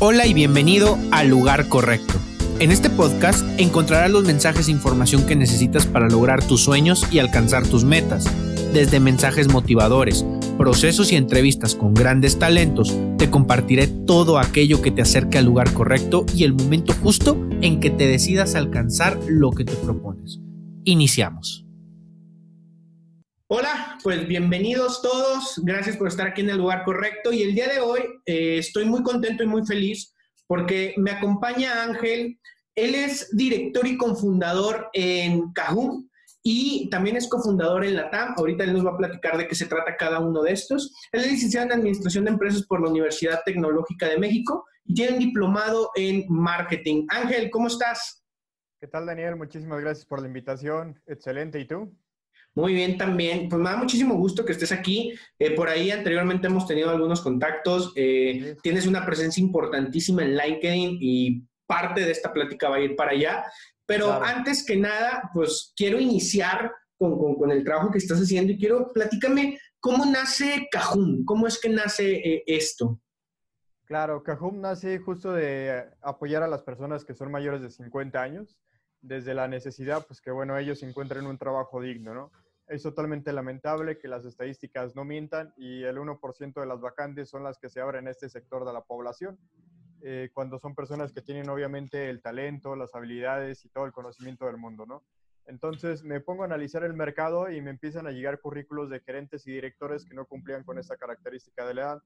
Hola 0.00 0.28
y 0.28 0.32
bienvenido 0.32 0.96
al 1.10 1.26
lugar 1.26 1.68
correcto. 1.68 2.14
En 2.60 2.70
este 2.70 2.88
podcast 2.88 3.44
encontrarás 3.58 4.12
los 4.12 4.22
mensajes 4.22 4.68
e 4.68 4.70
información 4.70 5.26
que 5.26 5.34
necesitas 5.34 5.86
para 5.86 6.08
lograr 6.08 6.40
tus 6.46 6.60
sueños 6.62 7.04
y 7.10 7.18
alcanzar 7.18 7.66
tus 7.66 7.82
metas. 7.82 8.24
Desde 8.72 9.00
mensajes 9.00 9.52
motivadores, 9.52 10.24
procesos 10.56 11.10
y 11.10 11.16
entrevistas 11.16 11.74
con 11.74 11.94
grandes 11.94 12.38
talentos, 12.38 12.96
te 13.16 13.28
compartiré 13.28 13.88
todo 13.88 14.38
aquello 14.38 14.80
que 14.82 14.92
te 14.92 15.02
acerque 15.02 15.36
al 15.38 15.46
lugar 15.46 15.72
correcto 15.72 16.24
y 16.32 16.44
el 16.44 16.54
momento 16.54 16.94
justo 17.02 17.36
en 17.60 17.80
que 17.80 17.90
te 17.90 18.06
decidas 18.06 18.54
alcanzar 18.54 19.18
lo 19.26 19.50
que 19.50 19.64
te 19.64 19.74
propones. 19.74 20.38
Iniciamos. 20.84 21.67
Hola, 23.50 23.98
pues 24.02 24.28
bienvenidos 24.28 25.00
todos. 25.00 25.58
Gracias 25.64 25.96
por 25.96 26.08
estar 26.08 26.26
aquí 26.26 26.42
en 26.42 26.50
el 26.50 26.58
lugar 26.58 26.84
correcto. 26.84 27.32
Y 27.32 27.42
el 27.42 27.54
día 27.54 27.66
de 27.66 27.80
hoy 27.80 28.00
eh, 28.26 28.58
estoy 28.58 28.84
muy 28.84 29.02
contento 29.02 29.42
y 29.42 29.46
muy 29.46 29.64
feliz 29.64 30.14
porque 30.46 30.92
me 30.98 31.12
acompaña 31.12 31.82
Ángel. 31.82 32.38
Él 32.74 32.94
es 32.94 33.34
director 33.34 33.86
y 33.86 33.96
cofundador 33.96 34.90
en 34.92 35.50
Cajun 35.54 36.10
y 36.42 36.90
también 36.90 37.16
es 37.16 37.26
cofundador 37.26 37.86
en 37.86 37.96
la 37.96 38.10
TAM. 38.10 38.34
Ahorita 38.36 38.64
él 38.64 38.74
nos 38.74 38.84
va 38.84 38.90
a 38.90 38.98
platicar 38.98 39.38
de 39.38 39.48
qué 39.48 39.54
se 39.54 39.64
trata 39.64 39.96
cada 39.96 40.18
uno 40.18 40.42
de 40.42 40.52
estos. 40.52 40.94
Él 41.10 41.22
es 41.22 41.32
licenciado 41.32 41.68
en 41.68 41.72
Administración 41.72 42.26
de 42.26 42.32
Empresas 42.32 42.66
por 42.66 42.82
la 42.82 42.90
Universidad 42.90 43.40
Tecnológica 43.46 44.08
de 44.08 44.18
México 44.18 44.66
y 44.84 44.92
tiene 44.92 45.14
un 45.14 45.20
diplomado 45.20 45.90
en 45.94 46.26
Marketing. 46.28 47.06
Ángel, 47.08 47.48
¿cómo 47.50 47.68
estás? 47.68 48.22
¿Qué 48.78 48.88
tal, 48.88 49.06
Daniel? 49.06 49.36
Muchísimas 49.36 49.80
gracias 49.80 50.04
por 50.04 50.20
la 50.20 50.26
invitación. 50.26 51.00
Excelente. 51.06 51.58
¿Y 51.58 51.64
tú? 51.66 51.96
Muy 52.54 52.74
bien 52.74 52.98
también. 52.98 53.48
Pues 53.48 53.60
me 53.60 53.70
da 53.70 53.76
muchísimo 53.76 54.16
gusto 54.16 54.44
que 54.44 54.52
estés 54.52 54.72
aquí. 54.72 55.12
Eh, 55.38 55.52
por 55.52 55.68
ahí 55.68 55.90
anteriormente 55.90 56.48
hemos 56.48 56.66
tenido 56.66 56.90
algunos 56.90 57.20
contactos. 57.20 57.92
Eh, 57.94 58.56
tienes 58.62 58.86
una 58.86 59.06
presencia 59.06 59.40
importantísima 59.40 60.22
en 60.22 60.36
LinkedIn 60.36 60.98
y 61.00 61.42
parte 61.66 62.00
de 62.00 62.10
esta 62.10 62.32
plática 62.32 62.68
va 62.68 62.76
a 62.76 62.80
ir 62.80 62.96
para 62.96 63.12
allá. 63.12 63.44
Pero 63.86 64.12
antes 64.12 64.66
que 64.66 64.76
nada, 64.76 65.30
pues 65.32 65.72
quiero 65.74 65.98
iniciar 65.98 66.72
con, 66.98 67.36
con, 67.36 67.50
el 67.50 67.64
trabajo 67.64 67.90
que 67.90 67.98
estás 67.98 68.20
haciendo 68.20 68.52
y 68.52 68.58
quiero, 68.58 68.92
platícame, 68.92 69.58
¿cómo 69.80 70.04
nace 70.04 70.68
Cajum? 70.70 71.24
¿Cómo 71.24 71.46
es 71.46 71.58
que 71.58 71.70
nace 71.70 72.16
eh, 72.16 72.44
esto? 72.46 73.00
Claro, 73.84 74.22
Cajum 74.22 74.60
nace 74.60 74.98
justo 74.98 75.32
de 75.32 75.88
apoyar 76.02 76.42
a 76.42 76.48
las 76.48 76.62
personas 76.62 77.04
que 77.04 77.14
son 77.14 77.30
mayores 77.30 77.62
de 77.62 77.70
50 77.70 78.20
años, 78.20 78.58
desde 79.00 79.34
la 79.34 79.48
necesidad, 79.48 80.06
pues 80.06 80.20
que 80.20 80.30
bueno, 80.30 80.56
ellos 80.58 80.82
encuentren 80.82 81.26
un 81.26 81.38
trabajo 81.38 81.80
digno, 81.80 82.14
¿no? 82.14 82.32
Es 82.66 82.82
totalmente 82.82 83.32
lamentable 83.32 83.98
que 83.98 84.08
las 84.08 84.24
estadísticas 84.24 84.94
no 84.94 85.04
mientan 85.04 85.54
y 85.56 85.84
el 85.84 85.96
1% 85.96 86.60
de 86.60 86.66
las 86.66 86.80
vacantes 86.80 87.30
son 87.30 87.42
las 87.42 87.58
que 87.58 87.70
se 87.70 87.80
abren 87.80 88.04
en 88.04 88.10
este 88.10 88.28
sector 88.28 88.66
de 88.66 88.72
la 88.72 88.82
población. 88.82 89.38
Eh, 90.02 90.30
cuando 90.34 90.58
son 90.58 90.74
personas 90.74 91.12
que 91.12 91.22
tienen 91.22 91.48
obviamente 91.48 92.10
el 92.10 92.20
talento, 92.20 92.76
las 92.76 92.94
habilidades 92.94 93.64
y 93.64 93.70
todo 93.70 93.86
el 93.86 93.92
conocimiento 93.92 94.46
del 94.46 94.58
mundo, 94.58 94.84
¿no? 94.86 95.02
Entonces 95.46 96.04
me 96.04 96.20
pongo 96.20 96.42
a 96.42 96.46
analizar 96.46 96.84
el 96.84 96.92
mercado 96.92 97.50
y 97.50 97.62
me 97.62 97.70
empiezan 97.70 98.06
a 98.06 98.10
llegar 98.10 98.38
currículos 98.38 98.90
de 98.90 99.00
gerentes 99.00 99.46
y 99.46 99.52
directores 99.52 100.04
que 100.04 100.14
no 100.14 100.26
cumplían 100.26 100.62
con 100.62 100.78
esa 100.78 100.96
característica 100.98 101.66
de 101.66 101.74
la 101.74 101.80
edad. 101.80 102.02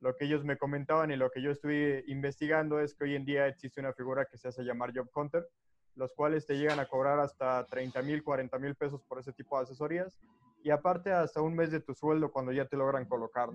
Lo 0.00 0.16
que 0.16 0.24
ellos 0.24 0.44
me 0.44 0.58
comentaban 0.58 1.12
y 1.12 1.16
lo 1.16 1.30
que 1.30 1.40
yo 1.40 1.52
estuve 1.52 2.02
investigando 2.08 2.80
es 2.80 2.94
que 2.94 3.04
hoy 3.04 3.14
en 3.14 3.24
día 3.24 3.46
existe 3.46 3.80
una 3.80 3.92
figura 3.92 4.24
que 4.24 4.38
se 4.38 4.48
hace 4.48 4.64
llamar 4.64 4.92
Job 4.92 5.08
Hunter, 5.14 5.46
los 5.94 6.12
cuales 6.14 6.46
te 6.46 6.56
llegan 6.56 6.80
a 6.80 6.86
cobrar 6.86 7.18
hasta 7.20 7.64
30 7.66 8.02
mil, 8.02 8.22
40 8.22 8.58
mil 8.58 8.74
pesos 8.74 9.02
por 9.02 9.18
ese 9.18 9.32
tipo 9.32 9.56
de 9.56 9.64
asesorías 9.64 10.16
y 10.62 10.70
aparte 10.70 11.12
hasta 11.12 11.40
un 11.40 11.54
mes 11.54 11.70
de 11.70 11.80
tu 11.80 11.94
sueldo 11.94 12.30
cuando 12.30 12.52
ya 12.52 12.66
te 12.66 12.76
logran 12.76 13.06
colocar, 13.06 13.50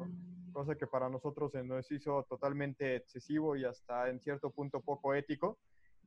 Cosa 0.52 0.76
que 0.76 0.88
para 0.88 1.10
nosotros 1.10 1.52
se 1.52 1.64
nos 1.64 1.92
hizo 1.92 2.24
totalmente 2.24 2.96
excesivo 2.96 3.58
y 3.58 3.66
hasta 3.66 4.10
en 4.10 4.22
cierto 4.22 4.52
punto 4.52 4.80
poco 4.80 5.14
ético. 5.14 5.58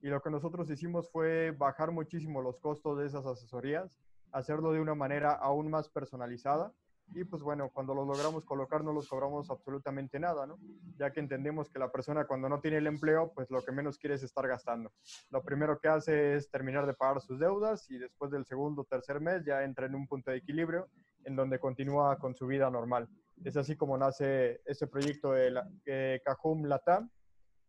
Y 0.00 0.08
lo 0.08 0.22
que 0.22 0.30
nosotros 0.30 0.70
hicimos 0.70 1.10
fue 1.10 1.50
bajar 1.50 1.90
muchísimo 1.90 2.40
los 2.40 2.58
costos 2.58 2.98
de 2.98 3.06
esas 3.06 3.26
asesorías, 3.26 3.98
hacerlo 4.32 4.72
de 4.72 4.80
una 4.80 4.94
manera 4.94 5.32
aún 5.32 5.68
más 5.68 5.90
personalizada 5.90 6.72
y 7.14 7.24
pues 7.24 7.42
bueno, 7.42 7.70
cuando 7.72 7.94
los 7.94 8.06
logramos 8.06 8.44
colocar 8.44 8.84
no 8.84 8.92
los 8.92 9.08
cobramos 9.08 9.50
absolutamente 9.50 10.18
nada, 10.20 10.46
¿no? 10.46 10.58
Ya 10.98 11.10
que 11.10 11.20
entendemos 11.20 11.70
que 11.70 11.78
la 11.78 11.90
persona 11.90 12.26
cuando 12.26 12.48
no 12.48 12.60
tiene 12.60 12.78
el 12.78 12.86
empleo, 12.86 13.32
pues 13.34 13.50
lo 13.50 13.62
que 13.62 13.72
menos 13.72 13.98
quiere 13.98 14.14
es 14.16 14.22
estar 14.22 14.46
gastando. 14.46 14.92
Lo 15.30 15.42
primero 15.42 15.78
que 15.78 15.88
hace 15.88 16.34
es 16.34 16.50
terminar 16.50 16.86
de 16.86 16.94
pagar 16.94 17.20
sus 17.20 17.38
deudas 17.38 17.90
y 17.90 17.98
después 17.98 18.30
del 18.30 18.44
segundo 18.44 18.82
o 18.82 18.84
tercer 18.84 19.20
mes 19.20 19.44
ya 19.44 19.64
entra 19.64 19.86
en 19.86 19.94
un 19.94 20.06
punto 20.06 20.30
de 20.30 20.38
equilibrio 20.38 20.88
en 21.24 21.36
donde 21.36 21.58
continúa 21.58 22.18
con 22.18 22.34
su 22.34 22.46
vida 22.46 22.70
normal. 22.70 23.08
Es 23.44 23.56
así 23.56 23.76
como 23.76 23.96
nace 23.96 24.60
este 24.64 24.86
proyecto 24.86 25.32
de 25.32 25.50
la, 25.50 25.68
Latam. 26.64 27.10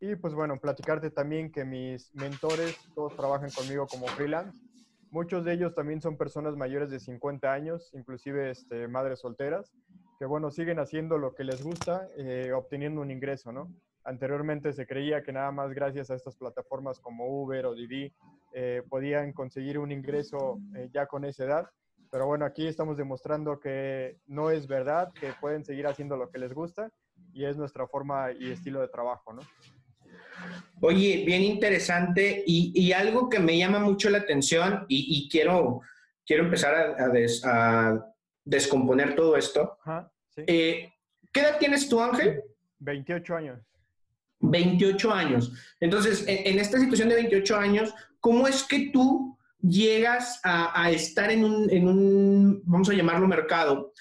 Y 0.01 0.15
pues 0.15 0.33
bueno, 0.33 0.57
platicarte 0.59 1.11
también 1.11 1.51
que 1.51 1.65
mis 1.65 2.13
mentores 2.15 2.77
todos 2.95 3.15
trabajan 3.15 3.49
conmigo 3.51 3.85
como 3.85 4.07
freelance 4.07 4.68
Muchos 5.11 5.43
de 5.43 5.53
ellos 5.53 5.73
también 5.73 6.01
son 6.01 6.17
personas 6.17 6.55
mayores 6.55 6.91
de 6.91 6.99
50 6.99 7.51
años, 7.51 7.89
inclusive 7.93 8.51
este, 8.51 8.87
madres 8.87 9.19
solteras, 9.19 9.73
que 10.19 10.25
bueno, 10.25 10.51
siguen 10.51 10.77
haciendo 10.79 11.17
lo 11.17 11.33
que 11.33 11.43
les 11.43 11.63
gusta, 11.63 12.07
eh, 12.15 12.51
obteniendo 12.53 13.01
un 13.01 13.09
ingreso, 13.09 13.51
¿no? 13.51 13.73
Anteriormente 14.03 14.71
se 14.71 14.85
creía 14.85 15.23
que 15.23 15.31
nada 15.31 15.51
más 15.51 15.71
gracias 15.73 16.11
a 16.11 16.15
estas 16.15 16.35
plataformas 16.35 16.99
como 16.99 17.25
Uber 17.41 17.65
o 17.65 17.73
Didi 17.73 18.13
eh, 18.53 18.83
podían 18.87 19.33
conseguir 19.33 19.79
un 19.79 19.91
ingreso 19.91 20.59
eh, 20.75 20.89
ya 20.93 21.07
con 21.07 21.25
esa 21.25 21.43
edad, 21.43 21.69
pero 22.11 22.27
bueno, 22.27 22.45
aquí 22.45 22.67
estamos 22.67 22.95
demostrando 22.95 23.59
que 23.59 24.17
no 24.27 24.51
es 24.51 24.67
verdad, 24.67 25.11
que 25.19 25.33
pueden 25.41 25.65
seguir 25.65 25.87
haciendo 25.87 26.17
lo 26.17 26.29
que 26.29 26.37
les 26.37 26.53
gusta 26.53 26.91
y 27.33 27.45
es 27.45 27.57
nuestra 27.57 27.87
forma 27.87 28.31
y 28.31 28.51
estilo 28.51 28.79
de 28.81 28.87
trabajo, 28.89 29.33
¿no? 29.33 29.41
Oye, 30.81 31.23
bien 31.25 31.43
interesante 31.43 32.43
y, 32.45 32.91
algo 32.93 33.29
que 33.29 33.39
me 33.39 33.57
llama 33.57 33.79
mucho 33.79 34.09
la 34.09 34.19
atención 34.19 34.85
y, 34.87 35.27
quiero, 35.29 35.81
quiero 36.25 36.45
empezar 36.45 36.95
a, 37.43 38.05
descomponer 38.45 39.15
todo 39.15 39.35
esto. 39.37 39.77
Eh, 40.37 40.91
¿Qué 41.31 41.39
edad 41.41 41.57
tienes 41.59 41.87
tú, 41.87 42.01
Ángel? 42.01 42.41
28 42.79 43.35
años. 43.35 43.59
28 44.39 45.13
años. 45.13 45.51
Entonces, 45.79 46.23
en, 46.27 46.59
esta 46.59 46.79
situación 46.79 47.09
de 47.09 47.15
28 47.15 47.57
años, 47.57 47.93
¿cómo 48.19 48.47
es 48.47 48.63
que 48.63 48.89
tú 48.91 49.37
llegas 49.61 50.39
a, 50.43 50.89
estar 50.91 51.29
en 51.29 51.43
un, 51.43 51.69
en 51.69 51.87
un, 51.87 52.61
vamos 52.65 52.89
a 52.89 52.93
llamarlo 52.93 53.27
mercado, 53.27 53.93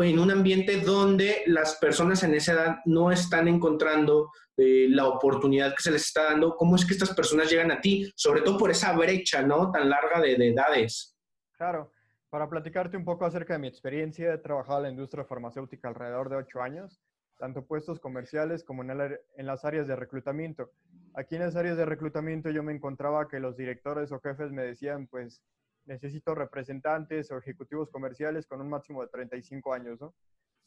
en 0.00 0.18
un 0.18 0.30
ambiente 0.30 0.80
donde 0.80 1.42
las 1.46 1.76
personas 1.76 2.22
en 2.22 2.34
esa 2.34 2.52
edad 2.52 2.76
no 2.84 3.10
están 3.12 3.48
encontrando 3.48 4.30
la 4.56 5.08
oportunidad 5.08 5.74
que 5.74 5.82
se 5.82 5.90
les 5.90 6.06
está 6.06 6.24
dando, 6.24 6.56
cómo 6.56 6.76
es 6.76 6.84
que 6.84 6.92
estas 6.92 7.14
personas 7.14 7.50
llegan 7.50 7.70
a 7.70 7.80
ti, 7.80 8.12
sobre 8.14 8.42
todo 8.42 8.58
por 8.58 8.70
esa 8.70 8.92
brecha, 8.92 9.42
¿no? 9.42 9.70
Tan 9.70 9.88
larga 9.88 10.20
de, 10.20 10.34
edades. 10.34 11.16
Claro. 11.56 11.92
Para 12.30 12.48
platicarte 12.48 12.96
un 12.96 13.04
poco 13.04 13.26
acerca 13.26 13.54
de 13.54 13.58
mi 13.58 13.68
experiencia, 13.68 14.32
he 14.32 14.38
trabajado 14.38 14.78
en 14.78 14.84
la 14.84 14.90
industria 14.90 15.24
farmacéutica 15.24 15.88
alrededor 15.88 16.30
de 16.30 16.36
ocho 16.36 16.62
años, 16.62 17.02
tanto 17.38 17.66
puestos 17.66 18.00
comerciales 18.00 18.64
como 18.64 18.82
en 18.82 19.46
las 19.46 19.64
áreas 19.64 19.86
de 19.86 19.96
reclutamiento. 19.96 20.70
Aquí 21.14 21.34
en 21.34 21.42
las 21.42 21.56
áreas 21.56 21.76
de 21.76 21.84
reclutamiento 21.84 22.50
yo 22.50 22.62
me 22.62 22.72
encontraba 22.72 23.28
que 23.28 23.40
los 23.40 23.56
directores 23.56 24.12
o 24.12 24.20
jefes 24.20 24.50
me 24.50 24.62
decían, 24.62 25.08
pues, 25.08 25.42
necesito 25.86 26.34
representantes 26.34 27.30
o 27.30 27.38
ejecutivos 27.38 27.90
comerciales 27.90 28.46
con 28.46 28.60
un 28.60 28.68
máximo 28.68 29.02
de 29.02 29.08
35 29.08 29.72
años, 29.72 30.00
¿no? 30.00 30.14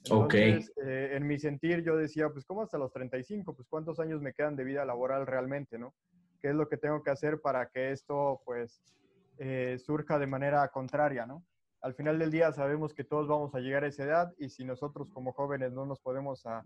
Entonces, 0.04 0.72
eh, 0.86 1.12
en 1.14 1.26
mi 1.26 1.40
sentir 1.40 1.84
yo 1.84 1.96
decía, 1.96 2.30
pues 2.30 2.46
¿cómo 2.46 2.62
hasta 2.62 2.78
los 2.78 2.92
35? 2.92 3.56
Pues 3.56 3.68
¿cuántos 3.68 4.00
años 4.00 4.22
me 4.22 4.34
quedan 4.34 4.56
de 4.56 4.64
vida 4.64 4.86
laboral 4.86 5.26
realmente, 5.26 5.80
no? 5.80 5.96
¿Qué 6.42 6.50
es 6.50 6.56
lo 6.56 6.68
que 6.68 6.78
tengo 6.78 7.02
que 7.02 7.10
hacer 7.10 7.42
para 7.42 7.70
que 7.70 7.92
esto 7.92 8.42
pues 8.46 8.82
eh, 9.38 9.78
surja 9.80 10.20
de 10.20 10.28
manera 10.28 10.68
contraria, 10.68 11.26
no? 11.26 11.44
Al 11.82 11.96
final 11.96 12.20
del 12.20 12.32
día 12.32 12.52
sabemos 12.52 12.94
que 12.94 13.04
todos 13.04 13.28
vamos 13.28 13.54
a 13.56 13.60
llegar 13.60 13.84
a 13.84 13.88
esa 13.88 14.04
edad 14.04 14.34
y 14.38 14.50
si 14.50 14.64
nosotros 14.64 15.10
como 15.10 15.34
jóvenes 15.34 15.72
no 15.72 15.86
nos 15.86 16.00
podemos 16.00 16.46
a, 16.46 16.66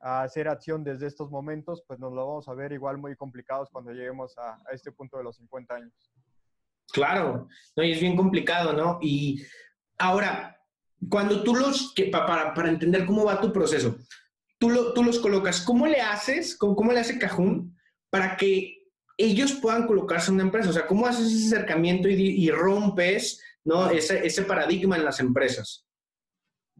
hacer 0.00 0.48
acción 0.48 0.82
desde 0.82 1.06
estos 1.06 1.30
momentos, 1.30 1.84
pues 1.86 1.98
nos 1.98 2.12
lo 2.12 2.26
vamos 2.26 2.48
a 2.48 2.54
ver 2.54 2.72
igual 2.72 2.96
muy 2.96 3.14
complicados 3.16 3.68
cuando 3.70 3.92
lleguemos 3.92 4.36
a, 4.38 4.54
a 4.54 4.72
este 4.72 4.90
punto 4.92 5.18
de 5.18 5.24
los 5.24 5.36
50 5.36 5.74
años. 5.74 5.92
Claro, 6.92 7.48
no, 7.76 7.82
y 7.84 7.92
es 7.92 8.00
bien 8.00 8.16
complicado, 8.16 8.72
¿no? 8.72 8.98
Y 9.00 9.42
ahora, 9.98 10.58
cuando 11.08 11.42
tú 11.42 11.54
los, 11.54 11.94
para, 12.10 12.54
para 12.54 12.68
entender 12.68 13.06
cómo 13.06 13.24
va 13.24 13.40
tu 13.40 13.52
proceso, 13.52 13.96
tú, 14.58 14.70
lo, 14.70 14.92
tú 14.92 15.02
los 15.02 15.18
colocas, 15.18 15.60
¿cómo 15.62 15.86
le 15.86 16.00
haces, 16.00 16.56
cómo, 16.56 16.92
le 16.92 17.00
hace 17.00 17.18
Cajún 17.18 17.76
para 18.10 18.36
que 18.36 18.84
ellos 19.16 19.52
puedan 19.52 19.86
colocarse 19.86 20.30
en 20.30 20.34
una 20.34 20.44
empresa? 20.44 20.70
O 20.70 20.72
sea, 20.72 20.86
¿cómo 20.86 21.06
haces 21.06 21.32
ese 21.32 21.54
acercamiento 21.54 22.08
y, 22.08 22.50
rompes 22.50 23.42
¿no? 23.64 23.90
ese, 23.90 24.26
ese 24.26 24.42
paradigma 24.42 24.96
en 24.96 25.04
las 25.04 25.20
empresas? 25.20 25.86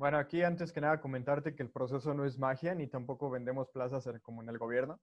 Bueno, 0.01 0.17
aquí 0.17 0.43
antes 0.43 0.73
que 0.73 0.81
nada 0.81 0.99
comentarte 0.99 1.55
que 1.55 1.63
el 1.63 1.69
proceso 1.69 2.15
no 2.15 2.25
es 2.25 2.39
magia 2.39 2.75
ni 2.75 2.87
tampoco 2.87 3.29
vendemos 3.29 3.69
plazas 3.69 4.09
como 4.23 4.43
en 4.43 4.49
el 4.49 4.57
gobierno. 4.57 4.99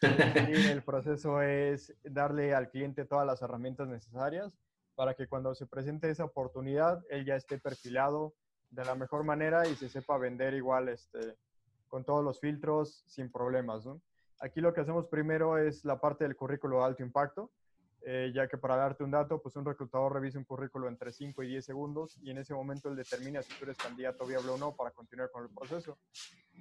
el 0.76 0.82
proceso 0.82 1.40
es 1.40 1.94
darle 2.02 2.52
al 2.52 2.68
cliente 2.68 3.04
todas 3.04 3.24
las 3.24 3.40
herramientas 3.40 3.86
necesarias 3.86 4.58
para 4.96 5.14
que 5.14 5.28
cuando 5.28 5.54
se 5.54 5.68
presente 5.68 6.10
esa 6.10 6.24
oportunidad, 6.24 7.04
él 7.08 7.24
ya 7.24 7.36
esté 7.36 7.58
perfilado, 7.58 8.34
de 8.70 8.84
la 8.84 8.96
mejor 8.96 9.22
manera 9.22 9.68
y 9.68 9.76
se 9.76 9.88
sepa 9.88 10.18
vender 10.18 10.54
igual 10.54 10.88
este, 10.88 11.36
con 11.86 12.04
todos 12.04 12.24
los 12.24 12.40
filtros 12.40 13.04
sin 13.06 13.30
problemas. 13.30 13.86
Aquí 14.40 14.60
lo 14.60 14.74
que 14.74 14.80
hacemos 14.80 15.06
primero 15.06 15.56
es 15.56 15.84
la 15.84 16.00
parte 16.00 16.24
del 16.24 16.34
currículo 16.34 16.80
de 16.80 16.86
alto 16.86 17.04
impacto, 17.04 17.52
eh, 18.04 18.32
ya 18.34 18.48
que 18.48 18.58
para 18.58 18.76
darte 18.76 19.04
un 19.04 19.12
dato, 19.12 19.40
pues 19.40 19.54
un 19.56 19.64
reclutador 19.64 20.14
revisa 20.14 20.38
un 20.38 20.44
currículo 20.44 20.88
entre 20.88 21.12
5 21.12 21.42
y 21.42 21.48
10 21.48 21.64
segundos 21.64 22.18
y 22.22 22.30
en 22.30 22.38
ese 22.38 22.52
momento 22.52 22.88
él 22.88 22.96
determina 22.96 23.42
si 23.42 23.54
tú 23.54 23.64
eres 23.64 23.76
candidato 23.76 24.26
viable 24.26 24.50
o 24.50 24.58
no 24.58 24.74
para 24.74 24.90
continuar 24.90 25.30
con 25.30 25.44
el 25.44 25.50
proceso. 25.50 25.98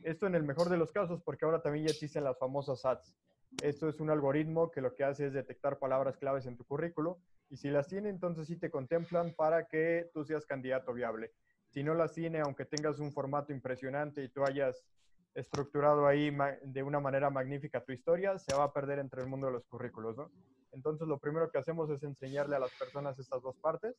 Esto 0.03 0.27
en 0.27 0.35
el 0.35 0.43
mejor 0.43 0.69
de 0.69 0.77
los 0.77 0.91
casos, 0.91 1.21
porque 1.23 1.45
ahora 1.45 1.61
también 1.61 1.88
ya 1.88 1.91
existen 1.91 2.23
las 2.23 2.38
famosas 2.38 2.85
ads. 2.85 3.15
Esto 3.61 3.89
es 3.89 3.99
un 3.99 4.09
algoritmo 4.09 4.71
que 4.71 4.81
lo 4.81 4.95
que 4.95 5.03
hace 5.03 5.27
es 5.27 5.33
detectar 5.33 5.79
palabras 5.79 6.17
claves 6.17 6.45
en 6.45 6.57
tu 6.57 6.63
currículo 6.63 7.19
y 7.49 7.57
si 7.57 7.69
las 7.69 7.88
tiene, 7.88 8.09
entonces 8.09 8.47
sí 8.47 8.55
te 8.55 8.69
contemplan 8.69 9.33
para 9.33 9.67
que 9.67 10.09
tú 10.13 10.23
seas 10.23 10.45
candidato 10.45 10.93
viable. 10.93 11.33
Si 11.69 11.83
no 11.83 11.93
las 11.95 12.13
tiene, 12.13 12.39
aunque 12.39 12.65
tengas 12.65 12.99
un 12.99 13.11
formato 13.11 13.51
impresionante 13.51 14.23
y 14.23 14.29
tú 14.29 14.43
hayas 14.45 14.85
estructurado 15.33 16.05
ahí 16.05 16.35
de 16.63 16.83
una 16.83 16.99
manera 16.99 17.29
magnífica 17.29 17.83
tu 17.83 17.93
historia, 17.93 18.38
se 18.38 18.53
va 18.55 18.65
a 18.65 18.73
perder 18.73 18.99
entre 18.99 19.21
el 19.21 19.27
mundo 19.27 19.47
de 19.47 19.53
los 19.53 19.65
currículos, 19.65 20.17
¿no? 20.17 20.29
Entonces, 20.71 21.07
lo 21.07 21.18
primero 21.18 21.50
que 21.51 21.57
hacemos 21.57 21.89
es 21.89 22.03
enseñarle 22.03 22.56
a 22.56 22.59
las 22.59 22.71
personas 22.71 23.18
estas 23.19 23.41
dos 23.41 23.56
partes, 23.57 23.95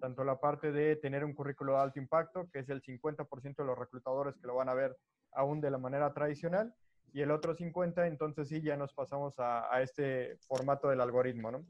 tanto 0.00 0.24
la 0.24 0.38
parte 0.40 0.72
de 0.72 0.96
tener 0.96 1.24
un 1.24 1.34
currículo 1.34 1.74
de 1.74 1.78
alto 1.78 1.98
impacto, 2.00 2.48
que 2.52 2.60
es 2.60 2.68
el 2.68 2.82
50% 2.82 3.56
de 3.56 3.64
los 3.64 3.78
reclutadores 3.78 4.36
que 4.36 4.46
lo 4.46 4.56
van 4.56 4.68
a 4.68 4.74
ver 4.74 4.96
aún 5.32 5.60
de 5.60 5.70
la 5.70 5.78
manera 5.78 6.12
tradicional, 6.12 6.74
y 7.12 7.20
el 7.20 7.30
otro 7.30 7.54
50%, 7.54 8.06
entonces 8.06 8.48
sí, 8.48 8.62
ya 8.62 8.76
nos 8.76 8.92
pasamos 8.92 9.34
a, 9.38 9.82
este 9.82 10.36
formato 10.48 10.88
del 10.88 11.00
algoritmo, 11.00 11.50
¿no? 11.50 11.64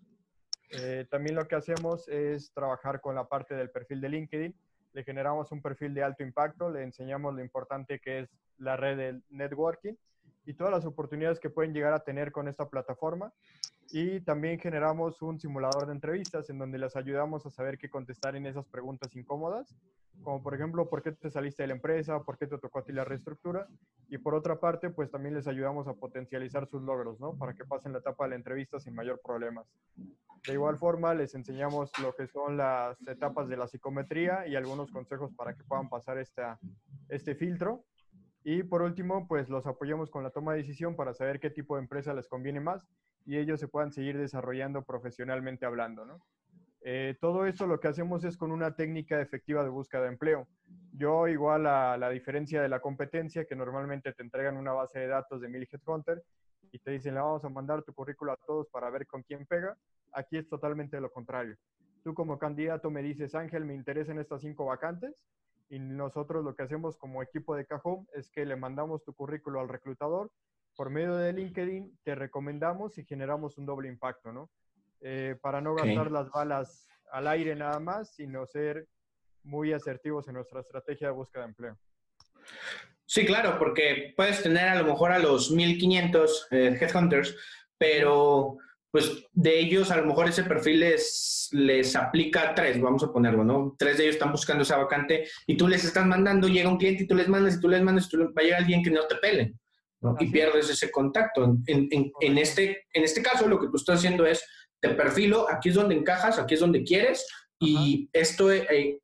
Eh, 0.70 1.06
también 1.10 1.37
lo 1.37 1.46
que 1.46 1.56
hacemos 1.56 2.08
es 2.08 2.52
trabajar 2.52 3.00
con 3.00 3.14
la 3.14 3.28
parte 3.28 3.55
del 3.55 3.70
perfil 3.70 4.00
de 4.00 4.08
LinkedIn, 4.08 4.55
le 4.93 5.05
generamos 5.05 5.50
un 5.52 5.60
perfil 5.60 5.94
de 5.94 6.02
alto 6.02 6.22
impacto, 6.22 6.70
le 6.70 6.82
enseñamos 6.82 7.34
lo 7.34 7.43
importante 7.43 7.98
que 7.98 8.20
es 8.20 8.31
la 8.58 8.76
red 8.76 8.96
de 8.96 9.20
networking 9.31 9.94
y 10.44 10.55
todas 10.55 10.72
las 10.72 10.84
oportunidades 10.84 11.40
que 11.40 11.50
pueden 11.50 11.72
llegar 11.72 11.93
a 11.93 12.05
tener 12.05 12.32
con 12.32 12.48
esta 12.48 12.69
plataforma. 12.69 13.32
Y 13.92 14.20
también 14.22 14.58
generamos 14.58 15.20
un 15.20 15.38
simulador 15.38 15.86
de 15.86 15.92
entrevistas 15.92 16.48
en 16.48 16.58
donde 16.58 16.78
les 16.78 16.96
ayudamos 16.96 17.44
a 17.44 17.50
saber 17.50 17.76
qué 17.76 17.90
contestar 17.90 18.34
en 18.36 18.46
esas 18.46 18.66
preguntas 18.66 19.14
incómodas, 19.14 19.76
como 20.22 20.42
por 20.42 20.54
ejemplo, 20.54 20.88
¿por 20.88 21.02
qué 21.02 21.12
te 21.12 21.30
saliste 21.30 21.62
de 21.62 21.68
la 21.68 21.74
empresa? 21.74 22.22
¿Por 22.22 22.38
qué 22.38 22.46
te 22.46 22.56
tocó 22.58 22.78
a 22.78 22.84
ti 22.84 22.92
la 22.92 23.04
reestructura? 23.04 23.66
Y 24.08 24.18
por 24.18 24.34
otra 24.34 24.60
parte, 24.60 24.90
pues 24.90 25.10
también 25.10 25.34
les 25.34 25.48
ayudamos 25.48 25.88
a 25.88 25.94
potencializar 25.94 26.66
sus 26.68 26.82
logros, 26.82 27.18
¿no? 27.20 27.36
Para 27.36 27.54
que 27.54 27.64
pasen 27.64 27.92
la 27.92 27.98
etapa 27.98 28.24
de 28.24 28.30
la 28.30 28.36
entrevista 28.36 28.78
sin 28.78 28.94
mayor 28.94 29.20
problemas. 29.22 29.66
De 30.46 30.52
igual 30.52 30.78
forma, 30.78 31.12
les 31.14 31.34
enseñamos 31.34 31.90
lo 32.00 32.14
que 32.14 32.26
son 32.26 32.56
las 32.56 33.00
etapas 33.06 33.48
de 33.48 33.56
la 33.56 33.66
psicometría 33.66 34.46
y 34.46 34.56
algunos 34.56 34.90
consejos 34.90 35.32
para 35.34 35.54
que 35.54 35.64
puedan 35.64 35.88
pasar 35.88 36.18
esta, 36.18 36.58
este 37.08 37.34
filtro. 37.34 37.84
Y 38.44 38.62
por 38.64 38.82
último, 38.82 39.26
pues 39.28 39.48
los 39.48 39.66
apoyamos 39.66 40.10
con 40.10 40.24
la 40.24 40.30
toma 40.30 40.52
de 40.52 40.58
decisión 40.58 40.96
para 40.96 41.14
saber 41.14 41.38
qué 41.38 41.50
tipo 41.50 41.76
de 41.76 41.82
empresa 41.82 42.12
les 42.14 42.28
conviene 42.28 42.60
más 42.60 42.82
y 43.24 43.38
ellos 43.38 43.60
se 43.60 43.68
puedan 43.68 43.92
seguir 43.92 44.18
desarrollando 44.18 44.82
profesionalmente 44.82 45.64
hablando, 45.64 46.04
¿no? 46.04 46.20
Eh, 46.84 47.16
todo 47.20 47.46
esto 47.46 47.68
lo 47.68 47.78
que 47.78 47.86
hacemos 47.86 48.24
es 48.24 48.36
con 48.36 48.50
una 48.50 48.74
técnica 48.74 49.20
efectiva 49.20 49.62
de 49.62 49.70
búsqueda 49.70 50.02
de 50.02 50.08
empleo. 50.08 50.48
Yo, 50.92 51.28
igual 51.28 51.66
a 51.66 51.96
la 51.96 52.10
diferencia 52.10 52.60
de 52.60 52.68
la 52.68 52.80
competencia, 52.80 53.44
que 53.44 53.54
normalmente 53.54 54.12
te 54.12 54.22
entregan 54.22 54.56
una 54.56 54.72
base 54.72 54.98
de 54.98 55.06
datos 55.06 55.40
de 55.40 55.48
mil 55.48 55.68
headhunter 55.70 56.24
y 56.72 56.78
te 56.80 56.90
dicen, 56.90 57.14
le 57.14 57.20
vamos 57.20 57.44
a 57.44 57.48
mandar 57.48 57.84
tu 57.84 57.94
currículo 57.94 58.32
a 58.32 58.36
todos 58.36 58.66
para 58.68 58.90
ver 58.90 59.06
con 59.06 59.22
quién 59.22 59.46
pega, 59.46 59.76
aquí 60.12 60.38
es 60.38 60.48
totalmente 60.48 61.00
lo 61.00 61.10
contrario. 61.12 61.56
Tú 62.02 62.14
como 62.14 62.38
candidato 62.38 62.90
me 62.90 63.02
dices, 63.02 63.36
Ángel, 63.36 63.64
me 63.64 63.74
interesan 63.74 64.18
estas 64.18 64.40
cinco 64.40 64.64
vacantes, 64.64 65.14
y 65.72 65.78
nosotros 65.78 66.44
lo 66.44 66.54
que 66.54 66.64
hacemos 66.64 66.98
como 66.98 67.22
equipo 67.22 67.56
de 67.56 67.64
Cajón 67.64 68.06
es 68.12 68.30
que 68.30 68.44
le 68.44 68.56
mandamos 68.56 69.02
tu 69.04 69.14
currículo 69.14 69.58
al 69.58 69.70
reclutador, 69.70 70.30
por 70.76 70.90
medio 70.90 71.16
de 71.16 71.32
LinkedIn 71.32 71.98
te 72.02 72.14
recomendamos 72.14 72.98
y 72.98 73.06
generamos 73.06 73.56
un 73.56 73.64
doble 73.64 73.88
impacto, 73.88 74.34
¿no? 74.34 74.50
Eh, 75.00 75.34
para 75.40 75.62
no 75.62 75.74
gastar 75.74 76.10
las 76.10 76.30
balas 76.30 76.88
al 77.10 77.26
aire 77.26 77.56
nada 77.56 77.80
más, 77.80 78.14
sino 78.14 78.44
ser 78.44 78.86
muy 79.44 79.72
asertivos 79.72 80.28
en 80.28 80.34
nuestra 80.34 80.60
estrategia 80.60 81.06
de 81.06 81.14
búsqueda 81.14 81.44
de 81.44 81.48
empleo. 81.48 81.78
Sí, 83.06 83.24
claro, 83.24 83.58
porque 83.58 84.12
puedes 84.14 84.42
tener 84.42 84.69
a 84.69 84.74
lo 84.74 84.84
mejor 84.84 85.10
a 85.10 85.19
los 85.19 85.50
1500 85.50 86.48
eh, 86.50 86.78
headhunters, 86.78 87.34
pero 87.78 88.58
pues 88.92 89.26
de 89.32 89.58
ellos 89.58 89.90
a 89.90 89.96
lo 89.96 90.06
mejor 90.06 90.28
ese 90.28 90.44
perfil 90.44 90.80
les, 90.80 91.48
les 91.52 91.96
aplica 91.96 92.54
tres, 92.54 92.78
vamos 92.78 93.02
a 93.02 93.10
ponerlo, 93.10 93.42
¿no? 93.42 93.74
Tres 93.78 93.96
de 93.96 94.04
ellos 94.04 94.16
están 94.16 94.30
buscando 94.30 94.62
esa 94.62 94.76
vacante 94.76 95.26
y 95.46 95.56
tú 95.56 95.66
les 95.66 95.82
estás 95.82 96.04
mandando, 96.04 96.46
llega 96.46 96.68
un 96.68 96.76
cliente 96.76 97.04
y 97.04 97.06
tú 97.06 97.14
les 97.14 97.26
mandas 97.26 97.56
y 97.56 97.60
tú 97.60 97.68
les 97.70 97.82
mandas, 97.82 98.06
y 98.06 98.10
tú, 98.10 98.18
va 98.18 98.32
a 98.36 98.42
llegar 98.42 98.60
alguien 98.60 98.82
que 98.82 98.90
no 98.90 99.06
te 99.06 99.16
pele, 99.16 99.54
¿no? 100.02 100.14
Y 100.20 100.30
pierdes 100.30 100.68
ese 100.68 100.90
contacto. 100.90 101.42
En, 101.66 101.88
en, 101.90 102.12
en, 102.20 102.38
este, 102.38 102.84
en 102.92 103.02
este 103.02 103.22
caso 103.22 103.48
lo 103.48 103.58
que 103.58 103.68
tú 103.68 103.76
estás 103.76 103.98
haciendo 103.98 104.26
es, 104.26 104.44
te 104.78 104.90
perfilo, 104.90 105.48
aquí 105.48 105.70
es 105.70 105.74
donde 105.74 105.94
encajas, 105.94 106.38
aquí 106.38 106.52
es 106.52 106.60
donde 106.60 106.84
quieres 106.84 107.26
y 107.58 108.10
esto, 108.12 108.52
eh, 108.52 109.00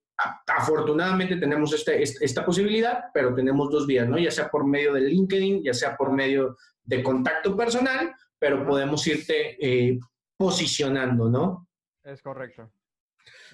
afortunadamente 0.46 1.36
tenemos 1.36 1.72
este, 1.72 2.02
esta 2.02 2.44
posibilidad, 2.44 3.04
pero 3.14 3.34
tenemos 3.34 3.70
dos 3.70 3.86
vías, 3.86 4.06
¿no? 4.06 4.18
Ya 4.18 4.30
sea 4.30 4.50
por 4.50 4.66
medio 4.66 4.92
de 4.92 5.00
LinkedIn, 5.00 5.62
ya 5.64 5.72
sea 5.72 5.96
por 5.96 6.12
medio 6.12 6.58
de 6.82 7.02
contacto 7.02 7.56
personal 7.56 8.12
pero 8.38 8.66
podemos 8.66 9.06
irte 9.06 9.56
eh, 9.60 9.98
posicionando, 10.36 11.28
¿no? 11.28 11.68
Es 12.04 12.22
correcto. 12.22 12.70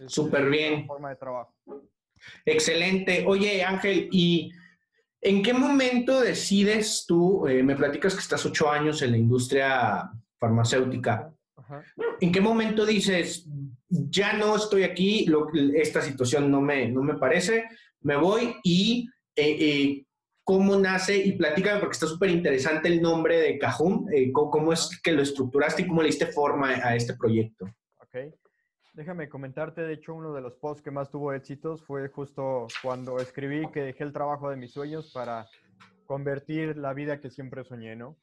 Súper 0.06 0.48
bien. 0.48 0.86
Forma 0.86 1.10
de 1.10 1.16
trabajo. 1.16 1.54
Excelente. 2.44 3.24
Oye, 3.26 3.64
Ángel, 3.64 4.08
¿y 4.12 4.52
en 5.20 5.42
qué 5.42 5.52
momento 5.54 6.20
decides 6.20 7.04
tú, 7.06 7.46
eh, 7.46 7.62
me 7.62 7.76
platicas 7.76 8.14
que 8.14 8.20
estás 8.20 8.44
ocho 8.44 8.70
años 8.70 9.00
en 9.02 9.12
la 9.12 9.16
industria 9.16 10.10
farmacéutica, 10.38 11.32
¿en 12.20 12.30
qué 12.30 12.40
momento 12.40 12.84
dices, 12.84 13.48
ya 13.88 14.34
no 14.34 14.56
estoy 14.56 14.82
aquí, 14.82 15.26
esta 15.74 16.02
situación 16.02 16.50
no 16.50 16.60
me, 16.60 16.88
no 16.88 17.02
me 17.02 17.14
parece, 17.14 17.64
me 18.02 18.16
voy 18.16 18.54
y 18.62 19.08
eh, 19.34 20.03
cómo 20.44 20.76
nace 20.76 21.16
y 21.16 21.32
platícame 21.32 21.80
porque 21.80 21.94
está 21.94 22.06
súper 22.06 22.30
interesante 22.30 22.88
el 22.88 23.00
nombre 23.00 23.38
de 23.38 23.58
Cajum, 23.58 24.06
eh, 24.12 24.30
cómo, 24.30 24.72
es 24.72 25.00
que 25.02 25.12
lo 25.12 25.22
estructuraste 25.22 25.82
y 25.82 25.86
cómo 25.88 26.02
le 26.02 26.08
diste 26.08 26.26
forma 26.26 26.68
a 26.68 26.94
este 26.94 27.14
proyecto. 27.14 27.64
Ok, 27.96 28.34
déjame 28.92 29.28
comentarte, 29.28 29.80
de 29.80 29.94
hecho 29.94 30.14
uno 30.14 30.34
de 30.34 30.42
los 30.42 30.54
posts 30.56 30.82
que 30.82 30.90
más 30.90 31.10
tuvo 31.10 31.32
éxitos 31.32 31.82
fue 31.82 32.08
justo 32.08 32.66
cuando 32.82 33.18
escribí 33.18 33.66
que 33.72 33.80
dejé 33.80 34.04
el 34.04 34.12
trabajo 34.12 34.50
de 34.50 34.56
mis 34.56 34.72
sueños 34.72 35.10
para 35.12 35.46
convertir 36.04 36.76
la 36.76 36.92
vida 36.92 37.18
que 37.20 37.30
siempre 37.30 37.64
soñé, 37.64 37.96
¿no? 37.96 38.16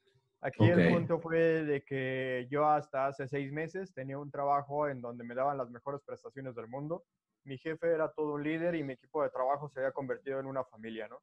Aquí 0.43 0.63
el 0.63 0.91
punto 0.91 1.19
fue 1.19 1.63
de 1.63 1.84
que 1.84 2.48
yo 2.50 2.65
hasta 2.67 3.05
hace 3.07 3.27
seis 3.27 3.51
meses 3.51 3.93
tenía 3.93 4.17
un 4.17 4.31
trabajo 4.31 4.88
en 4.88 5.00
donde 5.00 5.24
me 5.24 5.36
daban 5.36 5.57
las 5.57 5.69
mejores 5.69 6.01
prestaciones 6.03 6.55
del 6.55 6.67
mundo. 6.67 7.03
Mi 7.43 7.60
jefe 7.60 7.88
era 7.88 8.12
todo 8.12 8.34
un 8.34 8.43
líder 8.43 8.74
y 8.74 8.84
mi 8.84 8.93
equipo 8.93 9.22
de 9.22 9.29
trabajo 9.29 9.69
se 9.69 9.79
había 9.79 9.91
convertido 9.91 10.39
en 10.39 10.48
una 10.48 10.63
familia, 10.63 11.07
¿no? 11.07 11.19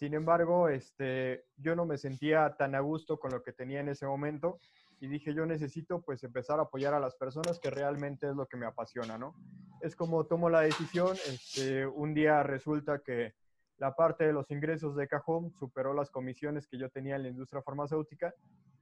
Sin 0.00 0.14
embargo, 0.14 0.70
este, 0.70 1.44
yo 1.58 1.76
no 1.76 1.84
me 1.84 1.98
sentía 1.98 2.56
tan 2.56 2.74
a 2.74 2.80
gusto 2.80 3.20
con 3.20 3.32
lo 3.32 3.42
que 3.42 3.52
tenía 3.52 3.80
en 3.80 3.90
ese 3.90 4.06
momento 4.06 4.58
y 4.98 5.08
dije, 5.08 5.34
yo 5.34 5.44
necesito 5.44 6.00
pues 6.00 6.24
empezar 6.24 6.58
a 6.58 6.62
apoyar 6.62 6.94
a 6.94 7.00
las 7.00 7.16
personas 7.16 7.60
que 7.60 7.68
realmente 7.68 8.26
es 8.26 8.34
lo 8.34 8.46
que 8.46 8.56
me 8.56 8.64
apasiona, 8.64 9.18
¿no? 9.18 9.34
Es 9.82 9.94
como 9.94 10.24
tomo 10.24 10.48
la 10.48 10.62
decisión, 10.62 11.14
este, 11.28 11.86
un 11.86 12.14
día 12.14 12.42
resulta 12.42 13.00
que 13.00 13.34
la 13.76 13.94
parte 13.94 14.24
de 14.24 14.32
los 14.32 14.50
ingresos 14.50 14.96
de 14.96 15.06
Cajón 15.06 15.52
superó 15.58 15.92
las 15.92 16.10
comisiones 16.10 16.66
que 16.66 16.78
yo 16.78 16.88
tenía 16.88 17.16
en 17.16 17.24
la 17.24 17.28
industria 17.28 17.60
farmacéutica 17.60 18.32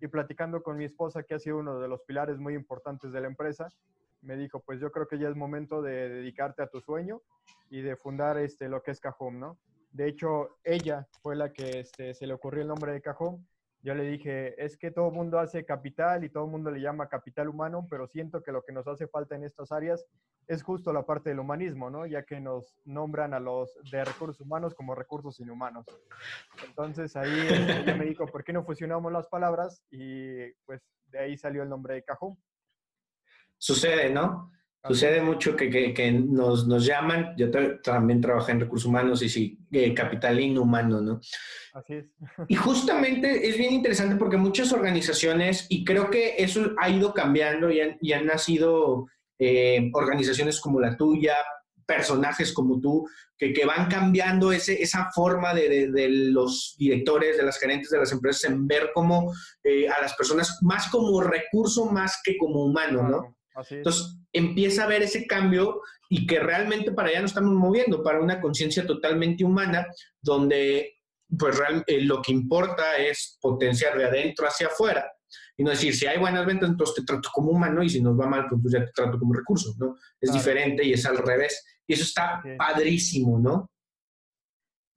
y 0.01 0.07
platicando 0.07 0.63
con 0.63 0.77
mi 0.77 0.85
esposa, 0.85 1.25
que 1.25 1.35
ha 1.35 1.41
sido 1.41 1.59
uno 1.59 1.81
de 1.81 1.89
los 1.89 2.01
pilares 2.03 2.39
muy 2.39 2.55
importantes 2.55 3.11
de 3.11 3.21
la 3.21 3.27
empresa, 3.27 3.67
me 4.23 4.37
dijo, 4.37 4.61
pues 4.61 4.79
yo 4.79 4.93
creo 4.93 5.09
que 5.09 5.19
ya 5.19 5.29
es 5.29 5.35
momento 5.35 5.83
de 5.83 6.11
dedicarte 6.11 6.63
a 6.63 6.69
tu 6.69 6.81
sueño 6.81 7.23
y 7.71 7.81
de 7.81 7.97
fundar 7.97 8.39
este, 8.39 8.69
lo 8.69 8.85
que 8.85 8.93
es 8.93 9.01
Cajón, 9.01 9.41
¿no? 9.41 9.59
De 9.91 10.09
hecho, 10.09 10.59
ella 10.65 11.07
fue 11.23 11.37
la 11.37 11.53
que 11.53 11.81
este, 11.81 12.15
se 12.15 12.27
le 12.27 12.35
ocurrió 12.35 12.63
el 12.63 12.69
nombre 12.69 12.93
de 12.93 13.01
cajón. 13.01 13.47
Yo 13.81 13.95
le 13.95 14.05
dije, 14.05 14.63
es 14.63 14.77
que 14.77 14.91
todo 14.91 15.11
mundo 15.11 15.39
hace 15.39 15.65
capital 15.65 16.25
y 16.25 16.31
todo 16.31 16.47
mundo 16.47 16.71
le 16.71 16.81
llama 16.81 17.09
capital 17.09 17.49
humano, 17.49 17.87
pero 17.89 18.09
siento 18.09 18.43
que 18.43 18.51
lo 18.51 18.65
que 18.65 18.73
nos 18.73 18.87
hace 18.89 19.07
falta 19.07 19.37
en 19.37 19.45
estas 19.45 19.71
áreas 19.71 20.05
es 20.49 20.63
justo 20.63 20.93
la 20.93 21.07
parte 21.07 21.31
del 21.31 21.39
humanismo, 21.39 21.89
¿no? 21.89 22.05
Ya 22.07 22.25
que 22.25 22.41
nos 22.41 22.75
nombran 22.85 23.35
a 23.35 23.41
los 23.41 23.79
de 23.91 24.05
recursos 24.05 24.41
humanos 24.41 24.75
como 24.75 24.95
recursos 24.95 25.39
inhumanos. 25.39 25.87
Entonces 26.67 27.15
ahí 27.17 27.47
este, 27.51 27.95
me 27.95 28.07
dijo, 28.07 28.27
¿por 28.27 28.43
qué 28.43 28.53
no 28.53 28.65
fusionamos 28.65 29.13
las 29.13 29.29
palabras? 29.29 29.83
Y 29.91 30.51
pues 30.65 30.83
de 31.07 31.21
ahí 31.21 31.37
salió 31.37 31.63
el 31.63 31.69
nombre 31.69 31.95
de 31.95 32.03
cajón. 32.03 32.37
Sucede, 33.59 34.11
¿no? 34.11 34.51
Sucede 34.87 35.21
mucho 35.21 35.57
que, 35.57 35.71
que, 35.93 36.13
nos, 36.13 36.67
nos, 36.67 36.87
llaman, 36.87 37.35
yo 37.37 37.51
también 37.83 38.21
trabajé 38.21 38.53
en 38.53 38.61
recursos 38.61 38.87
humanos 38.87 39.23
y 39.23 39.29
sí, 39.29 39.59
eh, 39.73 39.93
capital 39.93 40.39
inhumano, 40.39 41.01
¿no? 41.01 41.21
Así 41.75 41.95
es. 41.95 42.07
y 42.47 42.55
justamente 42.55 43.49
es 43.49 43.59
bien 43.59 43.73
interesante 43.73 44.17
porque 44.17 44.37
muchas 44.37 44.73
organizaciones, 44.73 45.67
y 45.69 45.85
creo 45.85 46.11
que 46.11 46.37
eso 46.39 46.75
ha 46.79 46.89
ido 46.89 47.13
cambiando 47.13 47.71
y 47.71 47.81
han, 47.81 47.99
y 48.01 48.13
han 48.13 48.27
nacido 48.27 49.07
eh, 49.39 49.91
organizaciones 49.93 50.61
como 50.61 50.81
la 50.81 50.97
tuya, 50.97 51.35
personajes 51.89 52.53
como 52.53 52.81
tú 52.81 53.09
que, 53.37 53.53
que 53.53 53.65
van 53.65 53.89
cambiando 53.89 54.53
ese, 54.53 54.83
esa 54.83 55.11
forma 55.15 55.55
de, 55.55 55.91
de, 55.91 56.09
los 56.09 56.77
directores, 56.79 57.39
de 57.39 57.45
las 57.45 57.59
gerentes 57.59 57.89
de 57.89 57.99
las 57.99 58.13
empresas 58.13 58.51
en 58.51 58.67
ver 58.67 58.91
como 58.93 59.33
eh, 59.65 59.89
a 59.89 60.03
las 60.03 60.15
personas 60.15 60.59
más 60.63 60.89
como 60.91 61.21
recurso 61.23 61.87
más 61.87 62.21
que 62.23 62.37
como 62.37 62.65
humano, 62.65 63.09
¿no? 63.09 63.38
Entonces 63.71 64.19
empieza 64.33 64.85
a 64.85 64.89
ver 64.89 65.03
ese 65.03 65.27
cambio 65.27 65.81
y 66.09 66.27
que 66.27 66.39
realmente 66.41 66.93
para 66.93 67.09
allá 67.09 67.23
nos 67.23 67.31
estamos 67.31 67.55
moviendo, 67.55 68.03
para 68.03 68.21
una 68.21 68.41
conciencia 68.41 68.87
totalmente 68.87 69.45
humana, 69.45 69.87
donde 70.21 70.95
pues 71.39 71.61
eh, 71.87 72.01
lo 72.03 72.23
que 72.23 72.33
importa 72.33 72.97
es 72.97 73.39
potenciar 73.41 73.99
de 73.99 74.07
adentro 74.07 74.47
hacia 74.47 74.69
afuera 74.69 75.05
y 75.59 75.65
no 75.65 75.71
decir, 75.71 75.95
si 75.95 76.07
hay 76.07 76.19
buenas 76.19 76.47
ventas, 76.47 76.71
entonces 76.71 76.95
te 76.95 77.03
trato 77.03 77.29
como 77.33 77.51
humano 77.51 77.83
y 77.83 77.89
si 77.89 78.01
nos 78.01 78.19
va 78.19 78.27
mal, 78.27 78.47
pues, 78.49 78.63
pues 78.63 78.73
ya 78.73 78.85
te 78.85 78.93
trato 78.93 79.19
como 79.19 79.35
recurso, 79.35 79.75
¿no? 79.79 79.97
Es 80.21 80.33
diferente 80.33 80.85
y 80.85 80.93
es 80.93 81.05
al 81.05 81.19
revés. 81.19 81.65
Y 81.85 81.95
eso 81.95 82.05
está 82.05 82.41
padrísimo, 82.57 83.41
¿no? 83.41 83.69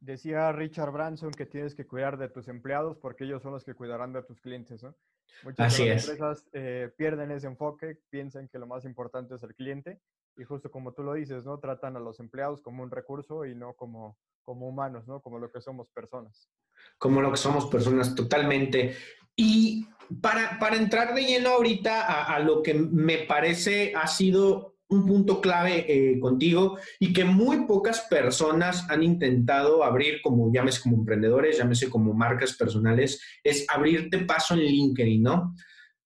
Decía 0.02 0.52
Richard 0.52 0.92
Branson 0.92 1.32
que 1.32 1.46
tienes 1.46 1.76
que 1.76 1.86
cuidar 1.86 2.18
de 2.18 2.28
tus 2.28 2.48
empleados 2.48 2.98
porque 2.98 3.24
ellos 3.24 3.44
son 3.44 3.52
los 3.52 3.64
que 3.64 3.76
cuidarán 3.76 4.12
de 4.14 4.24
tus 4.24 4.42
clientes, 4.42 4.82
¿no? 4.82 4.96
Muchas 5.44 5.74
Así 5.74 5.84
empresas 5.84 6.44
eh, 6.54 6.92
pierden 6.98 7.30
ese 7.30 7.46
enfoque, 7.46 8.00
piensan 8.10 8.48
que 8.48 8.58
lo 8.58 8.66
más 8.66 8.84
importante 8.84 9.36
es 9.36 9.44
el 9.44 9.54
cliente 9.54 10.02
y 10.36 10.44
justo 10.44 10.72
como 10.72 10.94
tú 10.94 11.04
lo 11.04 11.14
dices, 11.14 11.46
¿no? 11.46 11.60
Tratan 11.60 11.98
a 11.98 12.00
los 12.00 12.20
empleados 12.20 12.64
como 12.64 12.82
un 12.82 12.90
recurso 12.90 13.46
y 13.46 13.54
no 13.54 13.74
como, 13.74 14.18
como 14.42 14.68
humanos, 14.68 15.08
¿no? 15.08 15.22
Como 15.22 15.38
lo 15.38 15.52
que 15.52 15.62
somos 15.62 15.88
personas. 15.90 16.50
Como 16.98 17.22
lo 17.22 17.30
que 17.30 17.38
somos 17.38 17.68
personas, 17.68 18.16
totalmente. 18.16 18.96
Y 19.36 19.88
para, 20.20 20.58
para 20.58 20.78
entrar 20.78 21.14
de 21.14 21.26
lleno 21.26 21.52
ahorita 21.52 22.08
a, 22.08 22.36
a, 22.36 22.40
lo 22.40 22.64
que 22.64 22.74
me 22.74 23.20
parece 23.20 23.94
ha 23.96 24.08
sido 24.08 24.71
un 24.92 25.06
punto 25.06 25.42
clave 25.42 25.86
eh, 25.88 26.20
contigo 26.20 26.78
y 27.00 27.14
que 27.14 27.24
muy 27.24 27.66
pocas 27.66 28.02
personas 28.10 28.86
han 28.90 29.04
intentado 29.04 29.84
abrir, 29.84 30.22
como 30.22 30.52
llámese 30.54 30.82
como 30.82 30.98
emprendedores, 30.98 31.58
llámese 31.58 31.90
como 31.90 32.14
marcas 32.14 32.54
personales, 32.54 33.22
es 33.44 33.66
abrirte 33.70 34.20
paso 34.20 34.54
en 34.54 34.62
LinkedIn, 34.62 35.24
¿no? 35.24 35.56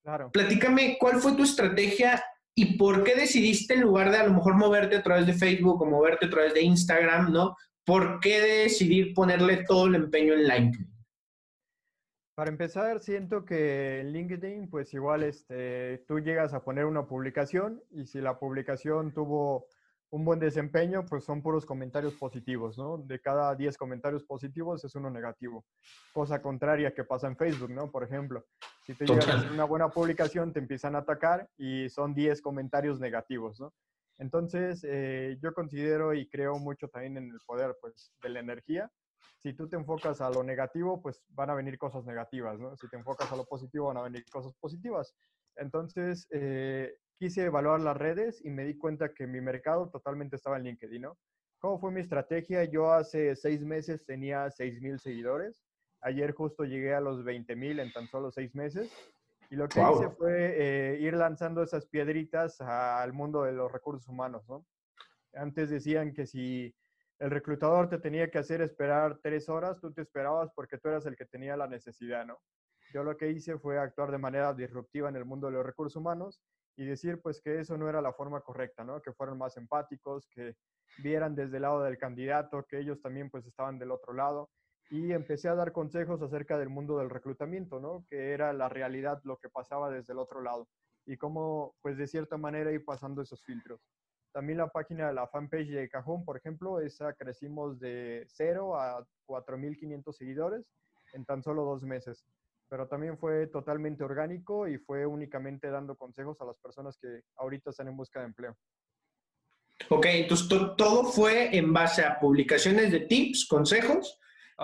Claro. 0.03 0.29
Platícame, 0.31 0.97
¿cuál 0.99 1.19
fue 1.19 1.33
tu 1.33 1.43
estrategia 1.43 2.23
y 2.55 2.77
por 2.77 3.03
qué 3.03 3.15
decidiste 3.15 3.73
en 3.73 3.81
lugar 3.81 4.11
de 4.11 4.17
a 4.17 4.27
lo 4.27 4.33
mejor 4.33 4.55
moverte 4.55 4.95
a 4.95 5.03
través 5.03 5.25
de 5.25 5.33
Facebook 5.33 5.81
o 5.81 5.85
moverte 5.85 6.27
a 6.27 6.29
través 6.29 6.53
de 6.53 6.61
Instagram, 6.61 7.33
¿no? 7.33 7.55
¿Por 7.83 8.19
qué 8.19 8.39
decidir 8.39 9.13
ponerle 9.13 9.63
todo 9.67 9.87
el 9.87 9.95
empeño 9.95 10.33
en 10.33 10.43
LinkedIn? 10.43 10.94
Para 12.35 12.49
empezar, 12.49 12.99
siento 12.99 13.45
que 13.45 14.01
en 14.01 14.11
LinkedIn, 14.11 14.69
pues 14.69 14.93
igual 14.93 15.23
este, 15.23 16.03
tú 16.05 16.19
llegas 16.19 16.53
a 16.53 16.65
poner 16.65 16.83
una 16.83 17.07
publicación 17.07 17.81
y 17.91 18.05
si 18.07 18.19
la 18.19 18.37
publicación 18.37 19.13
tuvo 19.13 19.67
un 20.09 20.25
buen 20.25 20.39
desempeño, 20.39 21.05
pues 21.05 21.23
son 21.23 21.41
puros 21.41 21.65
comentarios 21.65 22.13
positivos, 22.15 22.77
¿no? 22.77 22.97
De 22.97 23.21
cada 23.21 23.55
10 23.55 23.77
comentarios 23.77 24.25
positivos 24.25 24.83
es 24.83 24.93
uno 24.95 25.09
negativo. 25.09 25.65
Cosa 26.11 26.41
contraria 26.41 26.93
que 26.93 27.05
pasa 27.05 27.27
en 27.27 27.37
Facebook, 27.37 27.71
¿no? 27.71 27.89
Por 27.89 28.03
ejemplo, 28.03 28.45
si 28.85 28.93
te 28.93 29.05
llegas 29.05 29.45
a 29.45 29.53
una 29.53 29.63
buena 29.63 29.87
publicación, 29.87 30.51
te 30.51 30.59
empiezan 30.59 30.95
a 30.95 30.99
atacar 30.99 31.49
y 31.57 31.87
son 31.87 32.13
10 32.13 32.41
comentarios 32.41 32.99
negativos, 32.99 33.61
¿no? 33.61 33.73
Entonces, 34.17 34.85
eh, 34.85 35.37
yo 35.41 35.53
considero 35.53 36.13
y 36.13 36.27
creo 36.27 36.59
mucho 36.59 36.89
también 36.89 37.15
en 37.15 37.29
el 37.29 37.39
poder, 37.45 37.77
pues, 37.79 38.11
de 38.21 38.29
la 38.29 38.41
energía 38.41 38.91
si 39.45 39.53
tú 39.53 39.69
te 39.69 39.75
enfocas 39.75 40.21
a 40.21 40.31
lo 40.31 40.43
negativo, 40.43 40.99
pues 41.03 41.21
van 41.29 41.51
a 41.51 41.53
venir 41.53 41.77
cosas 41.77 42.03
negativas, 42.03 42.59
¿no? 42.59 42.75
Si 42.77 42.89
te 42.89 42.95
enfocas 42.95 43.31
a 43.31 43.35
lo 43.35 43.45
positivo, 43.45 43.85
van 43.85 43.97
a 43.97 44.01
venir 44.01 44.25
cosas 44.31 44.55
positivas. 44.55 45.13
Entonces, 45.55 46.25
eh, 46.31 46.95
quise 47.19 47.43
evaluar 47.43 47.79
las 47.79 47.95
redes 47.95 48.43
y 48.43 48.49
me 48.49 48.65
di 48.65 48.75
cuenta 48.75 49.13
que 49.13 49.27
mi 49.27 49.41
mercado 49.41 49.87
totalmente 49.91 50.35
estaba 50.35 50.57
en 50.57 50.63
LinkedIn, 50.63 51.03
¿no? 51.03 51.19
¿Cómo 51.59 51.77
fue 51.77 51.91
mi 51.91 52.01
estrategia? 52.01 52.63
Yo 52.63 52.91
hace 52.91 53.35
seis 53.35 53.63
meses 53.63 54.03
tenía 54.03 54.49
seis 54.49 54.81
mil 54.81 54.99
seguidores. 54.99 55.61
Ayer 56.01 56.33
justo 56.33 56.63
llegué 56.63 56.95
a 56.95 56.99
los 56.99 57.23
20 57.23 57.55
mil 57.55 57.79
en 57.79 57.93
tan 57.93 58.07
solo 58.07 58.31
seis 58.31 58.55
meses. 58.55 58.91
Y 59.51 59.57
lo 59.57 59.69
que 59.69 59.79
hice 59.79 60.09
fue 60.17 60.55
eh, 60.57 60.97
ir 61.01 61.13
lanzando 61.13 61.61
esas 61.61 61.85
piedritas 61.85 62.59
al 62.61 63.13
mundo 63.13 63.43
de 63.43 63.51
los 63.51 63.71
recursos 63.71 64.09
humanos, 64.09 64.43
¿no? 64.49 64.65
Antes 65.35 65.69
decían 65.69 66.13
que 66.13 66.25
si 66.25 66.73
el 67.19 67.31
reclutador 67.31 67.89
te 67.89 67.97
tenía 67.97 68.29
que 68.29 68.37
hacer 68.37 68.61
esperar 68.61 69.19
tres 69.21 69.47
horas, 69.49 69.79
tú 69.79 69.93
te 69.93 70.01
esperabas 70.01 70.51
porque 70.53 70.77
tú 70.77 70.89
eras 70.89 71.05
el 71.05 71.15
que 71.15 71.25
tenía 71.25 71.55
la 71.55 71.67
necesidad, 71.67 72.25
¿no? 72.25 72.39
Yo 72.93 73.03
lo 73.03 73.17
que 73.17 73.31
hice 73.31 73.57
fue 73.57 73.79
actuar 73.79 74.11
de 74.11 74.17
manera 74.17 74.53
disruptiva 74.53 75.09
en 75.09 75.15
el 75.15 75.25
mundo 75.25 75.47
de 75.47 75.53
los 75.53 75.65
recursos 75.65 75.95
humanos 75.95 76.41
y 76.75 76.85
decir 76.85 77.21
pues 77.21 77.41
que 77.41 77.59
eso 77.59 77.77
no 77.77 77.89
era 77.89 78.01
la 78.01 78.13
forma 78.13 78.41
correcta, 78.41 78.83
¿no? 78.83 79.01
Que 79.01 79.13
fueran 79.13 79.37
más 79.37 79.57
empáticos, 79.57 80.27
que 80.29 80.55
vieran 80.97 81.35
desde 81.35 81.57
el 81.57 81.63
lado 81.63 81.83
del 81.83 81.97
candidato, 81.97 82.65
que 82.67 82.79
ellos 82.79 83.01
también 83.01 83.29
pues 83.29 83.45
estaban 83.45 83.79
del 83.79 83.91
otro 83.91 84.13
lado 84.13 84.49
y 84.89 85.13
empecé 85.13 85.49
a 85.49 85.55
dar 85.55 85.71
consejos 85.71 86.21
acerca 86.21 86.57
del 86.57 86.69
mundo 86.69 86.97
del 86.97 87.09
reclutamiento, 87.09 87.79
¿no? 87.79 88.05
Que 88.09 88.33
era 88.33 88.53
la 88.53 88.69
realidad 88.69 89.21
lo 89.23 89.37
que 89.37 89.49
pasaba 89.49 89.89
desde 89.89 90.13
el 90.13 90.19
otro 90.19 90.41
lado 90.41 90.67
y 91.05 91.17
cómo 91.17 91.75
pues 91.81 91.97
de 91.97 92.07
cierta 92.07 92.37
manera 92.37 92.71
ir 92.71 92.83
pasando 92.83 93.21
esos 93.21 93.43
filtros. 93.43 93.81
También 94.35 94.57
la 94.57 94.67
página 94.67 95.07
de 95.07 95.13
la 95.13 95.27
fanpage 95.27 95.69
de 95.69 95.87
Cajón, 95.87 96.25
por 96.25 96.35
ejemplo, 96.35 96.81
esa 96.81 97.13
crecimos 97.13 97.79
de 97.79 98.25
0 98.27 98.77
a 98.77 99.01
4.500 99.27 100.11
seguidores 100.11 100.65
en 101.13 101.23
tan 101.23 101.41
solo 101.41 101.63
dos 101.63 101.83
meses. 101.83 102.25
Pero 102.67 102.85
también 102.85 103.17
fue 103.17 103.47
totalmente 103.47 104.03
orgánico 104.03 104.67
y 104.67 104.77
fue 104.77 105.05
únicamente 105.05 105.69
dando 105.69 105.95
consejos 105.95 106.41
a 106.41 106.45
las 106.45 106.57
personas 106.57 106.97
que 106.97 107.21
ahorita 107.37 107.69
están 107.69 107.87
en 107.87 107.95
busca 107.95 108.19
de 108.19 108.25
empleo. 108.25 108.57
Ok, 109.89 110.05
entonces 110.07 110.49
todo 110.75 111.05
fue 111.05 111.55
en 111.55 111.71
base 111.71 112.03
a 112.03 112.19
publicaciones 112.19 112.91
de 112.91 112.99
tips, 112.99 113.47
consejos 113.47 114.19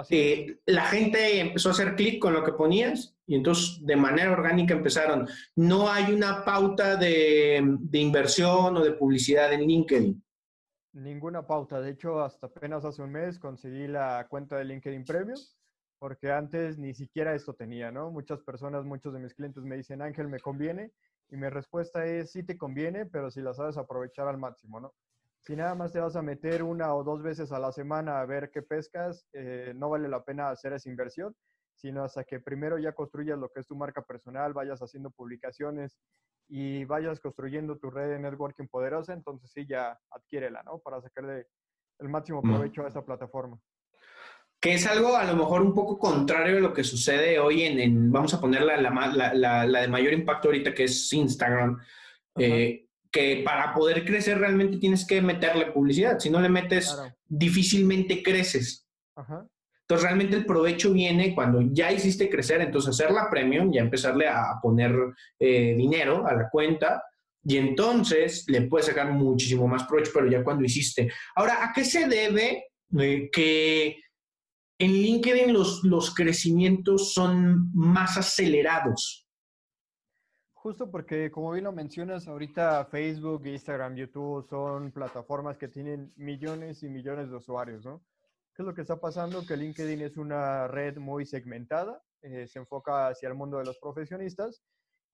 eh, 0.10 0.60
la 0.66 0.86
gente 0.86 1.40
empezó 1.40 1.70
a 1.70 1.72
hacer 1.74 1.96
clic 1.96 2.22
con 2.22 2.34
lo 2.34 2.44
que 2.44 2.54
ponías 2.54 3.16
y 3.26 3.36
entonces 3.36 3.86
de 3.86 3.96
manera 3.96 4.32
orgánica 4.32 4.74
empezaron. 4.74 5.28
No 5.56 5.90
hay 5.90 6.14
una 6.14 6.44
pauta 6.46 6.96
de, 6.96 7.62
de, 7.80 8.00
inversión 8.00 8.78
o 8.78 8.84
de 8.84 8.94
publicidad 8.94 9.52
en 9.54 9.62
LinkedIn. 9.62 10.24
Ninguna 10.94 11.46
pauta. 11.46 11.82
De 11.82 11.92
hecho, 11.92 12.22
hasta 12.22 12.48
apenas 12.48 12.84
hace 12.86 13.02
un 13.02 13.12
mes 13.12 13.40
conseguí 13.40 13.88
la 13.88 14.28
cuenta 14.30 14.58
de 14.58 14.66
LinkedIn 14.66 15.06
Premium 15.06 15.40
porque 16.02 16.32
antes 16.32 16.80
ni 16.80 16.96
siquiera 16.96 17.36
esto 17.36 17.54
tenía, 17.54 17.92
¿no? 17.92 18.10
Muchas 18.10 18.42
personas, 18.42 18.84
muchos 18.84 19.14
de 19.14 19.20
mis 19.20 19.36
clientes 19.36 19.64
me 19.64 19.78
dicen, 19.78 20.02
Ángel, 20.02 20.30
¿me 20.30 20.40
conviene? 20.40 20.92
Y 21.30 21.38
mi 21.38 21.48
respuesta 21.48 22.08
es, 22.08 22.32
sí 22.32 22.42
te 22.42 22.58
conviene, 22.58 23.06
pero 23.06 23.30
si 23.30 23.40
la 23.40 23.54
sabes 23.54 23.78
aprovechar 23.78 24.28
al 24.28 24.40
máximo, 24.40 24.80
¿no? 24.80 24.96
Si 25.42 25.56
nada 25.56 25.74
más 25.74 25.92
te 25.92 26.00
vas 26.00 26.16
a 26.16 26.22
meter 26.22 26.62
una 26.62 26.94
o 26.94 27.04
dos 27.04 27.24
veces 27.24 27.52
a 27.52 27.60
la 27.60 27.72
semana 27.72 28.22
a 28.22 28.26
ver 28.26 28.52
qué 28.52 28.62
pescas, 28.62 29.26
eh, 29.34 29.74
no 29.76 29.90
vale 29.90 30.08
la 30.08 30.24
pena 30.24 30.52
hacer 30.52 30.74
esa 30.74 30.90
inversión, 30.90 31.36
sino 31.76 32.04
hasta 32.04 32.24
que 32.24 32.40
primero 32.40 32.78
ya 32.78 32.94
construyas 32.94 33.40
lo 33.40 33.50
que 33.50 33.62
es 33.62 33.68
tu 33.68 33.76
marca 33.76 34.04
personal, 34.04 34.54
vayas 34.54 34.82
haciendo 34.82 35.10
publicaciones 35.10 35.98
y 36.48 36.86
vayas 36.86 37.20
construyendo 37.20 37.80
tu 37.80 37.90
red 37.90 38.10
de 38.10 38.20
networking 38.20 38.68
poderosa, 38.68 39.14
entonces 39.14 39.50
sí 39.52 39.66
ya 39.66 39.98
adquiérela, 40.12 40.62
¿no? 40.62 40.78
Para 40.78 41.02
sacarle 41.02 41.48
el 42.00 42.10
máximo 42.10 42.44
provecho 42.44 42.84
a 42.86 42.90
esa 42.90 43.04
plataforma. 43.04 43.58
Que 44.60 44.76
es 44.76 44.86
algo 44.86 45.16
a 45.16 45.24
lo 45.24 45.36
mejor 45.36 45.64
un 45.64 45.74
poco 45.74 45.98
contrario 45.98 46.58
a 46.58 46.62
lo 46.62 46.74
que 46.74 46.84
sucede 46.84 47.40
hoy 47.40 47.64
en, 47.64 48.12
vamos 48.12 48.32
a 48.36 48.40
poner 48.40 48.62
la, 48.62 48.78
la, 48.78 49.66
la, 49.66 49.82
de 49.82 49.88
mayor 49.88 50.14
impacto 50.14 50.50
ahorita, 50.50 50.72
que 50.76 50.84
es 50.84 51.12
Instagram 51.14 51.80
que 53.12 53.42
para 53.44 53.74
poder 53.74 54.06
crecer 54.06 54.40
realmente 54.40 54.78
tienes 54.78 55.06
que 55.06 55.22
meterle 55.22 55.72
publicidad. 55.72 56.20
Si 56.20 56.30
no 56.30 56.40
le 56.40 56.50
metes, 56.50 56.98
difícilmente 57.28 58.24
creces. 58.24 58.88
Entonces, 59.18 60.04
realmente 60.04 60.38
el 60.38 60.46
provecho 60.46 60.94
viene 60.94 61.36
cuando 61.36 61.62
ya 61.62 61.92
hiciste 61.92 62.30
crecer, 62.30 62.62
entonces 62.62 62.92
hacer 62.92 63.12
la 63.14 63.30
premium, 63.30 63.72
ya 63.74 63.82
empezarle 63.82 64.28
a 64.28 64.58
poner 64.62 64.96
eh, 65.38 65.76
dinero 65.76 66.26
a 66.26 66.34
la 66.34 66.50
cuenta 66.50 67.04
y 67.44 67.58
entonces 67.58 68.46
le 68.48 68.62
puedes 68.64 68.88
sacar 68.88 69.12
muchísimo 69.12 69.68
más 69.68 69.84
provecho, 69.84 70.12
pero 70.14 70.28
ya 70.28 70.44
cuando 70.44 70.64
hiciste. 70.64 71.12
Ahora, 71.36 71.66
¿a 71.66 71.74
qué 71.74 71.84
se 71.84 72.08
debe 72.08 72.66
eh, 72.98 73.30
que 73.32 73.98
en 74.80 74.94
LinkedIn 74.94 75.52
los, 75.52 75.84
los 75.84 76.14
crecimientos 76.14 77.14
son 77.14 77.72
más 77.74 78.18
acelerados? 78.18 79.28
Justo 80.62 80.92
porque, 80.92 81.32
como 81.32 81.54
bien 81.54 81.64
lo 81.64 81.72
mencionas, 81.72 82.28
ahorita 82.28 82.86
Facebook, 82.86 83.48
Instagram, 83.48 83.96
YouTube 83.96 84.48
son 84.48 84.92
plataformas 84.92 85.58
que 85.58 85.68
tienen 85.68 86.14
millones 86.18 86.84
y 86.84 86.88
millones 86.88 87.32
de 87.32 87.38
usuarios, 87.38 87.84
¿no? 87.84 88.06
¿Qué 88.54 88.62
es 88.62 88.68
lo 88.68 88.76
que 88.76 88.82
está 88.82 89.00
pasando? 89.00 89.44
Que 89.44 89.58
LinkedIn 89.58 90.02
es 90.02 90.18
una 90.18 90.68
red 90.68 90.98
muy 90.98 91.26
segmentada, 91.26 92.00
eh, 92.22 92.46
se 92.48 92.60
enfoca 92.60 93.08
hacia 93.08 93.28
el 93.28 93.34
mundo 93.34 93.58
de 93.58 93.66
los 93.66 93.80
profesionistas 93.80 94.62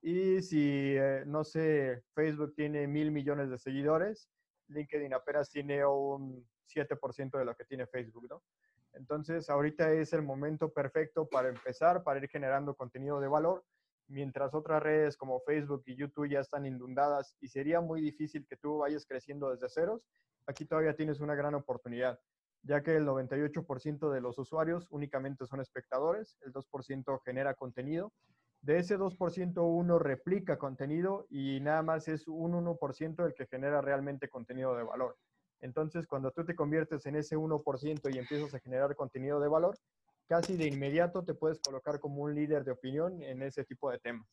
y 0.02 0.42
si, 0.42 0.98
eh, 0.98 1.24
no 1.26 1.46
sé, 1.46 2.04
Facebook 2.14 2.54
tiene 2.54 2.86
mil 2.86 3.12
millones 3.12 3.50
de 3.50 3.58
seguidores, 3.58 4.28
LinkedIn 4.68 5.14
apenas 5.14 5.50
tiene 5.50 5.86
un 5.86 6.46
7% 6.66 7.38
de 7.38 7.46
lo 7.46 7.56
que 7.56 7.64
tiene 7.64 7.88
Facebook, 7.88 8.28
¿no? 8.30 8.44
Entonces, 8.92 9.50
ahorita 9.50 9.94
es 9.94 10.12
el 10.12 10.24
momento 10.24 10.74
perfecto 10.74 11.26
para 11.26 11.48
empezar, 11.48 12.04
para 12.04 12.20
ir 12.20 12.28
generando 12.28 12.76
contenido 12.76 13.22
de 13.22 13.30
valor 13.30 13.64
mientras 14.08 14.54
otras 14.54 14.82
redes 14.82 15.18
como 15.18 15.40
Facebook 15.42 15.84
y 15.86 15.96
YouTube 15.96 16.30
ya 16.30 16.40
están 16.40 16.66
inundadas 16.66 17.36
y 17.40 17.48
sería 17.48 17.82
muy 17.82 18.02
difícil 18.02 18.46
que 18.48 18.58
tú 18.58 18.80
vayas 18.80 19.06
creciendo 19.06 19.52
desde 19.52 19.70
ceros, 19.70 20.06
aquí 20.46 20.66
todavía 20.66 20.96
tienes 20.96 21.20
una 21.20 21.36
gran 21.36 21.56
oportunidad, 21.56 22.20
ya 22.64 22.82
que 22.82 22.96
el 22.96 23.06
98% 23.06 24.12
de 24.12 24.22
los 24.22 24.38
usuarios 24.40 24.88
únicamente 24.90 25.46
son 25.46 25.60
espectadores, 25.60 26.38
el 26.42 26.54
2% 26.54 27.22
genera 27.24 27.54
contenido. 27.54 28.14
De 28.62 28.80
ese 28.80 28.98
2%, 28.98 29.62
uno 29.62 30.00
replica 30.00 30.58
contenido 30.58 31.28
y 31.30 31.60
nada 31.60 31.84
más 31.84 32.08
es 32.08 32.28
un 32.28 32.54
1% 32.54 33.26
el 33.26 33.34
que 33.34 33.46
genera 33.46 33.82
realmente 33.82 34.30
contenido 34.30 34.76
de 34.76 34.84
valor. 34.84 35.16
Entonces, 35.60 36.08
cuando 36.08 36.32
tú 36.32 36.46
te 36.46 36.56
conviertes 36.56 37.06
en 37.06 37.16
ese 37.16 37.38
1% 37.38 38.14
y 38.14 38.18
empiezas 38.18 38.54
a 38.54 38.60
generar 38.60 38.96
contenido 38.96 39.40
de 39.40 39.48
valor, 39.48 39.78
casi 40.28 40.58
de 40.58 40.68
inmediato 40.68 41.24
te 41.24 41.34
puedes 41.34 41.60
colocar 41.60 42.00
como 42.00 42.24
un 42.24 42.36
líder 42.36 42.64
de 42.64 42.72
opinión 42.72 43.24
en 43.24 43.42
ese 43.42 43.64
tipo 43.64 43.90
de 43.90 44.00
temas. 44.00 44.28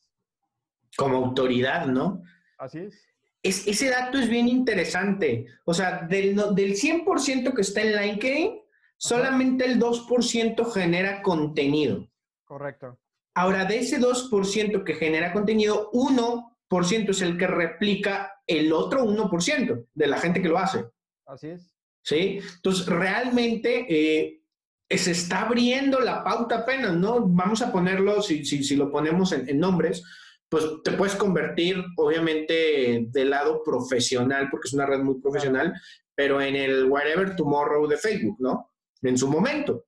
Como 0.96 1.16
autoridad, 1.16 1.86
¿no? 1.86 2.22
Así 2.58 2.80
es. 2.80 3.06
es 3.42 3.66
ese 3.66 3.90
dato 3.90 4.18
es 4.18 4.28
bien 4.28 4.48
interesante. 4.48 5.46
O 5.64 5.74
sea, 5.74 6.06
del, 6.08 6.36
del 6.54 6.74
100% 6.74 7.54
que 7.54 7.62
está 7.62 7.82
en 7.82 7.96
LinkedIn, 7.96 8.60
solamente 8.96 9.64
el 9.64 9.80
2% 9.80 10.72
genera 10.72 11.22
contenido. 11.22 12.08
Correcto. 12.44 12.98
Ahora, 13.34 13.64
de 13.64 13.78
ese 13.78 14.00
2% 14.00 14.84
que 14.84 14.94
genera 14.94 15.32
contenido, 15.32 15.90
1% 15.92 17.10
es 17.10 17.20
el 17.22 17.36
que 17.36 17.46
replica 17.46 18.32
el 18.46 18.72
otro 18.72 19.04
1% 19.04 19.86
de 19.92 20.06
la 20.06 20.18
gente 20.18 20.40
que 20.40 20.48
lo 20.48 20.58
hace. 20.58 20.84
Así 21.26 21.48
es. 21.48 21.72
¿Sí? 22.02 22.38
Entonces, 22.56 22.86
realmente 22.86 23.86
eh, 23.88 24.43
se 24.91 25.11
está 25.11 25.43
abriendo 25.43 26.00
la 26.00 26.23
pauta 26.23 26.59
apenas, 26.59 26.95
¿no? 26.95 27.26
Vamos 27.26 27.62
a 27.62 27.73
ponerlo, 27.73 28.23
si, 28.23 28.45
si, 28.45 28.76
lo 28.76 28.91
ponemos 28.91 29.33
en, 29.33 29.59
nombres, 29.59 30.05
pues 30.49 30.64
te 30.85 30.93
puedes 30.93 31.17
convertir, 31.17 31.83
obviamente, 31.97 33.07
del 33.09 33.31
lado 33.31 33.62
profesional, 33.64 34.49
porque 34.50 34.69
es 34.69 34.75
una 34.75 34.87
red 34.87 35.00
muy 35.00 35.21
profesional, 35.21 35.73
pero 36.14 36.41
en 36.41 36.55
el 36.55 36.85
whatever 36.85 37.35
tomorrow 37.35 37.87
de 37.87 37.97
Facebook, 37.97 38.37
¿no? 38.38 38.73
En 39.03 39.19
su 39.19 39.29
momento. 39.29 39.87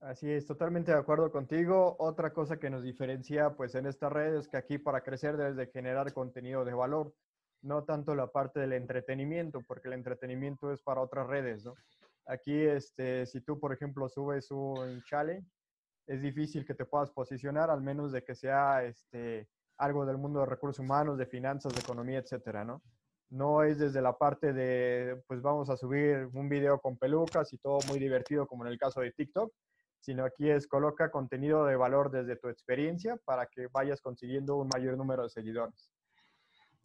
Así 0.00 0.30
es, 0.30 0.46
totalmente 0.46 0.92
de 0.92 0.98
acuerdo 0.98 1.30
contigo. 1.30 1.96
Otra 1.98 2.32
cosa 2.32 2.58
que 2.58 2.70
nos 2.70 2.82
diferencia, 2.82 3.50
pues, 3.50 3.74
en 3.74 3.86
esta 3.86 4.08
red 4.08 4.34
es 4.34 4.48
que 4.48 4.56
aquí 4.56 4.78
para 4.78 5.02
crecer 5.02 5.36
debes 5.36 5.56
de 5.56 5.66
generar 5.66 6.12
contenido 6.14 6.64
de 6.64 6.72
valor, 6.72 7.14
no 7.62 7.84
tanto 7.84 8.14
la 8.14 8.28
parte 8.28 8.60
del 8.60 8.72
entretenimiento, 8.72 9.60
porque 9.60 9.88
el 9.88 9.94
entretenimiento 9.94 10.72
es 10.72 10.80
para 10.80 11.02
otras 11.02 11.26
redes, 11.26 11.64
¿no? 11.64 11.74
Aquí, 12.30 12.62
este, 12.62 13.26
si 13.26 13.40
tú, 13.40 13.58
por 13.58 13.72
ejemplo, 13.72 14.08
subes 14.08 14.52
un 14.52 15.02
challenge, 15.02 15.50
es 16.06 16.22
difícil 16.22 16.64
que 16.64 16.74
te 16.74 16.84
puedas 16.84 17.10
posicionar, 17.10 17.70
al 17.70 17.82
menos 17.82 18.12
de 18.12 18.22
que 18.22 18.36
sea 18.36 18.84
este, 18.84 19.48
algo 19.78 20.06
del 20.06 20.16
mundo 20.16 20.38
de 20.38 20.46
recursos 20.46 20.78
humanos, 20.78 21.18
de 21.18 21.26
finanzas, 21.26 21.74
de 21.74 21.80
economía, 21.80 22.20
etcétera, 22.20 22.64
¿no? 22.64 22.82
No 23.30 23.64
es 23.64 23.80
desde 23.80 24.00
la 24.00 24.16
parte 24.16 24.52
de, 24.52 25.20
pues 25.26 25.42
vamos 25.42 25.70
a 25.70 25.76
subir 25.76 26.28
un 26.32 26.48
video 26.48 26.78
con 26.78 26.96
pelucas 26.96 27.52
y 27.52 27.58
todo 27.58 27.80
muy 27.88 27.98
divertido, 27.98 28.46
como 28.46 28.64
en 28.64 28.70
el 28.70 28.78
caso 28.78 29.00
de 29.00 29.10
TikTok, 29.10 29.52
sino 29.98 30.24
aquí 30.24 30.50
es 30.50 30.68
coloca 30.68 31.10
contenido 31.10 31.64
de 31.64 31.74
valor 31.74 32.12
desde 32.12 32.36
tu 32.36 32.48
experiencia 32.48 33.16
para 33.24 33.46
que 33.46 33.66
vayas 33.72 34.00
consiguiendo 34.00 34.56
un 34.56 34.68
mayor 34.72 34.96
número 34.96 35.24
de 35.24 35.30
seguidores. 35.30 35.90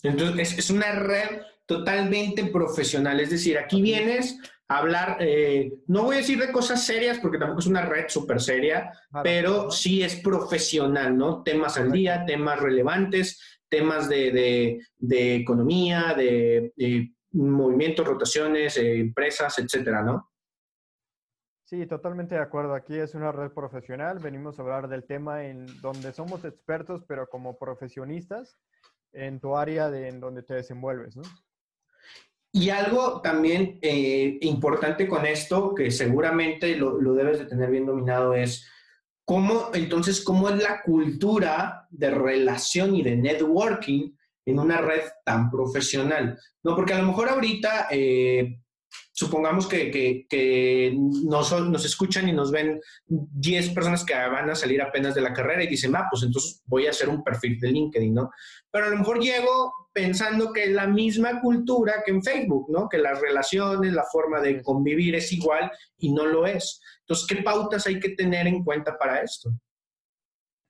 Entonces, 0.03 0.57
es, 0.57 0.69
una 0.69 0.91
red 0.91 1.41
totalmente 1.65 2.45
profesional. 2.45 3.19
Es 3.19 3.31
decir, 3.31 3.57
aquí 3.57 3.81
vienes 3.81 4.39
a 4.67 4.77
hablar, 4.77 5.17
eh, 5.19 5.73
no 5.87 6.03
voy 6.03 6.15
a 6.15 6.19
decir 6.19 6.39
de 6.39 6.51
cosas 6.51 6.85
serias 6.85 7.19
porque 7.19 7.37
tampoco 7.37 7.59
es 7.59 7.67
una 7.67 7.85
red 7.85 8.05
súper 8.07 8.41
seria, 8.41 8.91
pero 9.23 9.71
sí 9.71 10.03
es 10.03 10.15
profesional, 10.17 11.17
¿no? 11.17 11.43
Temas 11.43 11.77
al 11.77 11.91
día, 11.91 12.25
temas 12.25 12.59
relevantes, 12.59 13.59
temas 13.69 14.09
de, 14.09 14.79
economía, 15.09 16.13
de, 16.15 17.11
movimientos, 17.31 18.07
rotaciones, 18.07 18.77
eh, 18.77 18.99
empresas, 18.99 19.57
etcétera, 19.59 20.01
¿no? 20.01 20.31
Sí, 21.65 21.87
totalmente 21.87 22.35
de 22.35 22.41
acuerdo. 22.41 22.75
Aquí 22.75 22.95
es 22.95 23.15
una 23.15 23.31
red 23.31 23.51
profesional. 23.51 24.19
Venimos 24.19 24.57
a 24.57 24.61
hablar 24.61 24.87
del 24.87 25.03
tema 25.03 25.45
en 25.45 25.65
donde 25.81 26.13
somos 26.13 26.45
expertos, 26.45 27.03
pero 27.07 27.27
como 27.27 27.57
profesionistas 27.57 28.55
en 29.15 29.39
tu 29.39 29.55
área 29.55 29.89
de, 29.89 30.09
en 30.09 30.19
donde 30.19 30.43
te 30.43 30.53
desenvuelves, 30.53 31.15
¿no? 31.15 31.23
Y 32.51 32.69
algo 32.69 33.21
también 33.21 33.79
eh, 33.81 34.37
importante 34.41 35.07
con 35.07 35.25
esto, 35.25 35.75
que 35.75 35.91
seguramente 35.91 36.77
lo, 36.77 37.01
lo, 37.01 37.13
debes 37.13 37.39
de 37.39 37.45
tener 37.45 37.69
bien 37.69 37.85
dominado, 37.85 38.33
es 38.33 38.65
cómo, 39.25 39.71
entonces, 39.73 40.23
cómo 40.23 40.49
es 40.49 40.63
la 40.63 40.81
cultura 40.81 41.85
de 41.89 42.11
relación 42.11 42.95
y 42.95 43.03
de 43.03 43.17
networking 43.17 44.15
en 44.45 44.59
una 44.59 44.77
red 44.77 45.01
tan 45.25 45.49
profesional. 45.49 46.39
No, 46.63 46.75
porque 46.75 46.93
a 46.93 46.99
lo 46.99 47.07
mejor 47.07 47.29
ahorita 47.29 47.87
eh, 47.91 48.59
supongamos 49.15 49.67
que, 49.67 49.89
que, 50.27 50.93
nos, 50.97 51.51
nos, 51.69 51.85
escuchan 51.85 52.27
y 52.27 52.33
nos 52.33 52.51
ven 52.51 52.81
10 53.07 53.69
personas 53.69 54.03
que 54.03 54.13
van 54.13 54.49
a 54.49 54.55
salir 54.55 54.81
apenas 54.81 55.15
de 55.15 55.21
la 55.21 55.31
carrera 55.31 55.63
y 55.63 55.67
dicen, 55.67 55.95
ah, 55.95 56.07
pues 56.11 56.23
entonces 56.23 56.61
voy 56.65 56.85
a 56.85 56.89
hacer 56.89 57.07
un 57.07 57.23
perfil 57.23 57.57
de 57.59 57.69
LinkedIn, 57.69 58.13
¿no? 58.13 58.29
Pero 58.69 58.87
a 58.87 58.89
lo 58.89 58.97
mejor 58.97 59.21
llego 59.21 59.73
pensando 59.93 60.51
que 60.51 60.65
es 60.65 60.71
la 60.71 60.87
misma 60.87 61.39
cultura 61.39 62.03
que 62.05 62.11
en 62.11 62.21
Facebook, 62.21 62.69
¿no? 62.69 62.89
Que 62.89 62.97
las 62.97 63.21
relaciones, 63.21 63.93
la 63.93 64.03
forma 64.03 64.41
de 64.41 64.61
convivir 64.61 65.15
es 65.15 65.31
igual 65.31 65.71
y 65.97 66.11
no 66.11 66.25
lo 66.25 66.45
es. 66.45 66.81
Entonces, 66.99 67.25
¿qué 67.25 67.41
pautas 67.41 67.87
hay 67.87 68.01
que 68.01 68.09
tener 68.09 68.47
en 68.47 68.65
cuenta 68.65 68.97
para 68.97 69.21
esto? 69.21 69.49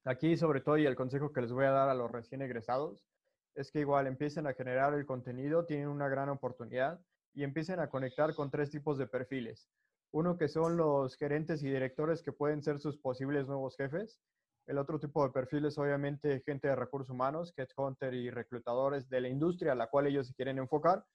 Aquí, 0.03 0.37
sobre 0.37 0.61
todo, 0.61 0.77
y 0.77 0.85
el 0.85 0.95
consejo 0.95 1.33
que 1.33 1.41
les 1.41 1.51
voy 1.51 1.65
a 1.65 1.71
dar 1.71 1.89
a 1.89 1.95
los 1.95 2.11
recién 2.11 2.43
egresados, 2.43 3.07
es 3.55 3.71
que 3.71 3.79
igual 3.79 4.05
empiecen 4.05 4.45
a 4.45 4.53
generar 4.53 4.93
el 4.93 5.07
contenido, 5.07 5.65
tienen 5.65 5.87
una 5.87 6.07
gran 6.09 6.29
oportunidad 6.29 6.99
y 7.35 7.43
empiecen 7.43 7.79
a 7.79 7.89
conectar 7.89 8.33
con 8.33 8.49
tres 8.49 8.71
tipos 8.71 8.97
de 8.97 9.07
perfiles. 9.07 9.69
Uno 10.11 10.37
que 10.37 10.47
son 10.47 10.77
los 10.77 11.17
gerentes 11.17 11.61
y 11.61 11.69
directores 11.69 12.23
que 12.23 12.31
pueden 12.31 12.63
ser 12.63 12.79
sus 12.79 12.97
posibles 12.97 13.47
nuevos 13.47 13.75
jefes. 13.75 14.21
El 14.65 14.77
otro 14.77 14.99
tipo 14.99 15.23
de 15.23 15.33
perfil 15.33 15.65
es 15.65 15.77
obviamente 15.77 16.41
gente 16.45 16.69
de 16.69 16.75
recursos 16.75 17.09
humanos, 17.09 17.53
headhunter 17.57 18.13
y 18.13 18.29
reclutadores 18.29 19.09
de 19.09 19.21
la 19.21 19.27
industria 19.27 19.73
a 19.73 19.75
la 19.75 19.87
cual 19.87 20.07
ellos 20.07 20.27
se 20.27 20.33
quieren 20.33 20.57
enfocar. 20.57 21.05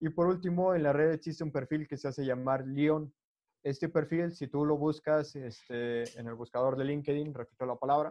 Y 0.00 0.08
por 0.10 0.26
último, 0.26 0.74
en 0.74 0.82
la 0.82 0.92
red 0.92 1.12
existe 1.12 1.44
un 1.44 1.52
perfil 1.52 1.86
que 1.86 1.96
se 1.96 2.08
hace 2.08 2.24
llamar 2.24 2.66
Leon. 2.66 3.12
Este 3.62 3.88
perfil, 3.88 4.32
si 4.32 4.48
tú 4.48 4.64
lo 4.64 4.76
buscas 4.76 5.36
este, 5.36 6.18
en 6.18 6.26
el 6.26 6.34
buscador 6.34 6.76
de 6.76 6.84
LinkedIn, 6.84 7.34
repito 7.34 7.66
la 7.66 7.76
palabra, 7.76 8.10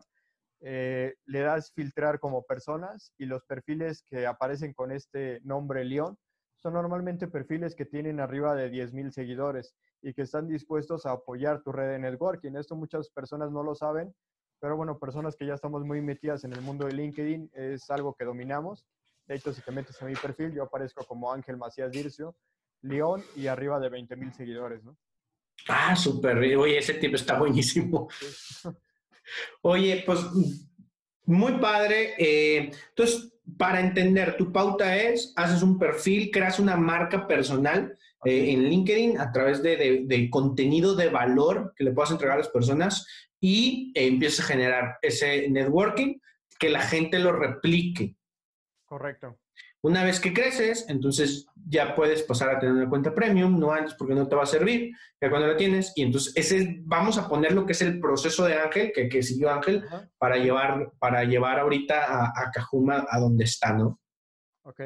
eh, 0.61 1.15
le 1.25 1.39
das 1.41 1.71
filtrar 1.73 2.19
como 2.19 2.43
personas 2.43 3.13
y 3.17 3.25
los 3.25 3.43
perfiles 3.43 4.01
que 4.03 4.25
aparecen 4.25 4.73
con 4.73 4.91
este 4.91 5.39
nombre 5.43 5.83
Leon 5.85 6.17
son 6.67 6.73
normalmente 6.73 7.29
perfiles 7.29 7.75
que 7.75 7.85
tienen 7.85 8.19
arriba 8.19 8.53
de 8.53 8.69
10.000 8.69 9.11
seguidores 9.11 9.73
y 10.01 10.13
que 10.13 10.23
están 10.23 10.49
dispuestos 10.49 11.05
a 11.05 11.11
apoyar 11.11 11.63
tu 11.63 11.71
red 11.71 11.91
de 11.91 11.99
networking. 11.99 12.57
Esto 12.57 12.75
muchas 12.75 13.09
personas 13.09 13.51
no 13.51 13.63
lo 13.63 13.73
saben, 13.73 14.13
pero 14.59 14.75
bueno, 14.75 14.99
personas 14.99 15.37
que 15.37 15.45
ya 15.45 15.53
estamos 15.53 15.85
muy 15.85 16.01
metidas 16.01 16.43
en 16.43 16.51
el 16.51 16.59
mundo 16.59 16.85
de 16.85 16.91
LinkedIn 16.91 17.51
es 17.53 17.89
algo 17.89 18.15
que 18.15 18.25
dominamos. 18.25 18.85
De 19.27 19.35
hecho, 19.35 19.53
si 19.53 19.61
te 19.61 19.71
metes 19.71 20.01
a 20.01 20.05
mi 20.05 20.13
perfil, 20.15 20.53
yo 20.53 20.63
aparezco 20.63 21.05
como 21.05 21.31
Ángel 21.31 21.55
Macías 21.55 21.89
Dircio, 21.89 22.35
León 22.81 23.23
y 23.37 23.47
arriba 23.47 23.79
de 23.79 23.89
20.000 23.89 24.33
seguidores, 24.33 24.83
¿no? 24.83 24.97
Ah, 25.69 25.95
súper. 25.95 26.37
Oye, 26.37 26.79
ese 26.79 26.95
tipo 26.95 27.15
está 27.15 27.39
buenísimo. 27.39 28.09
Oye, 29.61 30.03
pues 30.05 30.19
muy 31.23 31.53
padre. 31.59 32.13
Eh, 32.17 32.71
entonces, 32.89 33.36
para 33.57 33.79
entender, 33.79 34.35
tu 34.35 34.51
pauta 34.51 34.97
es, 34.97 35.33
haces 35.35 35.61
un 35.61 35.79
perfil, 35.79 36.29
creas 36.31 36.59
una 36.59 36.75
marca 36.75 37.27
personal 37.27 37.97
eh, 38.25 38.51
en 38.51 38.63
LinkedIn 38.63 39.19
a 39.19 39.31
través 39.31 39.61
de, 39.63 40.27
contenido 40.31 40.95
de 40.95 41.09
valor 41.09 41.73
que 41.75 41.83
le 41.83 41.91
puedas 41.91 42.11
entregar 42.11 42.35
a 42.35 42.39
las 42.39 42.49
personas 42.49 43.07
y 43.39 43.91
eh, 43.95 44.07
empiezas 44.07 44.45
a 44.45 44.47
generar 44.53 44.97
ese 45.01 45.49
networking 45.49 46.19
que 46.59 46.69
la 46.69 46.81
gente 46.81 47.19
lo 47.19 47.31
replique. 47.31 48.15
Correcto. 48.85 49.37
Una 49.87 50.03
vez 50.03 50.19
que 50.19 50.33
creces, 50.33 50.85
entonces 50.89 51.47
ya 51.65 51.95
puedes 51.95 52.21
pasar 52.21 52.49
a 52.49 52.59
tener 52.59 52.75
una 52.75 52.89
cuenta 52.89 53.15
premium, 53.15 53.57
no 53.57 53.71
antes 53.71 53.93
porque 53.93 54.15
no 54.15 54.27
te 54.27 54.35
va 54.35 54.43
a 54.43 54.45
servir, 54.45 54.91
ya 55.21 55.29
cuando 55.29 55.47
la 55.47 55.55
tienes, 55.55 55.93
y 55.95 56.01
entonces 56.01 56.35
ese 56.35 56.81
vamos 56.81 57.17
a 57.17 57.29
poner 57.29 57.53
lo 57.53 57.65
que 57.65 57.71
es 57.71 57.81
el 57.81 58.01
proceso 58.01 58.43
de 58.43 58.55
Ángel, 58.55 58.91
que, 58.93 59.07
que 59.07 59.23
siguió 59.23 59.49
Ángel, 59.49 59.85
para 60.17 60.35
llevar, 60.35 60.91
para 60.99 61.23
llevar 61.23 61.59
ahorita 61.59 62.03
a, 62.03 62.25
a 62.35 62.51
Cajuma 62.51 63.05
a 63.09 63.17
donde 63.17 63.45
está, 63.45 63.71
¿no? 63.71 64.01
Ok. 64.63 64.81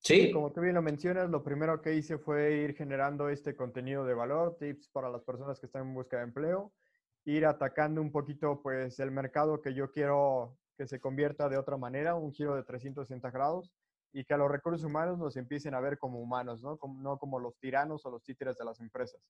Sí. 0.00 0.30
Como 0.30 0.52
tú 0.52 0.60
bien 0.60 0.74
lo 0.74 0.82
mencionas, 0.82 1.30
lo 1.30 1.42
primero 1.42 1.80
que 1.80 1.94
hice 1.94 2.18
fue 2.18 2.58
ir 2.58 2.74
generando 2.74 3.30
este 3.30 3.56
contenido 3.56 4.04
de 4.04 4.12
valor, 4.12 4.58
tips 4.58 4.90
para 4.90 5.08
las 5.08 5.22
personas 5.22 5.58
que 5.58 5.64
están 5.64 5.80
en 5.80 5.94
busca 5.94 6.18
de 6.18 6.24
empleo, 6.24 6.74
ir 7.24 7.46
atacando 7.46 8.02
un 8.02 8.12
poquito 8.12 8.60
pues 8.62 9.00
el 9.00 9.10
mercado 9.12 9.62
que 9.62 9.72
yo 9.72 9.90
quiero 9.90 10.58
que 10.76 10.86
se 10.86 11.00
convierta 11.00 11.48
de 11.48 11.56
otra 11.56 11.78
manera, 11.78 12.16
un 12.16 12.34
giro 12.34 12.54
de 12.54 12.64
360 12.64 13.30
grados 13.30 13.72
y 14.14 14.24
que 14.24 14.32
a 14.32 14.36
los 14.36 14.50
recursos 14.50 14.84
humanos 14.84 15.18
nos 15.18 15.36
empiecen 15.36 15.74
a 15.74 15.80
ver 15.80 15.98
como 15.98 16.20
humanos, 16.20 16.62
¿no? 16.62 16.78
Como, 16.78 17.02
no 17.02 17.18
como 17.18 17.40
los 17.40 17.58
tiranos 17.58 18.06
o 18.06 18.10
los 18.10 18.22
títeres 18.22 18.56
de 18.56 18.64
las 18.64 18.80
empresas. 18.80 19.20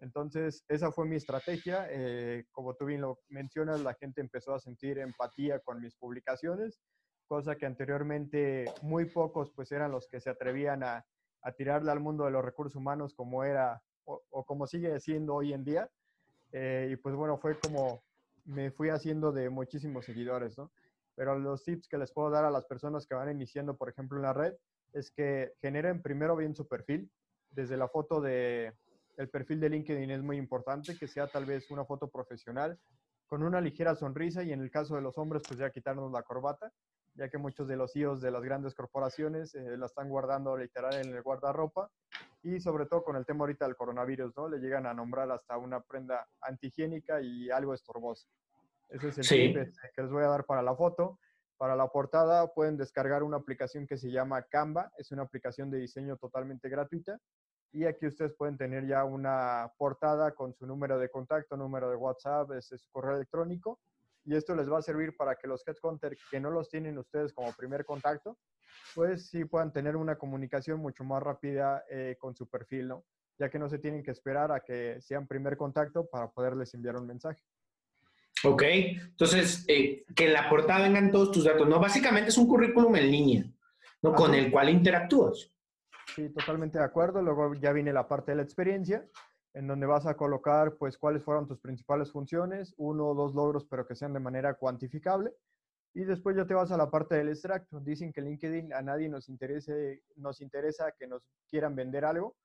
Entonces, 0.00 0.64
esa 0.66 0.90
fue 0.90 1.06
mi 1.06 1.16
estrategia. 1.16 1.86
Eh, 1.90 2.46
como 2.50 2.74
tú 2.74 2.86
bien 2.86 3.02
lo 3.02 3.18
mencionas, 3.28 3.82
la 3.82 3.92
gente 3.92 4.22
empezó 4.22 4.54
a 4.54 4.60
sentir 4.60 4.98
empatía 4.98 5.60
con 5.60 5.78
mis 5.78 5.94
publicaciones, 5.94 6.80
cosa 7.26 7.56
que 7.56 7.66
anteriormente 7.66 8.64
muy 8.80 9.04
pocos 9.04 9.52
pues 9.54 9.70
eran 9.72 9.92
los 9.92 10.08
que 10.08 10.22
se 10.22 10.30
atrevían 10.30 10.82
a, 10.82 11.04
a 11.42 11.52
tirarle 11.52 11.92
al 11.92 12.00
mundo 12.00 12.24
de 12.24 12.30
los 12.30 12.44
recursos 12.44 12.76
humanos 12.76 13.14
como 13.14 13.44
era 13.44 13.82
o, 14.06 14.44
como 14.46 14.66
sigue 14.66 14.98
siendo 15.00 15.34
hoy 15.34 15.52
en 15.52 15.64
día. 15.64 15.90
Eh, 16.52 16.88
y 16.92 16.96
pues 16.96 17.14
bueno, 17.14 17.36
fue 17.36 17.58
como 17.58 18.02
me 18.46 18.70
fui 18.70 18.88
haciendo 18.88 19.32
de 19.32 19.50
muchísimos 19.50 20.06
seguidores, 20.06 20.56
¿no? 20.56 20.70
Pero 21.16 21.38
los 21.38 21.64
tips 21.64 21.88
que 21.88 21.98
les 21.98 22.12
puedo 22.12 22.30
dar 22.30 22.44
a 22.44 22.50
las 22.50 22.66
personas 22.66 23.06
que 23.06 23.14
van 23.14 23.30
iniciando, 23.30 23.76
por 23.76 23.88
ejemplo, 23.88 24.18
en 24.18 24.22
la 24.22 24.32
red, 24.32 24.54
es 24.92 25.10
que 25.10 25.52
generen 25.60 26.02
primero 26.02 26.36
bien 26.36 26.54
su 26.54 26.66
perfil. 26.66 27.10
Desde 27.50 27.76
la 27.76 27.88
foto 27.88 28.20
de, 28.20 28.72
el 29.16 29.28
perfil 29.28 29.60
de 29.60 29.70
LinkedIn 29.70 30.10
es 30.10 30.22
muy 30.22 30.36
importante, 30.36 30.96
que 30.98 31.06
sea 31.06 31.26
tal 31.26 31.44
vez 31.44 31.70
una 31.70 31.84
foto 31.84 32.08
profesional, 32.08 32.78
con 33.26 33.42
una 33.42 33.60
ligera 33.60 33.94
sonrisa 33.94 34.42
y 34.42 34.52
en 34.52 34.60
el 34.60 34.70
caso 34.70 34.96
de 34.96 35.02
los 35.02 35.18
hombres, 35.18 35.42
pues 35.46 35.58
ya 35.58 35.70
quitarnos 35.70 36.12
la 36.12 36.22
corbata, 36.22 36.72
ya 37.14 37.28
que 37.28 37.38
muchos 37.38 37.68
de 37.68 37.76
los 37.76 37.92
CEOs 37.92 38.20
de 38.20 38.30
las 38.30 38.42
grandes 38.42 38.74
corporaciones 38.74 39.54
eh, 39.54 39.76
la 39.76 39.86
están 39.86 40.08
guardando 40.08 40.56
literal 40.56 40.94
en 40.94 41.14
el 41.14 41.22
guardarropa 41.22 41.90
y 42.42 42.60
sobre 42.60 42.86
todo 42.86 43.04
con 43.04 43.16
el 43.16 43.24
tema 43.24 43.40
ahorita 43.40 43.64
del 43.66 43.76
coronavirus, 43.76 44.36
¿no? 44.36 44.48
Le 44.48 44.58
llegan 44.58 44.86
a 44.86 44.94
nombrar 44.94 45.30
hasta 45.30 45.56
una 45.56 45.80
prenda 45.80 46.26
antihigiénica 46.42 47.20
y 47.22 47.50
algo 47.50 47.72
estorboso. 47.72 48.28
Ese 48.94 49.08
es 49.08 49.18
el 49.18 49.28
tip 49.28 49.56
este, 49.56 49.90
que 49.92 50.02
les 50.02 50.10
voy 50.12 50.22
a 50.22 50.28
dar 50.28 50.44
para 50.44 50.62
la 50.62 50.76
foto. 50.76 51.18
Para 51.56 51.74
la 51.74 51.88
portada 51.88 52.52
pueden 52.54 52.76
descargar 52.76 53.24
una 53.24 53.38
aplicación 53.38 53.88
que 53.88 53.96
se 53.96 54.10
llama 54.10 54.42
Canva, 54.42 54.92
es 54.98 55.10
una 55.10 55.22
aplicación 55.22 55.68
de 55.68 55.78
diseño 55.78 56.16
totalmente 56.16 56.68
gratuita 56.68 57.18
y 57.72 57.86
aquí 57.86 58.06
ustedes 58.06 58.34
pueden 58.34 58.56
tener 58.56 58.86
ya 58.86 59.04
una 59.04 59.72
portada 59.78 60.32
con 60.32 60.54
su 60.54 60.64
número 60.64 60.96
de 60.96 61.08
contacto, 61.08 61.56
número 61.56 61.90
de 61.90 61.96
WhatsApp, 61.96 62.52
ese 62.52 62.76
es 62.76 62.82
su 62.82 62.90
correo 62.92 63.16
electrónico 63.16 63.80
y 64.24 64.36
esto 64.36 64.54
les 64.54 64.70
va 64.70 64.78
a 64.78 64.82
servir 64.82 65.16
para 65.16 65.34
que 65.34 65.48
los 65.48 65.66
headhunters 65.66 66.20
que 66.30 66.38
no 66.38 66.50
los 66.50 66.68
tienen 66.68 66.96
ustedes 66.98 67.32
como 67.32 67.52
primer 67.52 67.84
contacto, 67.84 68.38
pues 68.94 69.28
sí 69.28 69.44
puedan 69.44 69.72
tener 69.72 69.96
una 69.96 70.16
comunicación 70.16 70.78
mucho 70.78 71.02
más 71.02 71.20
rápida 71.20 71.84
eh, 71.90 72.16
con 72.20 72.36
su 72.36 72.48
perfil, 72.48 72.88
¿no? 72.88 73.04
Ya 73.38 73.50
que 73.50 73.58
no 73.58 73.68
se 73.68 73.80
tienen 73.80 74.04
que 74.04 74.12
esperar 74.12 74.52
a 74.52 74.60
que 74.60 75.00
sean 75.00 75.26
primer 75.26 75.56
contacto 75.56 76.06
para 76.06 76.30
poderles 76.30 76.72
enviar 76.74 76.96
un 76.96 77.08
mensaje. 77.08 77.42
Ok, 78.44 78.62
entonces, 78.62 79.64
eh, 79.68 80.04
que 80.14 80.26
en 80.26 80.32
la 80.32 80.48
portada 80.48 80.82
vengan 80.82 81.10
todos 81.10 81.32
tus 81.32 81.44
datos, 81.44 81.68
¿no? 81.68 81.80
Básicamente 81.80 82.28
es 82.28 82.38
un 82.38 82.46
currículum 82.46 82.94
en 82.96 83.10
línea, 83.10 83.44
¿no? 84.02 84.14
Con 84.14 84.34
el 84.34 84.50
cual 84.50 84.68
interactúas. 84.68 85.50
Sí, 86.14 86.28
totalmente 86.30 86.78
de 86.78 86.84
acuerdo. 86.84 87.22
Luego 87.22 87.54
ya 87.54 87.72
viene 87.72 87.92
la 87.92 88.06
parte 88.06 88.32
de 88.32 88.36
la 88.36 88.42
experiencia 88.42 89.08
en 89.54 89.68
donde 89.68 89.86
vas 89.86 90.04
a 90.06 90.16
colocar 90.16 90.74
pues 90.76 90.98
cuáles 90.98 91.22
fueron 91.22 91.46
tus 91.46 91.60
principales 91.60 92.10
funciones, 92.10 92.74
uno 92.76 93.06
o 93.08 93.14
dos 93.14 93.34
logros, 93.34 93.64
pero 93.64 93.86
que 93.86 93.94
sean 93.94 94.12
de 94.12 94.20
manera 94.20 94.54
cuantificable. 94.54 95.32
Y 95.94 96.04
después 96.04 96.36
ya 96.36 96.44
te 96.44 96.54
vas 96.54 96.72
a 96.72 96.76
la 96.76 96.90
parte 96.90 97.14
del 97.14 97.28
extracto. 97.28 97.78
Dicen 97.78 98.12
que 98.12 98.20
LinkedIn 98.20 98.72
a 98.72 98.82
nadie 98.82 99.08
nos, 99.08 99.28
interese, 99.28 100.02
nos 100.16 100.40
interesa 100.40 100.92
que 100.98 101.06
nos 101.06 101.22
quieran 101.48 101.76
vender 101.76 102.04
algo, 102.04 102.36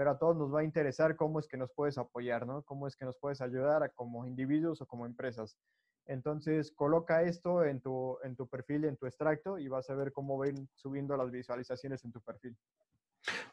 pero 0.00 0.12
a 0.12 0.18
todos 0.18 0.34
nos 0.34 0.50
va 0.50 0.60
a 0.60 0.64
interesar 0.64 1.14
cómo 1.14 1.40
es 1.40 1.46
que 1.46 1.58
nos 1.58 1.70
puedes 1.72 1.98
apoyar, 1.98 2.46
¿no? 2.46 2.62
Cómo 2.62 2.86
es 2.86 2.96
que 2.96 3.04
nos 3.04 3.18
puedes 3.18 3.42
ayudar 3.42 3.92
como 3.94 4.24
individuos 4.24 4.80
o 4.80 4.86
como 4.86 5.04
empresas. 5.04 5.58
Entonces, 6.06 6.72
coloca 6.72 7.22
esto 7.22 7.66
en 7.66 7.82
tu, 7.82 8.16
en 8.24 8.34
tu 8.34 8.48
perfil, 8.48 8.86
en 8.86 8.96
tu 8.96 9.04
extracto, 9.04 9.58
y 9.58 9.68
vas 9.68 9.90
a 9.90 9.94
ver 9.94 10.10
cómo 10.10 10.38
ven 10.38 10.70
subiendo 10.74 11.14
las 11.18 11.30
visualizaciones 11.30 12.02
en 12.06 12.12
tu 12.12 12.22
perfil. 12.22 12.56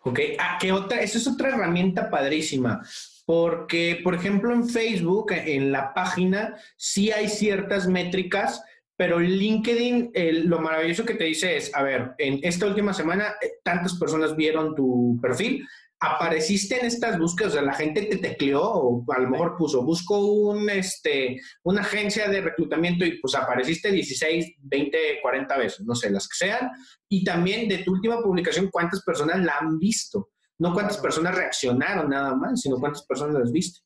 Ok, 0.03 0.19
ah, 0.39 0.57
¿qué 0.57 0.71
otra? 0.71 1.01
Esa 1.01 1.17
es 1.17 1.27
otra 1.27 1.49
herramienta 1.49 2.10
padrísima, 2.10 2.81
porque, 3.25 3.99
por 4.01 4.15
ejemplo, 4.15 4.53
en 4.53 4.69
Facebook, 4.69 5.33
en 5.33 5.73
la 5.73 5.93
página, 5.93 6.55
sí 6.77 7.12
hay 7.12 7.27
ciertas 7.27 7.89
métricas, 7.89 8.63
pero 8.95 9.19
LinkedIn, 9.19 10.13
lo 10.45 10.60
maravilloso 10.60 11.03
que 11.03 11.15
te 11.15 11.25
dice 11.25 11.57
es, 11.57 11.75
a 11.75 11.83
ver, 11.83 12.15
en 12.17 12.39
esta 12.41 12.65
última 12.65 12.93
semana, 12.93 13.36
eh, 13.41 13.60
tantas 13.63 13.99
personas 13.99 14.33
vieron 14.36 14.73
tu 14.73 15.19
perfil, 15.21 15.67
apareciste 15.99 16.79
en 16.79 16.86
estas 16.86 17.17
búsquedas, 17.17 17.53
o 17.53 17.55
sea, 17.55 17.63
la 17.63 17.73
gente 17.73 18.03
te 18.03 18.17
tecleó, 18.17 18.63
o 18.63 19.05
a 19.12 19.19
lo 19.19 19.29
mejor 19.29 19.57
puso, 19.57 19.83
busco 19.83 20.19
un, 20.25 20.69
este, 20.69 21.39
una 21.63 21.81
agencia 21.81 22.29
de 22.29 22.41
reclutamiento 22.41 23.03
y 23.05 23.19
pues 23.19 23.33
apareciste 23.36 23.91
16, 23.91 24.55
20, 24.60 24.97
40 25.21 25.57
veces, 25.57 25.86
no 25.86 25.95
sé, 25.95 26.10
las 26.10 26.27
que 26.27 26.45
sean, 26.45 26.69
y 27.10 27.23
también 27.23 27.67
de 27.67 27.79
tu 27.79 27.93
última 27.93 28.21
publicación, 28.21 28.69
cuántas 28.71 29.03
personas 29.03 29.43
la 29.43 29.57
han 29.60 29.79
visto, 29.79 30.29
no 30.60 30.73
cuántas 30.73 30.97
personas 30.97 31.36
reaccionaron 31.36 32.10
nada 32.10 32.36
más, 32.36 32.62
sino 32.62 32.77
cuántas 32.77 33.05
personas 33.05 33.36
las 33.36 33.51
viste. 33.51 33.79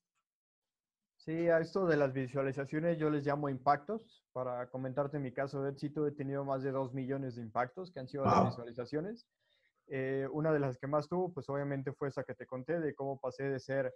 Sí, 1.17 1.49
a 1.49 1.59
esto 1.59 1.85
de 1.85 1.97
las 1.97 2.13
visualizaciones 2.13 2.97
yo 2.97 3.11
les 3.11 3.23
llamo 3.23 3.47
impactos. 3.47 4.23
Para 4.31 4.67
comentarte 4.71 5.19
mi 5.19 5.31
caso 5.31 5.61
de 5.61 5.69
éxito, 5.69 6.07
he 6.07 6.11
tenido 6.11 6.43
más 6.43 6.63
de 6.63 6.71
2 6.71 6.95
millones 6.95 7.35
de 7.35 7.43
impactos 7.43 7.91
que 7.91 7.99
han 7.99 8.07
sido 8.07 8.25
las 8.25 8.47
visualizaciones. 8.47 9.27
Eh, 9.87 10.27
una 10.31 10.53
de 10.53 10.59
las 10.59 10.77
que 10.77 10.87
más 10.87 11.07
tuvo, 11.07 11.33
pues 11.33 11.49
obviamente 11.49 11.91
fue 11.91 12.07
esa 12.07 12.23
que 12.23 12.33
te 12.33 12.45
conté, 12.45 12.79
de 12.79 12.93
cómo 12.95 13.19
pasé 13.19 13.49
de 13.49 13.59
ser, 13.59 13.93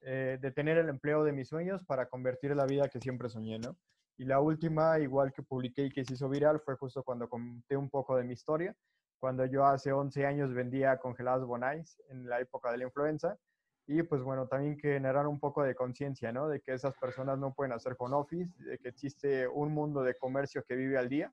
eh, 0.00 0.38
de 0.40 0.50
tener 0.52 0.78
el 0.78 0.88
empleo 0.88 1.24
de 1.24 1.32
mis 1.32 1.48
sueños 1.48 1.82
para 1.84 2.08
convertir 2.08 2.54
la 2.56 2.66
vida 2.66 2.88
que 2.88 3.00
siempre 3.00 3.28
soñé, 3.28 3.58
¿no? 3.58 3.76
Y 4.16 4.24
la 4.24 4.40
última, 4.40 4.98
igual 5.00 5.32
que 5.32 5.42
publiqué 5.42 5.86
y 5.86 5.90
que 5.90 6.04
se 6.04 6.14
hizo 6.14 6.28
viral, 6.28 6.60
fue 6.60 6.76
justo 6.76 7.02
cuando 7.02 7.28
conté 7.28 7.76
un 7.76 7.90
poco 7.90 8.16
de 8.16 8.24
mi 8.24 8.34
historia, 8.34 8.74
cuando 9.18 9.44
yo 9.46 9.64
hace 9.64 9.92
11 9.92 10.26
años 10.26 10.52
vendía 10.54 10.98
congelados 10.98 11.46
Bonais 11.46 12.00
en 12.08 12.28
la 12.28 12.40
época 12.40 12.70
de 12.70 12.78
la 12.78 12.84
influenza. 12.84 13.38
Y 13.86 14.02
pues 14.02 14.22
bueno, 14.22 14.46
también 14.48 14.78
generar 14.78 15.26
un 15.26 15.40
poco 15.40 15.62
de 15.62 15.74
conciencia, 15.74 16.32
¿no? 16.32 16.48
De 16.48 16.60
que 16.60 16.72
esas 16.72 16.94
personas 16.96 17.38
no 17.38 17.52
pueden 17.54 17.72
hacer 17.72 17.96
con 17.96 18.14
office, 18.14 18.50
de 18.62 18.78
que 18.78 18.88
existe 18.88 19.46
un 19.48 19.72
mundo 19.72 20.02
de 20.02 20.16
comercio 20.16 20.64
que 20.64 20.76
vive 20.76 20.96
al 20.96 21.08
día 21.08 21.32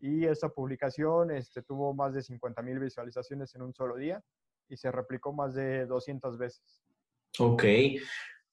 y 0.00 0.24
esta 0.24 0.48
publicación 0.48 1.30
este, 1.30 1.62
tuvo 1.62 1.94
más 1.94 2.14
de 2.14 2.22
50 2.22 2.62
mil 2.62 2.78
visualizaciones 2.78 3.54
en 3.54 3.62
un 3.62 3.74
solo 3.74 3.96
día 3.96 4.22
y 4.68 4.76
se 4.76 4.90
replicó 4.90 5.32
más 5.32 5.54
de 5.54 5.86
200 5.86 6.38
veces. 6.38 6.82
Ok. 7.38 7.64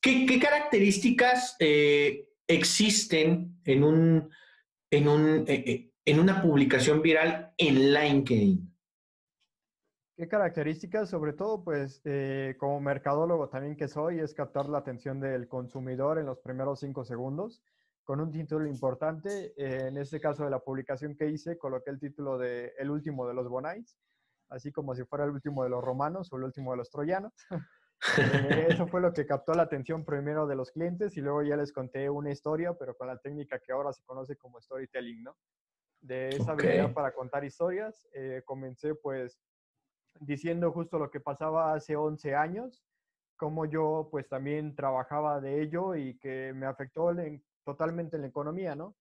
¿Qué, 0.02 0.40
características 0.42 1.56
eh, 1.60 2.30
existen 2.48 3.60
en, 3.64 3.84
un, 3.84 4.30
en, 4.90 5.08
un, 5.08 5.46
eh, 5.48 5.64
eh, 5.66 5.92
en 6.06 6.20
una 6.20 6.42
publicación 6.42 7.02
viral 7.02 7.54
en 7.58 7.94
LinkedIn? 7.94 8.72
¿Qué 10.18 10.28
características? 10.28 11.10
Sobre 11.10 11.34
todo, 11.34 11.64
pues, 11.64 12.02
como 12.58 12.80
mercadólogo 12.80 13.50
también 13.50 13.76
que 13.76 13.88
soy, 13.88 14.20
es 14.20 14.34
captar 14.34 14.70
la 14.70 14.80
atención 14.80 15.20
del 15.20 15.48
consumidor 15.48 16.20
en 16.20 16.28
los 16.28 16.40
primeros 16.40 16.80
cinco 16.80 17.04
segundos 17.04 17.62
con 18.04 18.20
un 18.20 18.32
título 18.32 18.68
importante. 18.68 19.54
Eh, 19.56 19.88
en 19.88 19.98
este 19.98 20.20
caso 20.20 20.44
de 20.44 20.50
la 20.50 20.60
publicación 20.60 21.16
que 21.16 21.30
hice, 21.30 21.58
coloqué 21.58 21.92
el 21.92 22.00
título 22.00 22.38
de 22.38 22.74
El 22.78 22.90
último 22.90 23.28
de 23.28 23.34
los 23.34 23.48
Bonais, 23.48 23.98
así 24.50 24.72
como 24.72 24.96
si 24.96 25.04
fuera 25.06 25.26
el 25.26 25.32
último 25.32 25.64
de 25.64 25.70
los 25.70 25.84
romanos 25.84 26.32
o 26.32 26.38
el 26.38 26.44
último 26.44 26.72
de 26.72 26.78
los 26.78 26.90
troyanos. 26.90 27.34
Eh, 28.18 28.66
eso 28.70 28.88
fue 28.88 29.00
lo 29.00 29.14
que 29.14 29.28
captó 29.28 29.54
la 29.54 29.62
atención 29.62 30.04
primero 30.04 30.48
de 30.48 30.56
los 30.56 30.72
clientes 30.72 31.16
y 31.18 31.22
luego 31.22 31.44
ya 31.44 31.56
les 31.56 31.72
conté 31.72 32.10
una 32.10 32.32
historia, 32.32 32.74
pero 32.74 32.96
con 32.96 33.06
la 33.06 33.20
técnica 33.20 33.60
que 33.60 33.72
ahora 33.72 33.94
se 33.94 34.04
conoce 34.04 34.36
como 34.38 34.60
storytelling, 34.60 35.22
¿no? 35.22 35.38
De 36.00 36.30
esa 36.30 36.54
habilidad 36.54 36.94
para 36.94 37.14
contar 37.14 37.46
historias, 37.46 38.08
eh, 38.16 38.42
comencé 38.44 38.96
pues 38.96 39.40
diciendo 40.20 40.72
justo 40.72 40.98
lo 40.98 41.12
que 41.12 41.20
pasaba 41.20 41.76
hace 41.76 41.96
11 41.96 42.34
años, 42.34 42.84
cómo 43.36 43.66
yo 43.66 44.08
pues 44.10 44.28
también 44.28 44.76
trabajaba 44.76 45.40
de 45.40 45.62
ello 45.62 45.96
y 45.96 46.18
que 46.18 46.54
me 46.54 46.66
afectó 46.66 47.12
en 47.12 47.44
totalmente 47.64 48.16
en 48.16 48.24
la 48.24 48.28
economía, 48.30 48.76
¿no? 48.76 48.96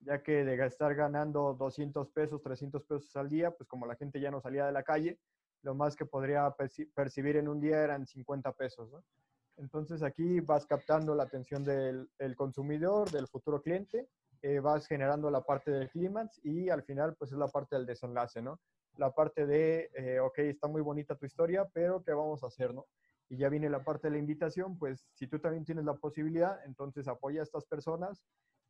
Ya 0.00 0.22
que 0.22 0.44
de 0.44 0.66
estar 0.66 0.94
ganando 0.94 1.54
200 1.54 2.08
pesos, 2.10 2.42
300 2.42 2.84
pesos 2.84 3.16
al 3.16 3.28
día, 3.28 3.50
pues 3.50 3.68
como 3.68 3.86
la 3.86 3.96
gente 3.96 4.20
ya 4.20 4.30
no 4.30 4.40
salía 4.40 4.66
de 4.66 4.72
la 4.72 4.82
calle, 4.82 5.18
lo 5.62 5.74
más 5.74 5.96
que 5.96 6.04
podría 6.04 6.54
percibir 6.94 7.36
en 7.36 7.48
un 7.48 7.60
día 7.60 7.82
eran 7.82 8.06
50 8.06 8.52
pesos, 8.52 8.90
¿no? 8.90 9.02
Entonces 9.56 10.02
aquí 10.02 10.40
vas 10.40 10.66
captando 10.66 11.14
la 11.14 11.24
atención 11.24 11.64
del, 11.64 12.08
consumidor, 12.36 13.10
del 13.10 13.28
futuro 13.28 13.62
cliente, 13.62 14.08
eh, 14.42 14.58
vas 14.60 14.86
generando 14.86 15.30
la 15.30 15.42
parte 15.42 15.70
del 15.70 15.88
clímax 15.88 16.40
y 16.44 16.68
al 16.68 16.82
final 16.82 17.14
pues 17.16 17.32
es 17.32 17.38
la 17.38 17.48
parte 17.48 17.76
del 17.76 17.86
desenlace, 17.86 18.42
¿no? 18.42 18.60
La 18.96 19.12
parte 19.12 19.46
de, 19.46 19.90
eh, 19.94 20.20
ok, 20.20 20.38
está 20.40 20.68
muy 20.68 20.82
bonita 20.82 21.16
tu 21.16 21.24
historia, 21.26 21.68
pero 21.72 22.02
¿qué 22.02 22.12
vamos 22.12 22.42
a 22.42 22.48
hacer, 22.48 22.74
no? 22.74 22.86
Ya 23.36 23.48
viene 23.48 23.68
la 23.70 23.84
parte 23.84 24.08
de 24.08 24.12
la 24.12 24.18
invitación, 24.18 24.78
pues 24.78 25.06
si 25.14 25.26
tú 25.26 25.38
también 25.38 25.64
tienes 25.64 25.84
la 25.84 25.94
posibilidad, 25.94 26.58
entonces 26.66 27.08
apoya 27.08 27.40
a 27.40 27.44
estas 27.44 27.64
personas. 27.64 28.22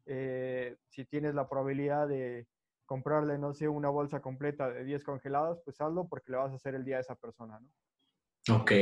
Eh, 0.07 0.77
si 0.89 1.05
tienes 1.07 1.35
la 1.35 1.49
probabilidad 1.49 2.09
de 2.09 2.47
comprarle, 2.87 3.39
no 3.39 3.55
sé, 3.55 3.69
una 3.69 3.89
bolsa 3.89 4.21
completa 4.21 4.71
de 4.71 4.85
10 4.85 5.05
congelados, 5.05 5.61
pues 5.65 5.81
hazlo 5.81 6.07
porque 6.09 6.33
le 6.33 6.39
vas 6.39 6.53
a 6.53 6.57
hacer 6.57 6.75
el 6.75 6.85
día 6.85 6.99
a 6.99 7.01
esa 7.01 7.15
persona, 7.15 7.59
¿no? 7.59 8.57
Ok, 8.57 8.73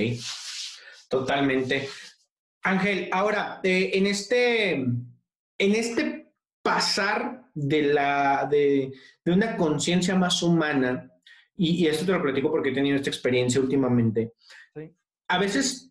totalmente. 1.09 1.88
Ángel, 2.64 3.09
ahora, 3.12 3.61
eh, 3.62 3.90
en, 3.95 4.07
este, 4.07 4.73
en 4.73 5.07
este 5.59 6.33
pasar 6.62 7.49
de, 7.55 7.83
la, 7.83 8.47
de, 8.51 8.92
de 9.25 9.33
una 9.33 9.57
conciencia 9.57 10.14
más 10.14 10.42
humana, 10.42 11.09
y, 11.57 11.85
y, 11.85 11.87
esto 11.87 12.07
te 12.07 12.12
lo 12.12 12.23
platico 12.23 12.51
porque 12.51 12.71
he 12.71 12.75
tenido 12.75 12.97
esta 12.97 13.11
experiencia 13.11 13.61
últimamente, 13.61 14.33
a 15.33 15.38
veces 15.38 15.90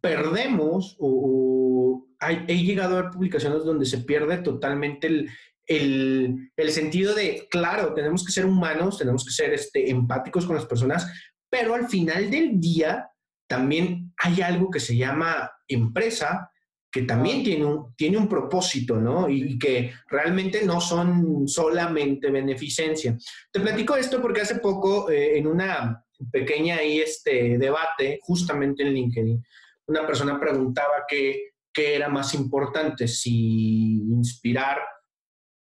perdemos 0.00 0.96
o, 0.98 2.04
he 2.48 2.56
llegado 2.64 2.96
a 2.96 3.02
ver 3.02 3.10
publicaciones 3.10 3.64
donde 3.64 3.86
se 3.86 3.98
pierde 3.98 4.38
totalmente 4.38 5.06
el, 5.06 5.30
el, 5.66 6.50
el, 6.56 6.70
sentido 6.72 7.14
de, 7.14 7.46
claro, 7.48 7.94
tenemos 7.94 8.24
que 8.24 8.32
ser 8.32 8.44
humanos, 8.44 8.98
tenemos 8.98 9.24
que 9.24 9.30
ser 9.30 9.52
este, 9.54 9.88
empáticos 9.88 10.46
con 10.46 10.56
las 10.56 10.66
personas, 10.66 11.06
pero 11.48 11.74
al 11.74 11.88
final 11.88 12.28
del 12.28 12.58
día 12.58 13.08
también 13.46 14.12
hay 14.20 14.40
algo 14.40 14.68
que 14.68 14.80
se 14.80 14.96
llama 14.96 15.52
empresa, 15.68 16.50
que 16.90 17.02
también 17.02 17.44
tiene 17.44 17.64
un, 17.64 17.94
tiene 17.94 18.16
un 18.16 18.28
propósito, 18.28 18.96
¿no? 18.96 19.28
Y, 19.28 19.58
que 19.58 19.92
realmente 20.08 20.64
no 20.64 20.80
son 20.80 21.46
solamente 21.46 22.30
beneficencia. 22.30 23.16
Te 23.52 23.60
platico 23.60 23.94
esto 23.96 24.20
porque 24.20 24.40
hace 24.40 24.56
poco, 24.56 25.08
eh, 25.08 25.38
en 25.38 25.46
una 25.46 26.03
pequeña 26.30 26.76
ahí, 26.76 27.00
este, 27.00 27.58
debate, 27.58 28.18
justamente 28.22 28.82
en 28.82 28.94
LinkedIn, 28.94 29.44
una 29.86 30.06
persona 30.06 30.40
preguntaba 30.40 31.04
qué, 31.08 31.52
qué 31.72 31.96
era 31.96 32.08
más 32.08 32.34
importante, 32.34 33.08
si 33.08 33.96
inspirar 34.02 34.78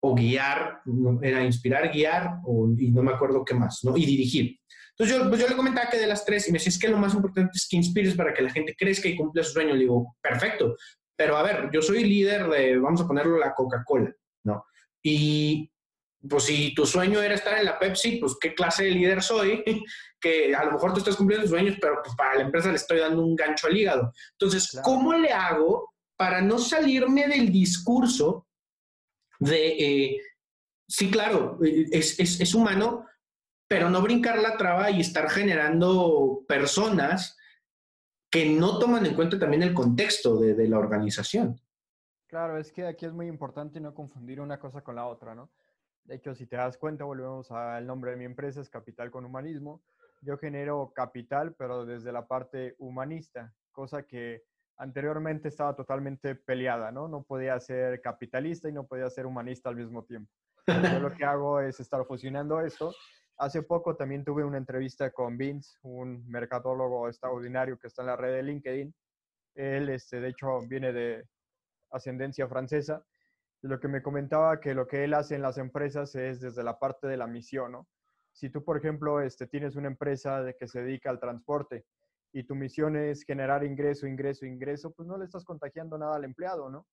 o 0.01 0.13
guiar, 0.15 0.81
era 1.21 1.43
inspirar, 1.43 1.91
guiar, 1.91 2.39
o, 2.45 2.69
y 2.77 2.91
no 2.91 3.03
me 3.03 3.13
acuerdo 3.13 3.45
qué 3.45 3.53
más, 3.53 3.79
¿no? 3.83 3.95
Y 3.95 4.05
dirigir. 4.05 4.57
Entonces 4.91 5.17
yo, 5.17 5.29
pues 5.29 5.41
yo 5.41 5.47
le 5.47 5.55
comentaba 5.55 5.89
que 5.89 5.97
de 5.97 6.07
las 6.07 6.25
tres, 6.25 6.47
y 6.47 6.51
me 6.51 6.59
decía, 6.59 6.69
es 6.69 6.79
que 6.79 6.89
lo 6.89 6.97
más 6.97 7.13
importante 7.15 7.51
es 7.55 7.67
que 7.67 7.77
inspires 7.77 8.13
para 8.15 8.33
que 8.33 8.43
la 8.43 8.51
gente 8.51 8.75
crezca 8.77 9.07
y 9.07 9.15
cumpla 9.15 9.43
su 9.43 9.53
sueño. 9.53 9.73
Le 9.73 9.81
digo, 9.81 10.15
perfecto, 10.21 10.75
pero 11.15 11.37
a 11.37 11.43
ver, 11.43 11.69
yo 11.71 11.81
soy 11.81 12.03
líder 12.03 12.47
de, 12.47 12.77
vamos 12.77 13.01
a 13.01 13.07
ponerlo, 13.07 13.39
la 13.39 13.53
Coca-Cola, 13.53 14.13
¿no? 14.43 14.65
Y 15.01 15.71
pues 16.27 16.45
si 16.45 16.73
tu 16.73 16.85
sueño 16.85 17.21
era 17.21 17.35
estar 17.35 17.57
en 17.57 17.65
la 17.65 17.77
Pepsi, 17.77 18.17
pues 18.17 18.35
qué 18.39 18.53
clase 18.53 18.85
de 18.85 18.91
líder 18.91 19.21
soy, 19.21 19.63
que 20.19 20.55
a 20.55 20.63
lo 20.63 20.71
mejor 20.73 20.93
tú 20.93 20.99
estás 20.99 21.15
cumpliendo 21.15 21.43
tus 21.43 21.51
sueños, 21.51 21.77
pero 21.81 22.01
pues 22.03 22.15
para 22.15 22.35
la 22.35 22.43
empresa 22.43 22.69
le 22.69 22.75
estoy 22.75 22.99
dando 22.99 23.21
un 23.21 23.35
gancho 23.35 23.67
al 23.67 23.77
hígado. 23.77 24.13
Entonces, 24.31 24.79
¿cómo 24.83 25.13
le 25.13 25.31
hago 25.31 25.93
para 26.15 26.41
no 26.41 26.59
salirme 26.59 27.27
del 27.27 27.51
discurso 27.51 28.47
de, 29.39 29.67
eh, 29.67 30.21
sí, 30.87 31.11
claro, 31.11 31.59
es, 31.61 32.17
es, 32.19 32.39
es, 32.39 32.55
humano, 32.55 33.05
pero 33.67 33.89
no 33.89 34.01
brincar 34.01 34.39
la 34.39 34.55
traba 34.55 34.89
y 34.91 35.01
estar 35.01 35.29
generando 35.29 36.45
personas 36.47 37.37
que 38.31 38.49
no 38.49 38.79
toman 38.79 39.05
en 39.05 39.15
cuenta 39.15 39.37
también 39.37 39.63
el 39.63 39.73
contexto 39.73 40.37
de, 40.37 40.53
de 40.53 40.69
la 40.69 40.79
organización. 40.79 41.59
Claro, 42.27 42.57
es 42.57 42.71
que 42.71 42.85
aquí 42.85 43.05
es 43.05 43.11
muy 43.11 43.27
importante 43.27 43.81
no 43.81 43.93
confundir 43.93 44.39
una 44.39 44.59
cosa 44.59 44.81
con 44.81 44.95
la 44.95 45.05
otra, 45.05 45.35
¿no? 45.35 45.51
De 46.05 46.15
hecho, 46.15 46.35
si 46.35 46.45
te 46.45 46.57
das 46.57 46.77
cuenta, 46.77 47.05
volvemos 47.05 47.51
al 47.51 47.87
nombre 47.87 48.11
de 48.11 48.17
mi 48.17 48.25
empresa, 48.25 48.61
es 48.61 48.69
Capital 48.69 49.09
con 49.09 49.25
Humanismo. 49.25 49.81
Yo 50.21 50.37
genero 50.37 50.91
capital, 50.93 51.55
pero 51.55 51.85
desde 51.85 52.11
la 52.11 52.27
parte 52.27 52.75
humanista, 52.77 53.53
cosa 53.71 54.03
que 54.03 54.43
anteriormente 54.77 55.47
estaba 55.47 55.75
totalmente 55.75 56.35
peleada, 56.35 56.91
¿no? 56.91 57.07
No 57.07 57.23
podía 57.23 57.59
ser 57.59 58.01
capitalista 58.01 58.69
y 58.69 58.73
no 58.73 58.85
podía 58.85 59.09
ser 59.09 59.25
humanista 59.25 59.69
al 59.69 59.75
mismo 59.75 60.03
tiempo. 60.03 60.31
Yo 60.67 60.99
lo 60.99 61.13
que 61.13 61.25
hago 61.25 61.59
es 61.59 61.79
estar 61.79 62.05
fusionando 62.05 62.61
esto. 62.61 62.93
Hace 63.37 63.63
poco 63.63 63.95
también 63.95 64.23
tuve 64.23 64.43
una 64.43 64.57
entrevista 64.57 65.11
con 65.11 65.37
Vince, 65.37 65.77
un 65.83 66.25
mercadólogo 66.27 67.07
extraordinario 67.07 67.77
que 67.77 67.87
está 67.87 68.01
en 68.03 68.07
la 68.07 68.15
red 68.15 68.33
de 68.33 68.43
LinkedIn. 68.43 68.93
Él, 69.55 69.89
este, 69.89 70.19
de 70.19 70.29
hecho, 70.29 70.59
viene 70.67 70.93
de 70.93 71.23
ascendencia 71.91 72.47
francesa. 72.47 73.03
Lo 73.63 73.79
que 73.79 73.87
me 73.87 74.01
comentaba 74.01 74.59
que 74.59 74.73
lo 74.73 74.87
que 74.87 75.05
él 75.05 75.13
hace 75.13 75.35
en 75.35 75.41
las 75.41 75.57
empresas 75.57 76.13
es 76.15 76.41
desde 76.41 76.63
la 76.63 76.79
parte 76.79 77.07
de 77.07 77.15
la 77.15 77.27
misión, 77.27 77.71
¿no? 77.71 77.87
Si 78.33 78.49
tú, 78.49 78.63
por 78.63 78.75
ejemplo, 78.77 79.21
este, 79.21 79.47
tienes 79.47 79.77
una 79.77 79.87
empresa 79.87 80.43
de 80.43 80.55
que 80.55 80.67
se 80.67 80.81
dedica 80.81 81.09
al 81.09 81.19
transporte 81.19 81.85
y 82.33 82.43
tu 82.43 82.55
misión 82.55 82.97
es 82.97 83.23
generar 83.23 83.63
ingreso, 83.63 84.05
ingreso, 84.05 84.45
ingreso, 84.45 84.91
pues 84.91 85.07
no 85.07 85.17
le 85.17 85.23
estás 85.23 85.45
contagiando 85.45 85.97
nada 85.97 86.17
al 86.17 86.25
empleado, 86.25 86.69
¿no? 86.69 86.87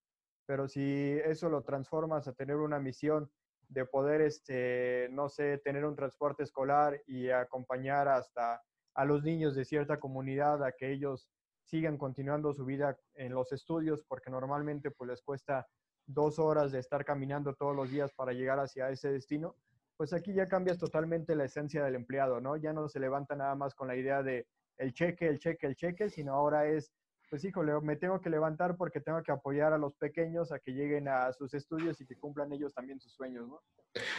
Pero 0.47 0.69
si 0.69 1.19
eso 1.25 1.49
lo 1.49 1.63
transformas 1.63 2.29
a 2.29 2.35
tener 2.35 2.57
una 2.57 2.79
misión 2.79 3.31
de 3.69 3.85
poder, 3.85 4.21
este, 4.21 5.09
no 5.11 5.29
sé, 5.29 5.59
tener 5.59 5.85
un 5.85 5.97
transporte 5.97 6.45
escolar 6.45 7.03
y 7.07 7.31
acompañar 7.31 8.07
hasta 8.07 8.63
a 8.95 9.05
los 9.05 9.25
niños 9.25 9.57
de 9.57 9.65
cierta 9.65 9.99
comunidad 9.99 10.63
a 10.63 10.73
que 10.73 10.93
ellos 10.93 11.29
sigan 11.65 11.99
continuando 11.99 12.53
su 12.53 12.65
vida 12.65 12.97
en 13.15 13.33
los 13.33 13.51
estudios, 13.51 14.05
porque 14.05 14.31
normalmente 14.31 14.93
pues 14.93 15.09
les 15.09 15.23
cuesta 15.23 15.67
dos 16.13 16.39
horas 16.39 16.73
de 16.73 16.79
estar 16.79 17.05
caminando 17.05 17.55
todos 17.55 17.75
los 17.75 17.91
días 17.91 18.13
para 18.13 18.33
llegar 18.33 18.59
hacia 18.59 18.91
ese 18.91 19.11
destino, 19.11 19.55
pues 19.97 20.13
aquí 20.13 20.33
ya 20.33 20.49
cambias 20.49 20.79
totalmente 20.79 21.35
la 21.35 21.45
esencia 21.45 21.85
del 21.85 21.95
empleado, 21.95 22.41
¿no? 22.41 22.57
Ya 22.57 22.73
no 22.73 22.89
se 22.89 23.01
levanta 23.01 23.37
nada 23.37 23.55
más 23.55 23.75
con 23.75 23.89
la 23.89 23.97
idea 23.97 24.23
de 24.23 24.47
el 24.79 24.95
cheque, 24.95 25.29
el 25.29 25.39
cheque, 25.39 25.67
el 25.67 25.77
cheque, 25.77 26.09
sino 26.09 26.35
ahora 26.35 26.67
es, 26.67 26.91
pues 27.29 27.45
híjole, 27.45 27.79
me 27.83 27.97
tengo 27.97 28.21
que 28.21 28.31
levantar 28.31 28.77
porque 28.77 29.01
tengo 29.01 29.23
que 29.23 29.31
apoyar 29.31 29.75
a 29.75 29.79
los 29.79 29.95
pequeños 29.95 30.53
a 30.53 30.59
que 30.59 30.73
lleguen 30.73 31.07
a 31.07 31.33
sus 31.35 31.53
estudios 31.53 32.01
y 32.01 32.07
que 32.07 32.17
cumplan 32.17 32.51
ellos 32.53 32.73
también 32.73 32.99
sus 32.99 33.13
sueños, 33.13 33.47
¿no? 33.47 33.61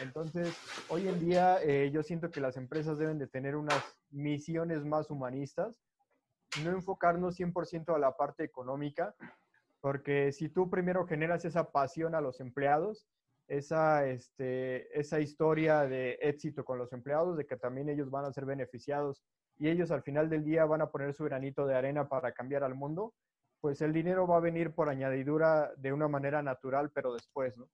Entonces, 0.03 0.55
hoy 0.89 1.07
en 1.07 1.19
día 1.19 1.57
eh, 1.63 1.89
yo 1.91 2.03
siento 2.03 2.29
que 2.29 2.41
las 2.41 2.57
empresas 2.57 2.99
deben 2.99 3.17
de 3.17 3.27
tener 3.27 3.55
unas 3.55 3.83
misiones 4.11 4.85
más 4.85 5.09
humanistas, 5.09 5.75
no 6.63 6.71
enfocarnos 6.71 7.39
100% 7.39 7.95
a 7.95 7.97
la 7.97 8.15
parte 8.15 8.43
económica, 8.43 9.15
porque 9.81 10.31
si 10.31 10.49
tú 10.49 10.69
primero 10.69 11.05
generas 11.07 11.43
esa 11.43 11.71
pasión 11.71 12.15
a 12.15 12.21
los 12.21 12.39
empleados, 12.39 13.07
esa, 13.47 14.07
este, 14.07 14.97
esa 14.97 15.19
historia 15.19 15.81
de 15.81 16.17
éxito 16.21 16.63
con 16.63 16.77
los 16.77 16.93
empleados, 16.93 17.35
de 17.35 17.45
que 17.45 17.57
también 17.57 17.89
ellos 17.89 18.09
van 18.09 18.25
a 18.25 18.31
ser 18.31 18.45
beneficiados 18.45 19.23
y 19.57 19.69
ellos 19.69 19.91
al 19.91 20.03
final 20.03 20.29
del 20.29 20.45
día 20.45 20.65
van 20.65 20.81
a 20.81 20.91
poner 20.91 21.13
su 21.13 21.25
granito 21.25 21.65
de 21.65 21.75
arena 21.75 22.07
para 22.07 22.31
cambiar 22.31 22.63
al 22.63 22.75
mundo, 22.75 23.13
pues 23.59 23.81
el 23.81 23.91
dinero 23.91 24.25
va 24.25 24.37
a 24.37 24.41
venir 24.41 24.73
por 24.73 24.89
añadidura 24.89 25.71
de 25.77 25.91
una 25.91 26.07
manera 26.07 26.41
natural, 26.41 26.91
pero 26.93 27.13
después, 27.13 27.57
¿no? 27.57 27.67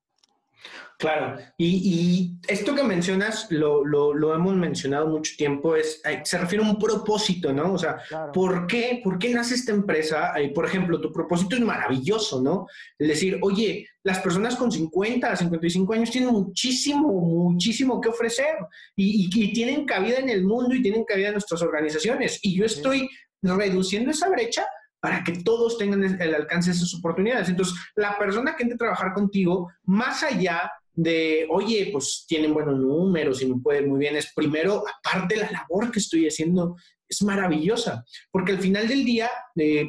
Claro, 0.98 1.38
y, 1.60 2.34
esto 2.48 2.74
que 2.74 2.82
mencionas, 2.82 3.52
lo, 3.52 3.86
lo, 3.86 4.34
hemos 4.34 4.56
mencionado 4.56 5.08
mucho 5.08 5.34
tiempo, 5.38 5.76
es, 5.76 6.02
se 6.24 6.38
refiere 6.40 6.66
a 6.66 6.70
un 6.70 6.80
propósito, 6.80 7.54
¿no? 7.54 7.74
O 7.74 7.78
sea, 7.78 7.98
¿por, 8.34 8.66
qué, 8.66 9.02
¿por 9.04 9.20
qué 9.20 9.32
nace 9.32 9.54
esta 9.54 9.72
empresa? 9.72 10.34
por 10.56 10.66
ejemplo, 10.66 11.00
tu 11.00 11.14
propósito 11.14 11.56
es 11.56 11.62
maravilloso, 11.62 12.42
¿no? 12.42 12.66
Es 12.98 13.08
decir, 13.08 13.38
oye, 13.44 13.88
las 14.02 14.20
personas 14.20 14.56
con 14.56 14.72
50, 14.72 15.36
55 15.36 15.94
años 15.94 16.10
tienen 16.10 16.32
muchísimo, 16.32 17.10
muchísimo 17.12 18.02
que 18.02 18.10
ofrecer 18.10 18.56
y, 18.96 19.30
y, 19.32 19.54
tienen 19.54 19.86
cabida 19.86 20.18
en 20.18 20.30
el 20.30 20.46
mundo 20.46 20.74
y 20.74 20.82
tienen 20.82 21.04
cabida 21.04 21.28
en 21.28 21.34
nuestras 21.34 21.62
organizaciones. 21.62 22.40
Y 22.42 22.58
yo 22.58 22.66
estoy 22.66 23.08
reduciendo 23.44 24.10
esa 24.10 24.30
brecha 24.30 24.66
para 25.08 25.24
que 25.24 25.42
todos 25.42 25.78
tengan 25.78 26.04
el 26.04 26.36
alcance 26.36 26.70
de 26.70 26.76
esas 26.76 26.94
oportunidades. 26.94 27.48
Entonces, 27.48 27.76
la 27.96 28.18
persona 28.18 28.58
que 28.58 28.64
entre 28.64 28.76
a 28.76 28.78
trabajar 28.78 29.14
contigo, 29.14 29.72
más 29.86 30.22
allá 30.22 30.70
de, 30.94 31.48
oye, 31.50 31.88
pues 31.94 32.26
tienen 32.28 32.54
buenos 32.54 32.78
números 32.78 33.42
y 33.42 33.46
me 33.46 33.62
puede 33.62 33.84
muy 33.84 34.00
bien, 34.00 34.18
es 34.18 34.34
primero, 34.36 34.84
aparte 35.02 35.38
la 35.38 35.50
labor 35.50 35.92
que 35.92 36.00
estoy 36.00 36.28
haciendo, 36.28 36.76
es 37.08 37.22
maravillosa, 37.22 38.04
porque 38.30 38.52
al 38.52 38.60
final 38.60 38.86
del 38.86 39.06
día, 39.06 39.30
eh, 39.56 39.88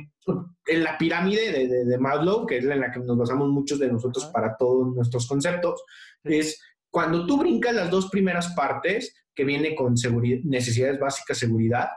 en 0.66 0.84
la 0.84 0.96
pirámide 0.96 1.50
de, 1.50 1.84
de, 1.84 1.98
Maslow, 1.98 2.46
que 2.46 2.58
es 2.58 2.64
en 2.64 2.78
la 2.78 2.92
que 2.92 3.00
nos 3.00 3.18
basamos 3.18 3.48
muchos 3.48 3.80
de 3.80 3.90
nosotros 3.90 4.26
para 4.26 4.56
todos 4.56 4.94
nuestros 4.94 5.26
conceptos, 5.26 5.82
es 6.22 6.60
cuando 6.90 7.26
tú 7.26 7.38
brincas 7.38 7.74
las 7.74 7.90
dos 7.90 8.08
primeras 8.08 8.54
partes, 8.54 9.16
que 9.34 9.42
viene 9.44 9.74
con 9.74 9.94
necesidades 10.44 11.00
básicas, 11.00 11.38
seguridad, 11.38 11.88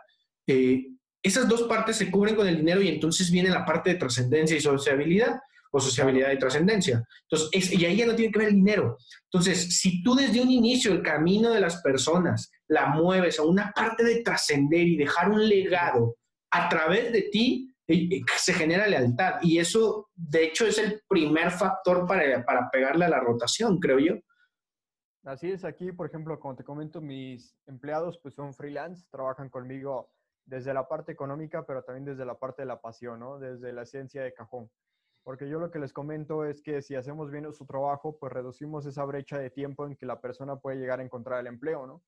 eh, 0.48 0.88
esas 1.24 1.48
dos 1.48 1.64
partes 1.64 1.98
se 1.98 2.10
cubren 2.10 2.36
con 2.36 2.48
el 2.48 2.58
dinero 2.58 2.82
y 2.82 2.90
entonces 2.90 3.30
viene 3.32 3.50
la 3.50 3.66
parte 3.66 3.92
de 3.92 3.96
trascendencia 3.98 4.58
y 4.58 4.62
sociabilidad 4.62 5.40
o 5.72 5.80
sociabilidad 5.80 6.32
y 6.32 6.40
trascendencia. 6.40 7.06
Entonces, 7.30 7.72
y 7.72 7.86
ahí 7.86 7.98
ya 7.98 8.06
no 8.06 8.16
tiene 8.16 8.32
que 8.32 8.40
ver 8.40 8.50
el 8.50 8.56
dinero. 8.56 8.98
Entonces, 9.32 9.80
si 9.80 10.04
tú 10.04 10.16
desde 10.16 10.42
un 10.42 10.52
inicio 10.52 10.92
el 10.92 11.02
camino 11.02 11.52
de 11.52 11.62
las 11.62 11.82
personas 11.82 12.52
la 12.68 12.88
mueves 12.88 13.40
a 13.40 13.44
una 13.44 13.72
parte 13.72 14.04
de 14.04 14.22
trascender 14.22 14.88
y 14.88 14.98
dejar 14.98 15.30
un 15.30 15.48
legado 15.48 16.18
a 16.52 16.68
través 16.68 17.14
de 17.14 17.24
ti, 17.24 17.74
eh, 17.88 18.08
eh, 18.12 18.22
se 18.38 18.54
genera 18.54 18.88
lealtad. 18.88 19.36
Y 19.42 19.60
eso, 19.60 20.10
de 20.16 20.46
hecho, 20.46 20.66
es 20.66 20.78
el 20.78 21.02
primer 21.08 21.52
factor 21.52 22.06
para, 22.06 22.44
para 22.44 22.70
pegarle 22.70 23.06
a 23.06 23.10
la 23.10 23.20
rotación, 23.20 23.80
creo 23.80 24.00
yo. 24.00 24.16
Así 25.24 25.52
es, 25.52 25.64
aquí, 25.64 25.92
por 25.92 26.08
ejemplo, 26.08 26.40
como 26.40 26.56
te 26.56 26.64
comento, 26.64 27.00
mis 27.00 27.56
empleados 27.68 28.20
pues 28.24 28.34
son 28.34 28.56
freelance, 28.56 29.06
trabajan 29.12 29.50
conmigo 29.50 30.10
desde 30.46 30.74
la 30.74 30.88
parte 30.88 31.12
económica, 31.12 31.66
pero 31.66 31.84
también 31.84 32.06
desde 32.06 32.26
la 32.26 32.36
parte 32.36 32.64
de 32.64 32.68
la 32.68 32.82
pasión, 32.82 33.20
¿no? 33.20 33.40
Desde 33.40 33.74
la 33.74 33.84
esencia 33.84 34.24
de 34.24 34.34
cajón. 34.34 34.70
Porque 35.24 35.48
yo 35.48 35.60
lo 35.60 35.70
que 35.70 35.80
les 35.80 35.94
comento 35.94 36.46
es 36.46 36.62
que 36.62 36.82
si 36.82 36.96
hacemos 36.96 37.30
bien 37.30 37.52
su 37.54 37.66
trabajo, 37.66 38.18
pues 38.18 38.34
reducimos 38.34 38.86
esa 38.86 39.06
brecha 39.06 39.38
de 39.38 39.52
tiempo 39.52 39.86
en 39.86 39.96
que 39.96 40.06
la 40.06 40.20
persona 40.20 40.56
puede 40.56 40.78
llegar 40.78 41.00
a 41.00 41.04
encontrar 41.04 41.40
el 41.40 41.48
empleo, 41.48 41.86
¿no? 41.86 42.04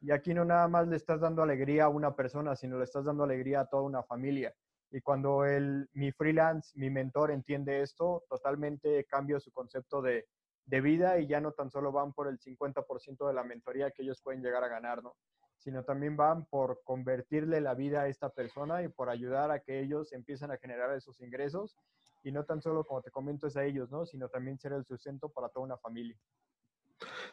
Y 0.00 0.12
aquí 0.12 0.34
no 0.34 0.44
nada 0.44 0.68
más 0.68 0.86
le 0.86 0.96
estás 0.96 1.20
dando 1.20 1.42
alegría 1.42 1.84
a 1.84 1.88
una 1.88 2.14
persona, 2.14 2.54
sino 2.54 2.78
le 2.78 2.84
estás 2.84 3.04
dando 3.04 3.24
alegría 3.24 3.60
a 3.60 3.66
toda 3.66 3.82
una 3.82 4.02
familia. 4.02 4.54
Y 4.90 5.00
cuando 5.00 5.44
el, 5.44 5.88
mi 5.92 6.12
freelance, 6.12 6.78
mi 6.78 6.88
mentor 6.88 7.30
entiende 7.30 7.82
esto, 7.82 8.24
totalmente 8.28 9.04
cambia 9.06 9.40
su 9.40 9.50
concepto 9.50 10.00
de, 10.00 10.26
de 10.68 10.80
vida 10.80 11.18
y 11.18 11.26
ya 11.26 11.40
no 11.40 11.52
tan 11.52 11.70
solo 11.70 11.90
van 11.90 12.12
por 12.12 12.28
el 12.28 12.38
50% 12.38 13.26
de 13.26 13.32
la 13.32 13.42
mentoría 13.42 13.90
que 13.90 14.02
ellos 14.02 14.20
pueden 14.22 14.42
llegar 14.42 14.62
a 14.62 14.68
ganar, 14.68 15.02
¿no? 15.02 15.16
Sino 15.58 15.84
también 15.84 16.16
van 16.16 16.44
por 16.46 16.80
convertirle 16.84 17.60
la 17.60 17.74
vida 17.74 18.02
a 18.02 18.08
esta 18.08 18.30
persona 18.30 18.82
y 18.82 18.88
por 18.88 19.10
ayudar 19.10 19.50
a 19.50 19.60
que 19.60 19.80
ellos 19.80 20.12
empiecen 20.12 20.50
a 20.50 20.56
generar 20.56 20.94
esos 20.96 21.20
ingresos 21.20 21.76
y 22.22 22.32
no 22.32 22.44
tan 22.44 22.62
solo, 22.62 22.84
como 22.84 23.02
te 23.02 23.10
comento, 23.10 23.46
es 23.46 23.56
a 23.56 23.64
ellos, 23.64 23.90
¿no? 23.90 24.06
Sino 24.06 24.28
también 24.28 24.58
ser 24.58 24.72
el 24.72 24.84
sustento 24.84 25.28
para 25.28 25.48
toda 25.48 25.66
una 25.66 25.78
familia. 25.78 26.16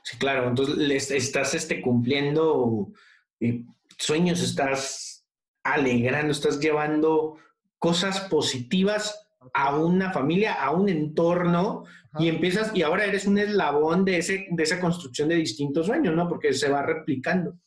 Sí, 0.03 0.17
claro, 0.17 0.47
entonces 0.47 0.77
les 0.77 1.09
estás 1.11 1.53
este, 1.55 1.81
cumpliendo 1.81 2.91
eh, 3.39 3.63
sueños, 3.97 4.41
estás 4.41 5.25
alegrando, 5.63 6.31
estás 6.31 6.59
llevando 6.59 7.37
cosas 7.79 8.21
positivas 8.21 9.27
a 9.53 9.75
una 9.75 10.11
familia, 10.11 10.53
a 10.53 10.71
un 10.71 10.89
entorno, 10.89 11.85
y 12.17 12.29
empiezas, 12.29 12.75
y 12.75 12.81
ahora 12.81 13.05
eres 13.05 13.27
un 13.27 13.37
eslabón 13.37 14.05
de, 14.05 14.17
ese, 14.17 14.47
de 14.49 14.63
esa 14.63 14.79
construcción 14.79 15.27
de 15.27 15.35
distintos 15.35 15.87
sueños, 15.87 16.15
¿no? 16.15 16.29
Porque 16.29 16.53
se 16.53 16.69
va 16.69 16.81
replicando. 16.81 17.57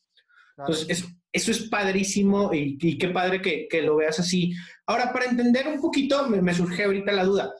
Entonces, 0.59 1.07
eso, 1.33 1.51
es 1.51 1.68
padrísimo 1.68 2.53
y, 2.53 2.99
qué 2.99 3.09
padre 3.09 3.40
que, 3.40 3.83
lo 3.83 3.97
veas 3.97 4.18
así. 4.18 4.55
Ahora, 4.87 5.12
para 5.12 5.27
entender 5.27 5.68
un 5.68 5.81
poquito, 5.81 6.29
me, 6.29 6.42
me 6.42 6.55
surge 6.55 6.85
ahorita 6.85 7.12
la 7.12 7.25
duda. 7.25 7.55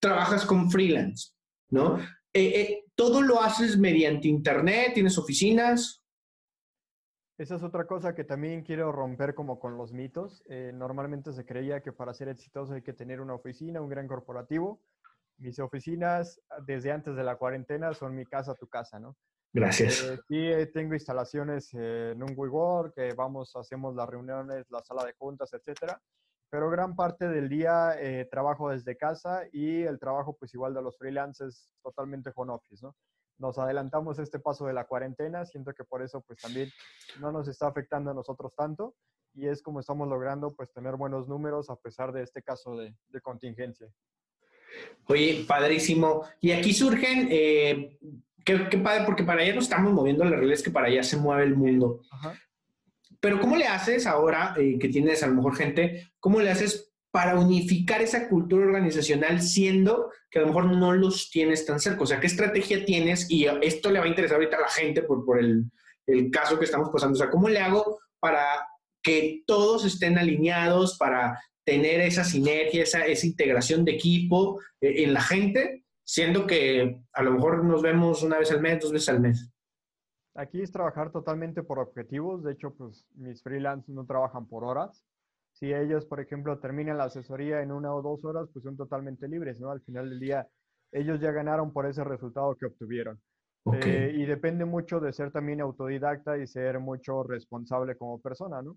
Trabajas 0.00 0.44
con 0.44 0.70
freelance, 0.70 1.30
¿no? 1.70 1.98
Eh, 2.34 2.60
eh, 2.60 2.84
¿Todo 2.94 3.22
lo 3.22 3.42
haces 3.42 3.78
mediante 3.78 4.28
internet? 4.28 4.92
¿Tienes 4.94 5.18
oficinas? 5.18 6.02
Esa 7.38 7.56
es 7.56 7.62
otra 7.62 7.86
cosa 7.86 8.14
que 8.14 8.24
también 8.24 8.62
quiero 8.62 8.92
romper 8.92 9.34
como 9.34 9.58
con 9.58 9.76
los 9.76 9.92
mitos. 9.92 10.42
Eh, 10.48 10.72
normalmente 10.74 11.32
se 11.32 11.44
creía 11.44 11.80
que 11.80 11.92
para 11.92 12.14
ser 12.14 12.28
exitoso 12.28 12.74
hay 12.74 12.82
que 12.82 12.92
tener 12.92 13.20
una 13.20 13.34
oficina, 13.34 13.80
un 13.80 13.88
gran 13.88 14.08
corporativo. 14.08 14.80
Mis 15.38 15.58
oficinas 15.58 16.40
desde 16.66 16.92
antes 16.92 17.16
de 17.16 17.24
la 17.24 17.36
cuarentena 17.36 17.94
son 17.94 18.14
mi 18.14 18.24
casa, 18.24 18.54
tu 18.54 18.68
casa, 18.68 18.98
¿no? 19.00 19.16
Gracias. 19.52 20.02
Eh, 20.02 20.20
eh, 20.30 20.66
tengo 20.66 20.94
instalaciones 20.94 21.72
en 21.74 22.22
un 22.22 22.32
WeWork, 22.34 22.94
que 22.94 23.12
vamos, 23.12 23.54
hacemos 23.56 23.94
las 23.94 24.08
reuniones, 24.08 24.64
la 24.70 24.82
sala 24.82 25.04
de 25.04 25.12
juntas, 25.12 25.52
etcétera. 25.52 26.00
Pero 26.50 26.70
gran 26.70 26.94
parte 26.94 27.28
del 27.28 27.48
día 27.48 27.96
trabajo 28.30 28.70
desde 28.70 28.96
casa 28.96 29.42
y 29.52 29.82
el 29.82 29.98
trabajo, 29.98 30.36
pues 30.38 30.52
igual 30.52 30.74
de 30.74 30.82
los 30.82 30.98
freelancers, 30.98 31.70
totalmente 31.82 32.30
home 32.34 32.52
office, 32.52 32.84
¿no? 32.84 32.94
nos 33.42 33.58
adelantamos 33.58 34.18
este 34.18 34.38
paso 34.38 34.66
de 34.66 34.72
la 34.72 34.86
cuarentena, 34.86 35.44
siento 35.44 35.74
que 35.74 35.84
por 35.84 36.02
eso 36.02 36.22
pues 36.22 36.38
también 36.40 36.70
no 37.20 37.32
nos 37.32 37.48
está 37.48 37.66
afectando 37.66 38.10
a 38.10 38.14
nosotros 38.14 38.54
tanto 38.56 38.94
y 39.34 39.48
es 39.48 39.62
como 39.62 39.80
estamos 39.80 40.08
logrando 40.08 40.54
pues 40.54 40.72
tener 40.72 40.96
buenos 40.96 41.28
números 41.28 41.68
a 41.68 41.76
pesar 41.76 42.12
de 42.12 42.22
este 42.22 42.42
caso 42.42 42.76
de, 42.76 42.94
contingencia. 43.20 43.88
Oye, 45.06 45.44
padrísimo. 45.46 46.24
Y 46.40 46.52
aquí 46.52 46.72
surgen, 46.72 47.28
eh, 47.30 47.98
qué, 48.44 48.78
padre, 48.78 49.04
porque 49.04 49.24
para 49.24 49.42
allá 49.42 49.54
nos 49.54 49.64
estamos 49.64 49.92
moviendo, 49.92 50.24
la 50.24 50.30
realidad 50.30 50.54
es 50.54 50.62
que 50.62 50.70
para 50.70 50.86
allá 50.86 51.02
se 51.02 51.16
mueve 51.16 51.44
el 51.44 51.56
mundo. 51.56 52.00
Pero 53.20 53.40
¿cómo 53.40 53.56
le 53.56 53.66
haces 53.66 54.06
ahora 54.06 54.54
eh, 54.58 54.78
que 54.78 54.88
tienes 54.88 55.22
a 55.22 55.28
lo 55.28 55.34
mejor 55.34 55.56
gente, 55.56 56.12
cómo 56.18 56.40
le 56.40 56.50
haces 56.50 56.92
para 57.10 57.38
unificar 57.38 58.00
esa 58.00 58.28
cultura 58.28 58.64
organizacional 58.64 59.42
siendo 59.42 60.10
que 60.30 60.38
a 60.38 60.42
lo 60.42 60.48
mejor 60.48 60.64
no 60.76 60.92
los 60.92 61.30
tienes 61.30 61.64
tan 61.64 61.78
cerca? 61.78 62.02
O 62.02 62.06
sea, 62.06 62.20
¿qué 62.20 62.26
estrategia 62.26 62.84
tienes? 62.84 63.30
Y 63.30 63.46
esto 63.62 63.90
le 63.90 63.98
va 63.98 64.06
a 64.06 64.08
interesar 64.08 64.36
ahorita 64.36 64.56
a 64.56 64.62
la 64.62 64.68
gente 64.68 65.02
por, 65.02 65.24
por 65.24 65.38
el, 65.38 65.64
el 66.06 66.30
caso 66.30 66.58
que 66.58 66.64
estamos 66.64 66.90
pasando. 66.90 67.14
O 67.14 67.18
sea, 67.18 67.30
¿cómo 67.30 67.48
le 67.48 67.60
hago 67.60 68.00
para 68.18 68.44
que 69.02 69.42
todos 69.46 69.84
estén 69.84 70.18
alineados, 70.18 70.96
para 70.96 71.38
tener 71.64 72.00
esa 72.00 72.24
sinergia, 72.24 72.82
esa, 72.82 73.04
esa 73.06 73.26
integración 73.26 73.84
de 73.84 73.92
equipo 73.92 74.60
eh, 74.80 75.04
en 75.04 75.12
la 75.12 75.20
gente, 75.20 75.81
siendo 76.12 76.46
que 76.46 77.00
a 77.12 77.22
lo 77.22 77.30
mejor 77.30 77.64
nos 77.64 77.80
vemos 77.80 78.22
una 78.22 78.38
vez 78.38 78.50
al 78.50 78.60
mes, 78.60 78.80
dos 78.80 78.92
veces 78.92 79.08
al 79.08 79.20
mes? 79.20 79.50
Aquí 80.34 80.60
es 80.60 80.70
trabajar 80.70 81.10
totalmente 81.10 81.62
por 81.62 81.78
objetivos. 81.78 82.42
De 82.42 82.52
hecho, 82.52 82.74
pues 82.74 83.06
mis 83.14 83.42
freelancers 83.42 83.94
no 83.94 84.04
trabajan 84.04 84.46
por 84.46 84.64
horas 84.64 85.04
si 85.52 85.72
ellos, 85.72 86.06
por 86.06 86.20
ejemplo, 86.20 86.58
terminan 86.58 86.98
la 86.98 87.04
asesoría 87.04 87.62
en 87.62 87.72
una 87.72 87.94
o 87.94 88.02
dos 88.02 88.24
horas, 88.24 88.48
pues 88.52 88.62
son 88.64 88.76
totalmente 88.76 89.28
libres, 89.28 89.60
¿no? 89.60 89.70
Al 89.70 89.80
final 89.82 90.08
del 90.08 90.18
día, 90.18 90.48
ellos 90.90 91.20
ya 91.20 91.30
ganaron 91.30 91.72
por 91.72 91.86
ese 91.86 92.02
resultado 92.04 92.56
que 92.56 92.66
obtuvieron. 92.66 93.20
Eh, 93.74 94.12
y 94.16 94.24
depende 94.24 94.64
mucho 94.64 94.98
de 94.98 95.12
ser 95.12 95.30
también 95.30 95.60
autodidacta 95.60 96.36
y 96.36 96.48
ser 96.48 96.80
mucho 96.80 97.22
responsable 97.22 97.96
como 97.96 98.20
persona, 98.20 98.60
¿no? 98.60 98.76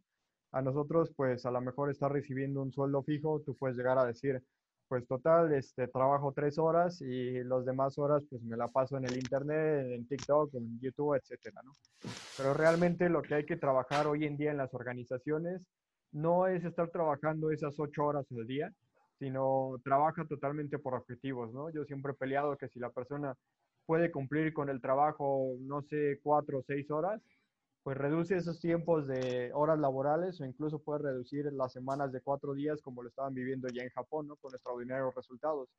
A 0.52 0.62
nosotros, 0.62 1.12
pues 1.16 1.46
a 1.46 1.52
lo 1.52 1.60
mejor 1.60 1.90
estar 1.90 2.12
recibiendo 2.12 2.62
un 2.62 2.72
sueldo 2.72 3.04
fijo, 3.04 3.42
tú 3.42 3.56
puedes 3.58 3.78
llegar 3.78 3.98
a 3.98 4.06
decir, 4.06 4.42
pues 4.88 5.08
total, 5.08 5.54
este, 5.54 5.88
trabajo 5.88 6.32
tres 6.34 6.58
horas 6.58 7.02
y 7.02 7.44
las 7.44 7.66
demás 7.66 7.98
horas, 7.98 8.24
pues 8.30 8.42
me 8.44 8.58
la 8.58 8.68
paso 8.68 8.98
en 8.98 9.06
el 9.06 9.16
internet, 9.16 9.88
en 9.92 10.08
TikTok, 10.08 10.54
en 10.56 10.80
YouTube, 10.80 11.16
etcétera, 11.16 11.62
¿no? 11.64 11.72
Pero 12.38 12.54
realmente 12.54 13.10
lo 13.10 13.22
que 13.22 13.36
hay 13.36 13.46
que 13.46 13.58
trabajar 13.58 14.08
hoy 14.08 14.26
en 14.26 14.38
día 14.38 14.52
en 14.52 14.58
las 14.58 14.74
organizaciones 14.74 15.62
no 16.12 16.48
es 16.48 16.64
estar 16.64 16.90
trabajando 16.90 17.52
esas 17.52 17.80
ocho 17.80 18.06
horas 18.06 18.26
al 18.32 18.48
día, 18.48 18.72
sino 19.20 19.80
trabaja 19.84 20.26
totalmente 20.26 20.78
por 20.78 20.94
objetivos, 20.94 21.52
¿no? 21.54 21.70
Yo 21.70 21.84
siempre 21.86 22.12
he 22.12 22.16
peleado 22.16 22.58
que 22.58 22.70
si 22.70 22.80
la 22.80 22.90
persona 22.90 23.36
puede 23.86 24.12
cumplir 24.12 24.54
con 24.54 24.70
el 24.70 24.82
trabajo, 24.82 25.56
no 25.60 25.82
sé, 25.84 26.20
cuatro 26.24 26.60
o 26.60 26.64
seis 26.64 26.90
horas, 26.92 27.22
pues 27.86 28.00
reduce 28.00 28.36
esos 28.36 28.60
tiempos 28.60 29.06
de 29.06 29.52
horas 29.54 29.78
laborales 29.78 30.42
o 30.42 30.46
incluso 30.46 30.80
puede 30.80 31.04
reducir 31.04 31.54
las 31.54 31.72
semanas 31.72 32.12
de 32.12 32.20
cuatro 32.20 32.56
días 32.56 32.82
como 32.82 33.04
lo 33.04 33.10
estaban 33.10 33.36
viviendo 33.36 33.68
ya 33.68 33.84
en 33.84 33.92
Japón, 33.92 34.26
¿no? 34.26 34.38
Con 34.38 34.56
extraordinarios 34.56 35.14
resultados. 35.14 35.70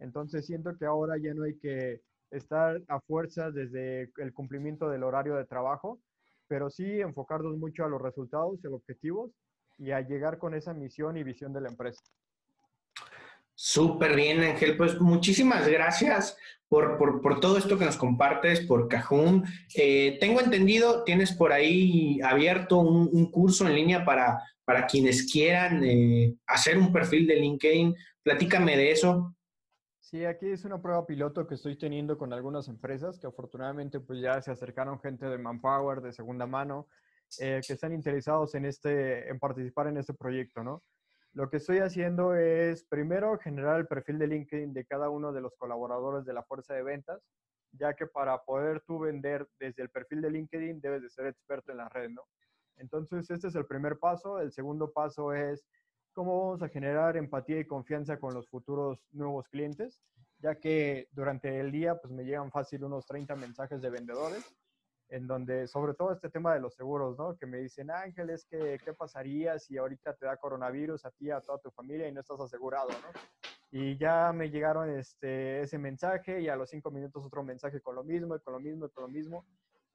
Entonces 0.00 0.46
siento 0.46 0.76
que 0.76 0.84
ahora 0.84 1.16
ya 1.16 1.32
no 1.32 1.44
hay 1.44 1.56
que 1.56 2.00
estar 2.32 2.82
a 2.88 2.98
fuerza 3.02 3.52
desde 3.52 4.10
el 4.16 4.32
cumplimiento 4.34 4.88
del 4.88 5.04
horario 5.04 5.36
de 5.36 5.44
trabajo, 5.44 6.00
pero 6.48 6.70
sí 6.70 7.00
enfocarnos 7.00 7.56
mucho 7.56 7.84
a 7.84 7.88
los 7.88 8.02
resultados 8.02 8.58
a 8.64 8.68
los 8.68 8.80
objetivos 8.80 9.30
y 9.78 9.92
a 9.92 10.00
llegar 10.00 10.38
con 10.38 10.54
esa 10.54 10.74
misión 10.74 11.16
y 11.16 11.22
visión 11.22 11.52
de 11.52 11.60
la 11.60 11.68
empresa. 11.68 12.02
Súper 13.54 14.16
bien, 14.16 14.40
Ángel. 14.40 14.76
Pues 14.76 15.00
muchísimas 15.00 15.68
gracias 15.68 16.36
por, 16.68 17.40
todo 17.40 17.56
esto 17.56 17.78
que 17.78 17.84
nos 17.84 17.96
compartes 17.96 18.60
por 18.60 18.88
Cajún. 18.88 19.44
Eh, 19.76 20.18
tengo 20.20 20.40
entendido, 20.40 21.04
tienes 21.04 21.32
por 21.32 21.52
ahí 21.52 22.20
abierto 22.22 22.78
un, 22.78 23.30
curso 23.30 23.66
en 23.66 23.74
línea 23.74 24.04
para, 24.04 24.42
para 24.64 24.86
quienes 24.86 25.30
quieran 25.30 25.82
eh, 25.84 26.34
hacer 26.46 26.78
un 26.78 26.92
perfil 26.92 27.26
de 27.26 27.36
LinkedIn. 27.36 27.94
Platícame 28.22 28.76
de 28.76 28.90
eso. 28.90 29.36
Sí, 30.00 30.24
aquí 30.24 30.48
es 30.48 30.64
una 30.64 30.80
prueba 30.80 31.06
piloto 31.06 31.46
que 31.46 31.54
estoy 31.54 31.76
teniendo 31.76 32.18
con 32.18 32.32
algunas 32.32 32.68
empresas 32.68 33.18
que 33.18 33.26
afortunadamente 33.26 34.00
pues 34.00 34.20
ya 34.20 34.40
se 34.42 34.50
acercaron 34.50 35.00
gente 35.00 35.26
de 35.26 35.38
Manpower, 35.38 36.00
de 36.00 36.12
segunda 36.12 36.46
mano, 36.46 36.88
eh, 37.40 37.60
que 37.66 37.72
están 37.72 37.92
interesados 37.92 38.54
en, 38.54 38.64
este, 38.66 39.28
en 39.28 39.38
participar 39.38 39.88
en 39.88 39.96
este 39.96 40.14
proyecto, 40.14 40.62
¿no? 40.62 40.82
Lo 41.34 41.50
que 41.50 41.56
estoy 41.56 41.78
haciendo 41.78 42.36
es, 42.36 42.84
primero, 42.84 43.36
generar 43.38 43.80
el 43.80 43.88
perfil 43.88 44.20
de 44.20 44.28
LinkedIn 44.28 44.72
de 44.72 44.84
cada 44.84 45.10
uno 45.10 45.32
de 45.32 45.40
los 45.40 45.56
colaboradores 45.56 46.24
de 46.24 46.32
la 46.32 46.44
fuerza 46.44 46.74
de 46.74 46.84
ventas, 46.84 47.20
ya 47.72 47.94
que 47.94 48.06
para 48.06 48.38
poder 48.44 48.82
tú 48.82 49.00
vender 49.00 49.48
desde 49.58 49.82
el 49.82 49.90
perfil 49.90 50.22
de 50.22 50.30
LinkedIn 50.30 50.80
debes 50.80 51.02
de 51.02 51.10
ser 51.10 51.26
experto 51.26 51.72
en 51.72 51.78
la 51.78 51.88
red, 51.88 52.10
¿no? 52.10 52.22
Entonces, 52.76 53.28
este 53.30 53.48
es 53.48 53.54
el 53.56 53.66
primer 53.66 53.98
paso. 53.98 54.38
El 54.38 54.52
segundo 54.52 54.92
paso 54.92 55.32
es 55.32 55.66
cómo 56.12 56.40
vamos 56.40 56.62
a 56.62 56.68
generar 56.68 57.16
empatía 57.16 57.58
y 57.58 57.66
confianza 57.66 58.16
con 58.16 58.32
los 58.32 58.48
futuros 58.48 59.00
nuevos 59.10 59.48
clientes, 59.48 60.00
ya 60.38 60.54
que 60.54 61.08
durante 61.10 61.58
el 61.58 61.72
día 61.72 61.96
pues 61.96 62.12
me 62.12 62.24
llegan 62.24 62.52
fácil 62.52 62.84
unos 62.84 63.06
30 63.06 63.34
mensajes 63.34 63.82
de 63.82 63.90
vendedores 63.90 64.54
en 65.08 65.26
donde, 65.26 65.66
sobre 65.66 65.94
todo 65.94 66.12
este 66.12 66.30
tema 66.30 66.54
de 66.54 66.60
los 66.60 66.74
seguros, 66.74 67.18
¿no? 67.18 67.36
Que 67.36 67.46
me 67.46 67.58
dicen, 67.58 67.90
Ángeles, 67.90 68.46
¿qué, 68.50 68.78
¿qué 68.84 68.92
pasaría 68.92 69.58
si 69.58 69.76
ahorita 69.76 70.14
te 70.14 70.26
da 70.26 70.36
coronavirus 70.36 71.04
a 71.04 71.10
ti, 71.10 71.30
a 71.30 71.40
toda 71.40 71.58
tu 71.58 71.70
familia 71.70 72.08
y 72.08 72.12
no 72.12 72.20
estás 72.20 72.40
asegurado, 72.40 72.88
¿no? 72.88 73.20
Y 73.70 73.96
ya 73.98 74.32
me 74.32 74.50
llegaron 74.50 74.88
este, 74.90 75.60
ese 75.60 75.78
mensaje 75.78 76.40
y 76.40 76.48
a 76.48 76.56
los 76.56 76.70
cinco 76.70 76.90
minutos 76.90 77.24
otro 77.24 77.42
mensaje 77.42 77.80
con 77.80 77.96
lo 77.96 78.04
mismo, 78.04 78.36
y 78.36 78.40
con 78.40 78.54
lo 78.54 78.60
mismo, 78.60 78.86
y 78.86 78.90
con 78.90 79.02
lo 79.02 79.08
mismo. 79.08 79.44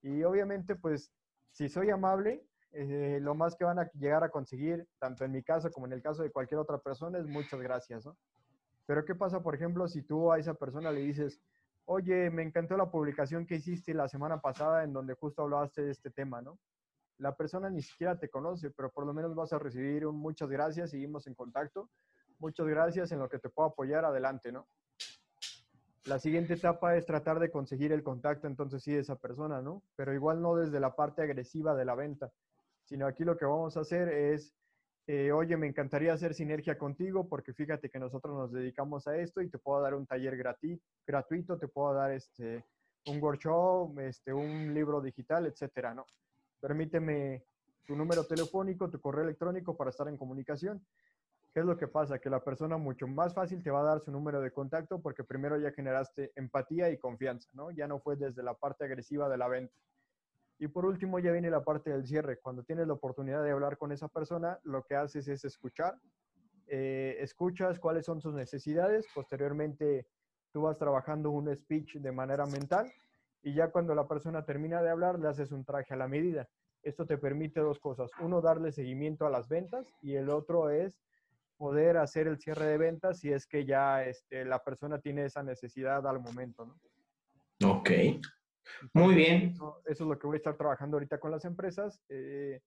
Y 0.01 0.23
obviamente, 0.23 0.75
pues, 0.75 1.11
si 1.51 1.69
soy 1.69 1.89
amable, 1.89 2.43
eh, 2.71 3.19
lo 3.21 3.35
más 3.35 3.55
que 3.55 3.63
van 3.63 3.79
a 3.79 3.89
llegar 3.93 4.23
a 4.23 4.29
conseguir, 4.29 4.87
tanto 4.99 5.23
en 5.23 5.31
mi 5.31 5.43
caso 5.43 5.71
como 5.71 5.87
en 5.87 5.93
el 5.93 6.01
caso 6.01 6.23
de 6.23 6.31
cualquier 6.31 6.59
otra 6.59 6.77
persona, 6.77 7.19
es 7.19 7.25
muchas 7.25 7.59
gracias, 7.61 8.05
¿no? 8.05 8.17
Pero 8.85 9.05
¿qué 9.05 9.15
pasa, 9.15 9.41
por 9.41 9.55
ejemplo, 9.55 9.87
si 9.87 10.01
tú 10.01 10.31
a 10.31 10.39
esa 10.39 10.55
persona 10.55 10.91
le 10.91 11.01
dices, 11.01 11.39
oye, 11.91 12.29
me 12.29 12.43
encantó 12.43 12.77
la 12.77 12.91
publicación 12.91 13.47
que 13.47 13.55
hiciste 13.55 13.95
la 13.95 14.07
semana 14.07 14.39
pasada 14.39 14.83
en 14.83 14.93
donde 14.93 15.15
justo 15.15 15.41
hablaste 15.41 15.81
de 15.81 15.91
este 15.91 16.11
tema, 16.11 16.39
¿no? 16.39 16.59
La 17.17 17.35
persona 17.35 17.67
ni 17.71 17.81
siquiera 17.81 18.17
te 18.17 18.29
conoce, 18.29 18.69
pero 18.69 18.91
por 18.91 19.07
lo 19.07 19.13
menos 19.13 19.33
vas 19.33 19.53
a 19.53 19.59
recibir 19.59 20.05
un 20.05 20.15
muchas 20.17 20.49
gracias, 20.49 20.91
seguimos 20.91 21.25
en 21.25 21.33
contacto, 21.33 21.89
muchas 22.37 22.67
gracias 22.67 23.11
en 23.11 23.17
lo 23.17 23.27
que 23.27 23.39
te 23.39 23.49
puedo 23.49 23.69
apoyar, 23.69 24.05
adelante, 24.05 24.51
¿no? 24.51 24.67
La 26.05 26.19
siguiente 26.19 26.53
etapa 26.53 26.95
es 26.95 27.07
tratar 27.07 27.39
de 27.39 27.49
conseguir 27.49 27.91
el 27.91 28.03
contacto 28.03 28.45
entonces 28.45 28.83
sí 28.83 28.93
de 28.93 28.99
esa 28.99 29.15
persona, 29.15 29.59
¿no? 29.59 29.81
Pero 29.95 30.13
igual 30.13 30.43
no 30.43 30.55
desde 30.55 30.79
la 30.79 30.95
parte 30.95 31.23
agresiva 31.23 31.73
de 31.73 31.85
la 31.85 31.95
venta, 31.95 32.31
sino 32.85 33.07
aquí 33.07 33.23
lo 33.23 33.35
que 33.35 33.45
vamos 33.45 33.77
a 33.77 33.79
hacer 33.79 34.09
es 34.09 34.53
eh, 35.11 35.31
oye, 35.31 35.57
me 35.57 35.65
encantaría 35.65 36.13
hacer 36.13 36.35
sinergia 36.35 36.77
contigo 36.77 37.27
porque 37.27 37.51
fíjate 37.51 37.89
que 37.89 37.97
nosotros 37.97 38.37
nos 38.37 38.51
dedicamos 38.51 39.07
a 39.07 39.17
esto 39.17 39.41
y 39.41 39.49
te 39.49 39.57
puedo 39.57 39.81
dar 39.81 39.95
un 39.95 40.05
taller 40.05 40.37
gratuito, 40.37 41.57
te 41.57 41.67
puedo 41.67 41.95
dar 41.95 42.11
este, 42.11 42.63
un 43.07 43.19
workshop, 43.19 43.97
este, 44.01 44.31
un 44.31 44.71
libro 44.71 45.01
digital, 45.01 45.47
etcétera, 45.47 45.95
¿no? 45.95 46.05
permíteme 46.59 47.43
tu 47.87 47.95
número 47.95 48.23
telefónico, 48.23 48.87
tu 48.91 49.01
correo 49.01 49.23
electrónico 49.23 49.75
para 49.75 49.89
estar 49.89 50.07
en 50.07 50.15
comunicación. 50.15 50.85
¿Qué 51.55 51.61
es 51.61 51.65
lo 51.65 51.75
que 51.75 51.87
pasa? 51.87 52.19
Que 52.19 52.29
la 52.29 52.43
persona 52.43 52.77
mucho 52.77 53.07
más 53.07 53.33
fácil 53.33 53.63
te 53.63 53.71
va 53.71 53.79
a 53.79 53.85
dar 53.85 54.01
su 54.01 54.11
número 54.11 54.41
de 54.41 54.51
contacto 54.51 55.01
porque 55.01 55.23
primero 55.23 55.57
ya 55.57 55.71
generaste 55.71 56.31
empatía 56.35 56.91
y 56.91 56.99
confianza, 56.99 57.49
¿no? 57.53 57.71
Ya 57.71 57.87
no 57.87 57.99
fue 57.99 58.15
desde 58.15 58.43
la 58.43 58.53
parte 58.53 58.85
agresiva 58.85 59.27
de 59.27 59.37
la 59.39 59.47
venta. 59.47 59.73
Y 60.59 60.67
por 60.67 60.85
último 60.85 61.19
ya 61.19 61.31
viene 61.31 61.49
la 61.49 61.63
parte 61.63 61.89
del 61.89 62.05
cierre. 62.05 62.39
Cuando 62.39 62.63
tienes 62.63 62.85
la 62.85 62.93
oportunidad 62.93 63.41
de 63.41 63.51
hablar 63.51 63.77
con 63.77 63.91
esa 63.93 64.09
persona, 64.09 64.59
lo 64.63 64.83
que 64.83 64.95
haces 64.95 65.27
es 65.29 65.45
escuchar. 65.45 65.95
Eh, 66.67 67.17
escuchas 67.21 67.79
cuáles 67.79 68.05
son 68.05 68.21
sus 68.21 68.33
necesidades. 68.33 69.07
Posteriormente 69.15 70.05
tú 70.51 70.63
vas 70.63 70.77
trabajando 70.77 71.31
un 71.31 71.53
speech 71.55 71.95
de 71.95 72.11
manera 72.11 72.45
mental 72.45 72.91
y 73.41 73.53
ya 73.53 73.71
cuando 73.71 73.95
la 73.95 74.07
persona 74.07 74.43
termina 74.43 74.81
de 74.81 74.89
hablar 74.89 75.17
le 75.17 75.29
haces 75.29 75.51
un 75.51 75.63
traje 75.63 75.93
a 75.93 75.97
la 75.97 76.07
medida. 76.07 76.47
Esto 76.83 77.05
te 77.05 77.17
permite 77.17 77.61
dos 77.61 77.79
cosas. 77.79 78.11
Uno, 78.19 78.41
darle 78.41 78.71
seguimiento 78.71 79.25
a 79.25 79.29
las 79.29 79.47
ventas 79.47 79.87
y 80.01 80.15
el 80.15 80.29
otro 80.29 80.69
es 80.69 80.99
poder 81.57 81.97
hacer 81.97 82.27
el 82.27 82.37
cierre 82.37 82.65
de 82.65 82.77
ventas 82.77 83.19
si 83.19 83.31
es 83.31 83.45
que 83.45 83.65
ya 83.65 84.03
este, 84.03 84.45
la 84.45 84.59
persona 84.59 84.99
tiene 84.99 85.25
esa 85.25 85.43
necesidad 85.43 86.05
al 86.07 86.19
momento, 86.19 86.65
¿no? 86.65 87.69
Ok. 87.69 87.89
Muy 88.93 89.15
bien. 89.15 89.51
Eso, 89.51 89.81
es 89.85 89.99
lo 89.99 90.17
que 90.17 90.27
voy 90.27 90.35
a 90.35 90.37
estar 90.37 90.57
trabajando 90.57 90.97
ahorita 90.97 91.19
con 91.19 91.31
las 91.31 91.45
empresas. 91.45 91.99
Eh, 92.09 92.61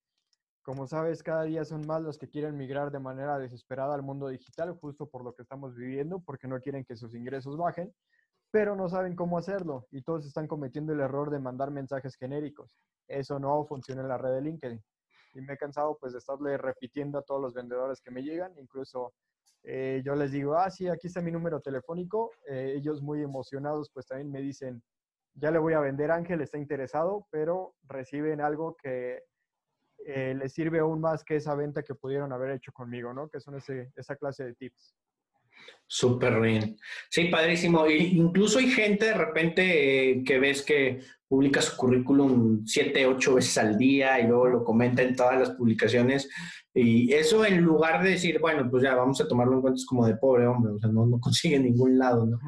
como 0.62 0.86
sabes, 0.86 1.22
cada 1.22 1.42
día 1.42 1.64
son 1.64 1.86
más 1.86 2.02
los 2.02 2.18
que 2.18 2.28
quieren 2.28 2.56
migrar 2.56 2.90
de 2.92 3.00
manera 3.00 3.38
desesperada 3.38 3.94
al 3.94 4.02
mundo 4.02 4.28
digital, 4.28 4.72
justo 4.80 5.06
por 5.06 5.24
lo 5.24 5.34
que 5.34 5.42
estamos 5.42 5.74
viviendo, 5.74 6.20
porque 6.20 6.46
no 6.46 6.60
quieren 6.60 6.84
que 6.84 6.96
sus 6.96 7.14
ingresos 7.14 7.56
bajen, 7.56 7.92
pero 8.52 8.76
no 8.76 8.88
saben 8.88 9.16
cómo 9.16 9.38
hacerlo 9.38 9.86
y 9.90 10.02
todos 10.02 10.26
están 10.26 10.46
cometiendo 10.46 10.92
el 10.92 11.00
error 11.00 11.30
de 11.30 11.40
mandar 11.40 11.70
mensajes 11.70 12.14
genéricos. 12.16 12.76
Eso 13.08 13.38
no 13.40 13.64
funciona 13.66 14.02
en 14.02 14.08
la 14.08 14.18
red 14.18 14.34
de 14.34 14.42
LinkedIn 14.42 14.80
y 15.34 15.40
me 15.40 15.54
he 15.54 15.56
cansado 15.56 15.96
pues 15.98 16.12
de 16.12 16.18
estarle 16.18 16.56
repitiendo 16.58 17.18
a 17.18 17.22
todos 17.22 17.40
los 17.40 17.54
vendedores 17.54 18.00
que 18.00 18.10
me 18.10 18.22
llegan, 18.22 18.52
incluso 18.58 19.14
eh, 19.64 20.02
yo 20.04 20.14
les 20.14 20.32
digo, 20.32 20.56
ah, 20.56 20.70
sí, 20.70 20.88
aquí 20.88 21.06
está 21.06 21.20
mi 21.20 21.30
número 21.30 21.60
telefónico, 21.60 22.30
eh, 22.48 22.74
ellos 22.76 23.00
muy 23.00 23.22
emocionados 23.22 23.90
pues 23.92 24.06
también 24.06 24.30
me 24.30 24.40
dicen, 24.40 24.82
ya 25.34 25.50
le 25.50 25.58
voy 25.58 25.74
a 25.74 25.80
vender 25.80 26.10
Ángel, 26.10 26.40
está 26.40 26.58
interesado, 26.58 27.26
pero 27.30 27.74
reciben 27.88 28.40
algo 28.40 28.76
que 28.76 29.22
eh, 30.06 30.34
les 30.36 30.52
sirve 30.52 30.80
aún 30.80 31.00
más 31.00 31.24
que 31.24 31.36
esa 31.36 31.54
venta 31.54 31.82
que 31.82 31.94
pudieron 31.94 32.32
haber 32.32 32.50
hecho 32.50 32.72
conmigo, 32.72 33.12
¿no? 33.12 33.28
Que 33.28 33.40
son 33.40 33.56
ese, 33.56 33.92
esa 33.96 34.16
clase 34.16 34.44
de 34.44 34.54
tips. 34.54 34.94
Súper 35.86 36.40
bien. 36.40 36.76
Sí, 37.10 37.26
padrísimo. 37.26 37.86
incluso 37.86 38.58
hay 38.58 38.68
gente 38.68 39.06
de 39.06 39.14
repente 39.14 40.22
que 40.24 40.38
ves 40.38 40.62
que 40.62 41.00
publica 41.28 41.60
su 41.60 41.76
currículum 41.76 42.64
siete, 42.66 43.06
ocho 43.06 43.34
veces 43.34 43.58
al 43.58 43.76
día 43.76 44.18
y 44.18 44.26
luego 44.26 44.48
lo 44.48 44.64
comenta 44.64 45.02
en 45.02 45.14
todas 45.14 45.38
las 45.38 45.50
publicaciones. 45.50 46.28
Y 46.74 47.12
eso 47.12 47.44
en 47.44 47.60
lugar 47.60 48.02
de 48.02 48.10
decir, 48.10 48.40
bueno, 48.40 48.68
pues 48.70 48.82
ya 48.82 48.94
vamos 48.94 49.20
a 49.20 49.28
tomarlo 49.28 49.54
en 49.54 49.60
cuenta, 49.60 49.76
es 49.76 49.86
como 49.86 50.06
de 50.06 50.16
pobre 50.16 50.46
hombre, 50.46 50.72
o 50.72 50.78
sea, 50.78 50.90
no, 50.90 51.06
no 51.06 51.20
consigue 51.20 51.58
ningún 51.58 51.98
lado, 51.98 52.26
¿no? 52.26 52.38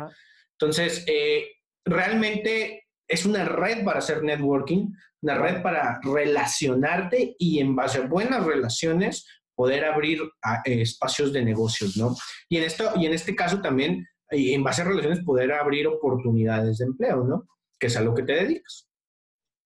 Entonces, 0.52 1.04
eh, 1.06 1.46
realmente 1.84 2.84
es 3.08 3.26
una 3.26 3.44
red 3.44 3.84
para 3.84 3.98
hacer 3.98 4.22
networking, 4.22 4.92
una 5.22 5.38
red 5.38 5.62
para 5.62 6.00
relacionarte 6.02 7.36
y 7.38 7.60
en 7.60 7.76
base 7.76 7.98
a 7.98 8.06
buenas 8.06 8.44
relaciones 8.44 9.26
poder 9.54 9.84
abrir 9.84 10.20
ah, 10.42 10.62
espacios 10.64 11.32
de 11.32 11.44
negocios, 11.44 11.96
¿no? 11.96 12.14
Y 12.48 12.56
en, 12.56 12.64
esto, 12.64 12.92
y 12.96 13.06
en 13.06 13.14
este 13.14 13.36
caso 13.36 13.60
también, 13.60 14.06
en 14.30 14.64
base 14.64 14.82
a 14.82 14.86
relaciones, 14.86 15.20
poder 15.24 15.52
abrir 15.52 15.86
oportunidades 15.86 16.78
de 16.78 16.86
empleo, 16.86 17.24
¿no? 17.24 17.46
que 17.78 17.88
es 17.88 17.96
a 17.96 18.00
lo 18.00 18.14
que 18.14 18.22
te 18.22 18.32
dedicas. 18.32 18.88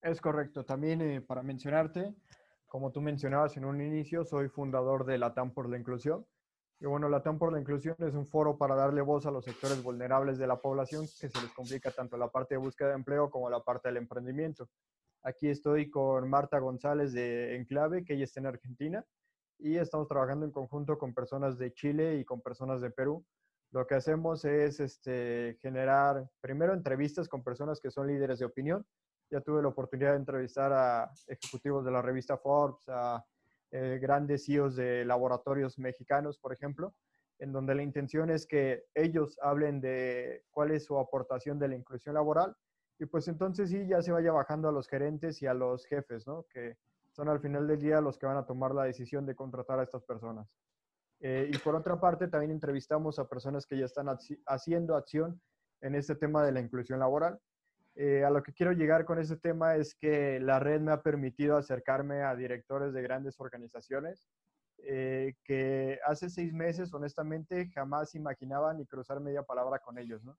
Es 0.03 0.21
correcto. 0.21 0.65
También 0.65 1.01
eh, 1.03 1.21
para 1.21 1.43
mencionarte, 1.43 2.15
como 2.67 2.93
tú 2.93 3.01
mencionabas 3.01 3.57
en 3.57 3.65
un 3.65 3.81
inicio, 3.81 4.25
soy 4.25 4.49
fundador 4.49 5.07
de 5.07 5.19
LATAM 5.19 5.53
por 5.53 5.69
la 5.69 5.79
Inclusión. 5.79 6.27
Y 6.81 6.87
bueno, 6.87 7.09
LATAM 7.09 7.39
por 7.39 7.53
la 7.53 7.61
Inclusión 7.61 7.97
es 7.99 8.15
un 8.15 8.27
foro 8.27 8.57
para 8.57 8.77
darle 8.77 9.01
voz 9.01 9.27
a 9.27 9.31
los 9.31 9.45
sectores 9.45 9.83
vulnerables 9.83 10.39
de 10.39 10.47
la 10.47 10.61
población 10.61 11.07
que 11.21 11.29
se 11.29 11.43
les 11.43 11.53
complica 11.53 11.91
tanto 11.91 12.17
la 12.17 12.29
parte 12.29 12.55
de 12.55 12.59
búsqueda 12.59 12.89
de 12.89 12.95
empleo 12.95 13.31
como 13.31 13.51
la 13.51 13.61
parte 13.61 13.89
del 13.89 13.97
emprendimiento. 13.97 14.69
Aquí 15.25 15.49
estoy 15.49 15.91
con 15.91 16.29
Marta 16.31 16.59
González 16.61 17.13
de 17.13 17.57
Enclave, 17.57 18.05
que 18.05 18.15
ella 18.15 18.25
está 18.25 18.41
en 18.41 18.47
Argentina, 18.47 19.05
y 19.59 19.77
estamos 19.77 20.07
trabajando 20.07 20.47
en 20.47 20.53
conjunto 20.53 20.97
con 20.99 21.13
personas 21.13 21.59
de 21.59 21.73
Chile 21.73 22.17
y 22.17 22.25
con 22.25 22.41
personas 22.41 22.81
de 22.81 22.91
Perú 22.91 23.25
lo 23.71 23.87
que 23.87 23.95
hacemos 23.95 24.45
es 24.45 24.81
este, 24.81 25.59
generar 25.61 26.27
primero 26.41 26.73
entrevistas 26.73 27.29
con 27.29 27.43
personas 27.43 27.81
que 27.81 27.91
son 27.91 28.07
líderes 28.07 28.39
de 28.39 28.47
opinión. 28.47 28.87
Ya 29.31 29.43
tuve 29.43 29.61
la 29.61 29.69
oportunidad 29.69 30.13
de 30.13 30.19
entrevistar 30.19 30.73
a 30.73 31.11
ejecutivos 31.27 31.85
de 31.85 31.91
la 31.91 32.01
revista 32.01 32.39
Forbes, 32.39 32.89
a 32.89 33.23
eh, 33.71 33.99
grandes 34.01 34.47
CEOs 34.47 34.77
de 34.77 35.05
laboratorios 35.05 35.79
mexicanos, 35.79 36.39
por 36.39 36.53
ejemplo, 36.53 36.95
en 37.39 37.53
donde 37.53 37.75
la 37.75 37.83
intención 37.83 38.31
es 38.31 38.47
que 38.47 38.85
ellos 38.95 39.39
hablen 39.43 39.81
de 39.81 40.45
cuál 40.51 40.71
es 40.73 40.85
su 40.85 40.99
aportación 40.99 41.59
de 41.59 41.69
la 41.69 41.77
inclusión 41.77 42.15
laboral 42.15 42.57
y 42.99 43.07
pues 43.07 43.29
entonces 43.29 43.71
sí 43.71 43.87
ya 43.87 44.03
se 44.03 44.11
vaya 44.11 44.33
bajando 44.33 44.69
a 44.69 44.73
los 44.73 44.89
gerentes 44.89 45.41
y 45.43 45.47
a 45.47 45.55
los 45.55 45.87
jefes, 45.87 46.27
¿no? 46.27 46.47
Que 46.53 46.77
son 47.13 47.29
al 47.29 47.41
final 47.41 47.67
del 47.67 47.79
día 47.79 48.01
los 48.01 48.19
que 48.19 48.27
van 48.27 48.37
a 48.37 48.47
tomar 48.47 48.75
la 48.75 48.85
decisión 48.85 49.25
de 49.25 49.37
contratar 49.37 49.79
a 49.79 49.85
estas 49.85 50.03
personas. 50.03 50.49
Eh, 51.21 51.51
y 51.53 51.59
por 51.59 51.75
otra 51.75 52.01
parte, 52.01 52.29
también 52.29 52.53
entrevistamos 52.53 53.19
a 53.19 53.29
personas 53.29 53.67
que 53.67 53.79
ya 53.79 53.85
están 53.85 54.07
haciendo 54.47 54.97
acción 54.97 55.41
en 55.81 55.95
este 55.95 56.15
tema 56.15 56.45
de 56.45 56.53
la 56.53 56.61
inclusión 56.61 56.99
laboral. 56.99 57.41
Eh, 58.01 58.23
a 58.25 58.31
lo 58.31 58.45
que 58.45 58.53
quiero 58.53 58.71
llegar 58.71 59.05
con 59.05 59.19
este 59.19 59.37
tema 59.37 59.75
es 59.75 59.97
que 59.97 60.39
la 60.39 60.61
red 60.61 60.81
me 60.81 60.93
ha 60.93 61.03
permitido 61.03 61.57
acercarme 61.57 62.23
a 62.23 62.37
directores 62.37 62.93
de 62.93 63.03
grandes 63.03 63.41
organizaciones 63.41 64.29
eh, 64.85 65.35
que 65.43 65.99
hace 66.07 66.31
seis 66.31 66.53
meses, 66.53 66.95
honestamente, 66.95 67.69
jamás 67.75 68.15
imaginaba 68.15 68.73
ni 68.73 68.87
cruzar 68.87 69.19
media 69.19 69.43
palabra 69.43 69.81
con 69.81 69.99
ellos, 69.99 70.23
¿no? 70.23 70.39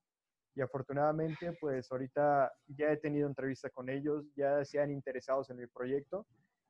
Y 0.55 0.62
afortunadamente, 0.62 1.51
pues 1.60 1.91
ahorita 1.91 2.49
ya 2.68 2.93
he 2.93 2.97
tenido 2.97 3.28
entrevista 3.28 3.70
con 3.70 3.89
ellos, 3.89 4.24
ya 4.38 4.64
se 4.64 4.80
han 4.80 4.89
interesado 4.89 5.43
en 5.49 5.57
mi 5.57 5.68
proyecto 5.68 6.26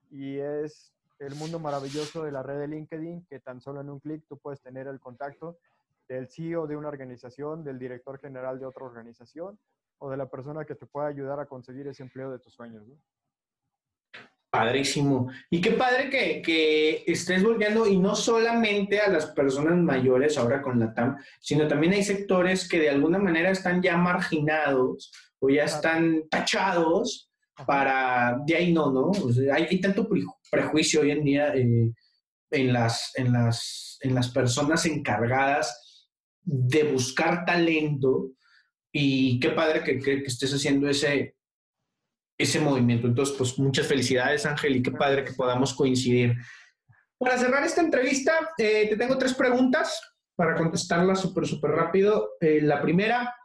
y 0.10 0.40
es 0.40 0.92
el 1.20 1.36
mundo 1.36 1.60
maravilloso 1.60 2.24
de 2.24 2.32
la 2.32 2.42
red 2.42 2.62
de 2.62 2.68
LinkedIn, 2.68 3.28
que 3.28 3.40
tan 3.40 3.62
solo 3.62 3.82
en 3.82 3.92
un 3.92 4.00
clic 4.00 4.26
tú 4.28 4.40
puedes 4.40 4.60
tener 4.60 4.88
el 4.88 5.00
contacto 5.00 5.60
del 6.08 6.28
CEO 6.28 6.66
de 6.66 6.78
una 6.78 6.88
organización, 6.88 7.64
del 7.64 7.78
director 7.78 8.18
general 8.18 8.60
de 8.60 8.66
otra 8.66 8.86
organización 8.86 9.60
o 10.00 10.10
de 10.10 10.18
la 10.18 10.30
persona 10.30 10.66
que 10.66 10.76
te 10.76 10.86
pueda 10.86 11.08
ayudar 11.08 11.40
a 11.40 11.46
conseguir 11.46 11.88
ese 11.88 12.04
empleo 12.04 12.32
de 12.32 12.40
tus 12.40 12.54
sueños. 12.54 12.84
Padrísimo. 14.50 15.30
Y 15.52 15.62
qué 15.62 15.72
padre 15.72 16.10
que, 16.10 16.42
que, 16.42 17.04
estés 17.06 17.44
volviendo, 17.44 17.86
y 17.86 17.98
no 17.98 18.16
solamente 18.16 19.00
a 19.00 19.10
las 19.10 19.28
personas 19.28 19.78
mayores 19.78 20.38
ahora 20.38 20.62
con 20.62 20.80
la 20.80 20.92
TAM, 20.94 21.18
sino 21.40 21.68
también 21.68 21.94
hay 21.94 22.04
sectores 22.04 22.68
que 22.68 22.80
de 22.80 22.90
alguna 22.90 23.20
manera 23.20 23.52
están 23.52 23.82
ya 23.82 23.96
marginados 23.96 25.12
o 25.40 25.50
ya 25.50 25.66
están 25.66 26.28
tachados 26.30 27.30
para, 27.68 28.40
de 28.46 28.56
ahí 28.56 28.74
no, 28.74 28.92
¿no? 28.92 29.12
hay, 29.54 29.80
tanto 29.82 30.08
prejuicio 30.50 31.02
hoy 31.02 31.12
en 31.12 31.24
día 31.24 31.54
eh, 31.56 31.94
en, 32.52 32.74
las, 32.74 33.12
en, 33.16 33.34
las, 33.34 33.98
en 34.02 34.16
las 34.16 34.30
personas 34.30 34.86
encargadas 34.86 36.10
de 36.42 36.92
buscar 36.92 37.46
talento 37.46 38.32
y 38.92 39.40
qué 39.40 39.50
padre 39.50 39.84
que, 39.84 40.00
que, 40.00 40.24
estés 40.26 40.54
haciendo 40.54 40.90
ese, 40.90 41.36
ese 42.38 42.60
movimiento. 42.60 43.08
Entonces, 43.08 43.36
pues 43.38 43.60
muchas 43.60 43.88
felicidades, 43.88 44.46
Ángel, 44.46 44.78
y 44.78 44.84
qué 44.84 44.92
padre 44.92 45.24
que 45.24 45.34
podamos 45.34 45.74
coincidir. 45.74 46.36
Para 47.18 47.38
cerrar 47.38 47.64
esta 47.64 47.82
entrevista, 47.82 48.52
eh, 48.58 48.88
te 48.90 48.98
tengo 48.98 49.18
tres 49.18 49.34
preguntas 49.34 50.02
para 50.36 50.56
contestarlas 50.56 51.20
súper, 51.20 51.46
súper 51.46 51.72
rápido. 51.72 52.32
Eh, 52.40 52.62
la 52.62 52.82
primera, 52.82 53.36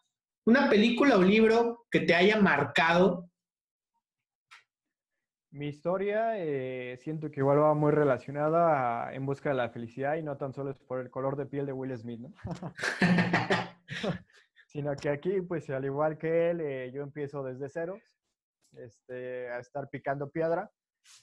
una 0.46 0.70
película 0.70 1.16
o 1.16 1.22
libro 1.22 1.86
que 1.90 2.00
te 2.00 2.14
haya 2.14 2.40
marcado 2.40 3.28
mi 5.54 5.68
historia 5.68 6.36
eh, 6.36 6.98
siento 7.00 7.30
que 7.30 7.38
igual 7.38 7.60
va 7.60 7.74
muy 7.74 7.92
relacionada 7.92 9.06
a 9.06 9.14
En 9.14 9.24
busca 9.24 9.50
de 9.50 9.54
la 9.54 9.70
felicidad 9.70 10.16
y 10.16 10.22
no 10.24 10.36
tan 10.36 10.52
solo 10.52 10.70
es 10.72 10.80
por 10.80 11.00
el 11.00 11.10
color 11.10 11.36
de 11.36 11.46
piel 11.46 11.64
de 11.64 11.72
Will 11.72 11.96
Smith, 11.96 12.18
¿no? 12.18 12.32
Sino 14.74 14.96
que 14.96 15.08
aquí, 15.08 15.40
pues 15.40 15.70
al 15.70 15.84
igual 15.84 16.18
que 16.18 16.50
él, 16.50 16.60
eh, 16.60 16.90
yo 16.92 17.04
empiezo 17.04 17.44
desde 17.44 17.68
cero 17.68 18.00
este, 18.72 19.48
a 19.48 19.60
estar 19.60 19.88
picando 19.88 20.30
piedra 20.30 20.68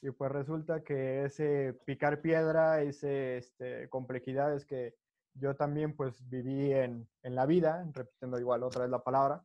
y 0.01 0.09
pues 0.11 0.31
resulta 0.31 0.85
que 0.85 1.25
ese 1.25 1.73
picar 1.85 2.21
piedra, 2.21 2.81
ese 2.81 3.39
este, 3.39 3.89
complejidades 3.89 4.65
que 4.65 4.95
yo 5.33 5.53
también 5.57 5.97
pues 5.97 6.29
viví 6.29 6.71
en, 6.71 7.05
en 7.23 7.35
la 7.35 7.45
vida, 7.45 7.85
repitiendo 7.93 8.39
igual 8.39 8.63
otra 8.63 8.83
vez 8.83 8.89
la 8.89 9.03
palabra, 9.03 9.43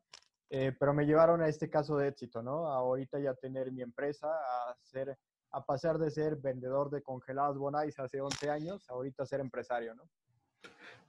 eh, 0.51 0.71
pero 0.79 0.93
me 0.93 1.05
llevaron 1.05 1.41
a 1.41 1.49
este 1.49 1.69
caso 1.69 1.97
de 1.97 2.07
éxito, 2.07 2.41
¿no? 2.41 2.67
ahorita 2.67 3.19
ya 3.19 3.33
tener 3.33 3.73
mi 3.73 3.81
empresa, 3.81 4.27
a, 4.29 4.73
ser, 4.83 5.17
a 5.51 5.65
pasar 5.65 5.97
de 5.97 6.11
ser 6.11 6.37
vendedor 6.37 6.89
de 6.89 7.01
congelados 7.01 7.57
Bonais 7.57 7.99
hace 7.99 8.21
11 8.21 8.49
años, 8.49 8.89
ahorita 8.89 9.25
ser 9.25 9.41
empresario, 9.41 9.95
¿no? 9.95 10.03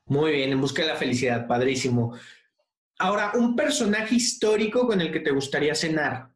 Muy 0.07 0.33
bien, 0.33 0.51
en 0.51 0.61
busca 0.61 0.83
de 0.83 0.89
la 0.89 0.97
felicidad, 0.97 1.47
padrísimo. 1.47 2.17
Ahora, 3.01 3.31
un 3.37 3.55
personaje 3.55 4.17
histórico 4.17 4.85
con 4.85 5.01
el 5.01 5.13
que 5.13 5.21
te 5.21 5.31
gustaría 5.31 5.73
cenar. 5.77 6.35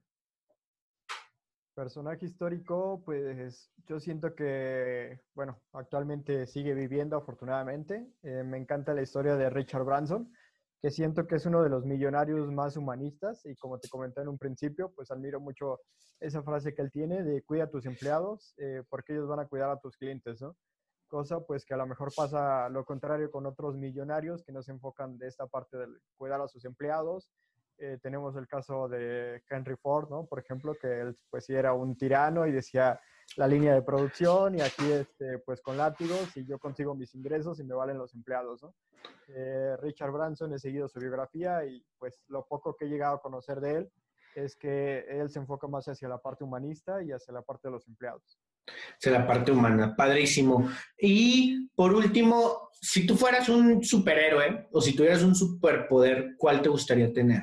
Personaje 1.74 2.26
histórico, 2.26 3.02
pues 3.04 3.72
yo 3.88 3.98
siento 3.98 4.32
que, 4.36 5.22
bueno, 5.34 5.60
actualmente 5.72 6.46
sigue 6.46 6.72
viviendo 6.72 7.16
afortunadamente. 7.16 8.06
Eh, 8.22 8.44
me 8.44 8.58
encanta 8.58 8.94
la 8.94 9.02
historia 9.02 9.34
de 9.34 9.50
Richard 9.50 9.82
Branson, 9.82 10.32
que 10.80 10.92
siento 10.92 11.26
que 11.26 11.34
es 11.34 11.46
uno 11.46 11.64
de 11.64 11.68
los 11.68 11.84
millonarios 11.84 12.52
más 12.52 12.76
humanistas 12.76 13.44
y 13.44 13.56
como 13.56 13.80
te 13.80 13.88
comenté 13.88 14.20
en 14.20 14.28
un 14.28 14.38
principio, 14.38 14.92
pues 14.94 15.10
admiro 15.10 15.40
mucho 15.40 15.80
esa 16.20 16.44
frase 16.44 16.74
que 16.74 16.82
él 16.82 16.92
tiene 16.92 17.24
de 17.24 17.42
cuida 17.42 17.64
a 17.64 17.70
tus 17.70 17.86
empleados 17.86 18.54
eh, 18.58 18.84
porque 18.88 19.14
ellos 19.14 19.26
van 19.26 19.40
a 19.40 19.48
cuidar 19.48 19.70
a 19.70 19.80
tus 19.80 19.96
clientes, 19.96 20.40
¿no? 20.40 20.54
Cosa 21.12 21.40
pues 21.40 21.66
que 21.66 21.74
a 21.74 21.76
lo 21.76 21.86
mejor 21.86 22.10
pasa 22.16 22.70
lo 22.70 22.86
contrario 22.86 23.30
con 23.30 23.44
otros 23.44 23.76
millonarios 23.76 24.42
que 24.42 24.50
no 24.50 24.62
se 24.62 24.72
enfocan 24.72 25.18
de 25.18 25.26
esta 25.26 25.46
parte 25.46 25.76
de 25.76 25.86
cuidar 26.16 26.40
a 26.40 26.48
sus 26.48 26.64
empleados. 26.64 27.30
Eh, 27.76 27.98
tenemos 28.02 28.34
el 28.36 28.48
caso 28.48 28.88
de 28.88 29.42
Henry 29.50 29.76
Ford, 29.76 30.08
¿no? 30.08 30.24
Por 30.24 30.38
ejemplo, 30.38 30.74
que 30.80 31.02
él 31.02 31.18
pues 31.28 31.44
sí 31.44 31.52
era 31.52 31.74
un 31.74 31.98
tirano 31.98 32.46
y 32.46 32.52
decía 32.52 32.98
la 33.36 33.46
línea 33.46 33.74
de 33.74 33.82
producción 33.82 34.54
y 34.54 34.62
aquí 34.62 34.90
este, 34.90 35.38
pues 35.40 35.60
con 35.60 35.76
látigos 35.76 36.34
y 36.34 36.46
yo 36.46 36.58
consigo 36.58 36.94
mis 36.94 37.14
ingresos 37.14 37.60
y 37.60 37.64
me 37.64 37.74
valen 37.74 37.98
los 37.98 38.14
empleados, 38.14 38.62
¿no? 38.62 38.74
Eh, 39.28 39.76
Richard 39.82 40.12
Branson, 40.12 40.54
he 40.54 40.58
seguido 40.58 40.88
su 40.88 40.98
biografía 40.98 41.66
y 41.66 41.84
pues 41.98 42.22
lo 42.28 42.46
poco 42.46 42.74
que 42.74 42.86
he 42.86 42.88
llegado 42.88 43.16
a 43.16 43.20
conocer 43.20 43.60
de 43.60 43.76
él 43.76 43.92
es 44.34 44.56
que 44.56 45.00
él 45.10 45.28
se 45.28 45.40
enfoca 45.40 45.68
más 45.68 45.86
hacia 45.88 46.08
la 46.08 46.22
parte 46.22 46.42
humanista 46.42 47.02
y 47.02 47.12
hacia 47.12 47.34
la 47.34 47.42
parte 47.42 47.68
de 47.68 47.72
los 47.72 47.86
empleados. 47.86 48.40
Hacia 48.96 49.12
la 49.12 49.26
parte 49.26 49.52
humana, 49.52 49.94
padrísimo. 49.96 50.68
Y 50.98 51.68
por 51.74 51.94
último, 51.94 52.70
si 52.80 53.06
tú 53.06 53.16
fueras 53.16 53.48
un 53.48 53.82
superhéroe 53.82 54.68
o 54.72 54.80
si 54.80 54.94
tuvieras 54.94 55.22
un 55.22 55.34
superpoder, 55.34 56.34
¿cuál 56.36 56.62
te 56.62 56.68
gustaría 56.68 57.12
tener? 57.12 57.42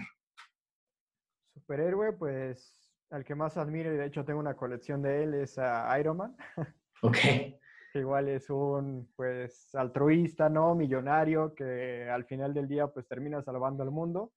Superhéroe, 1.54 2.14
pues 2.14 2.80
al 3.10 3.24
que 3.24 3.36
más 3.36 3.58
admiro 3.58 3.94
y 3.94 3.98
de 3.98 4.06
hecho 4.06 4.24
tengo 4.24 4.40
una 4.40 4.56
colección 4.56 5.02
de 5.02 5.24
él 5.24 5.34
es 5.34 5.58
a 5.58 5.98
Iron 6.00 6.18
Man. 6.18 6.38
Ok. 7.02 7.16
que 7.94 8.00
igual 8.00 8.28
es 8.28 8.50
un 8.50 9.10
pues 9.16 9.74
altruista, 9.74 10.50
¿no? 10.50 10.76
Millonario 10.76 11.56
que 11.56 12.10
al 12.10 12.26
final 12.26 12.54
del 12.54 12.68
día 12.68 12.88
pues 12.88 13.08
termina 13.08 13.42
salvando 13.42 13.84
al 13.84 13.92
mundo. 13.92 14.34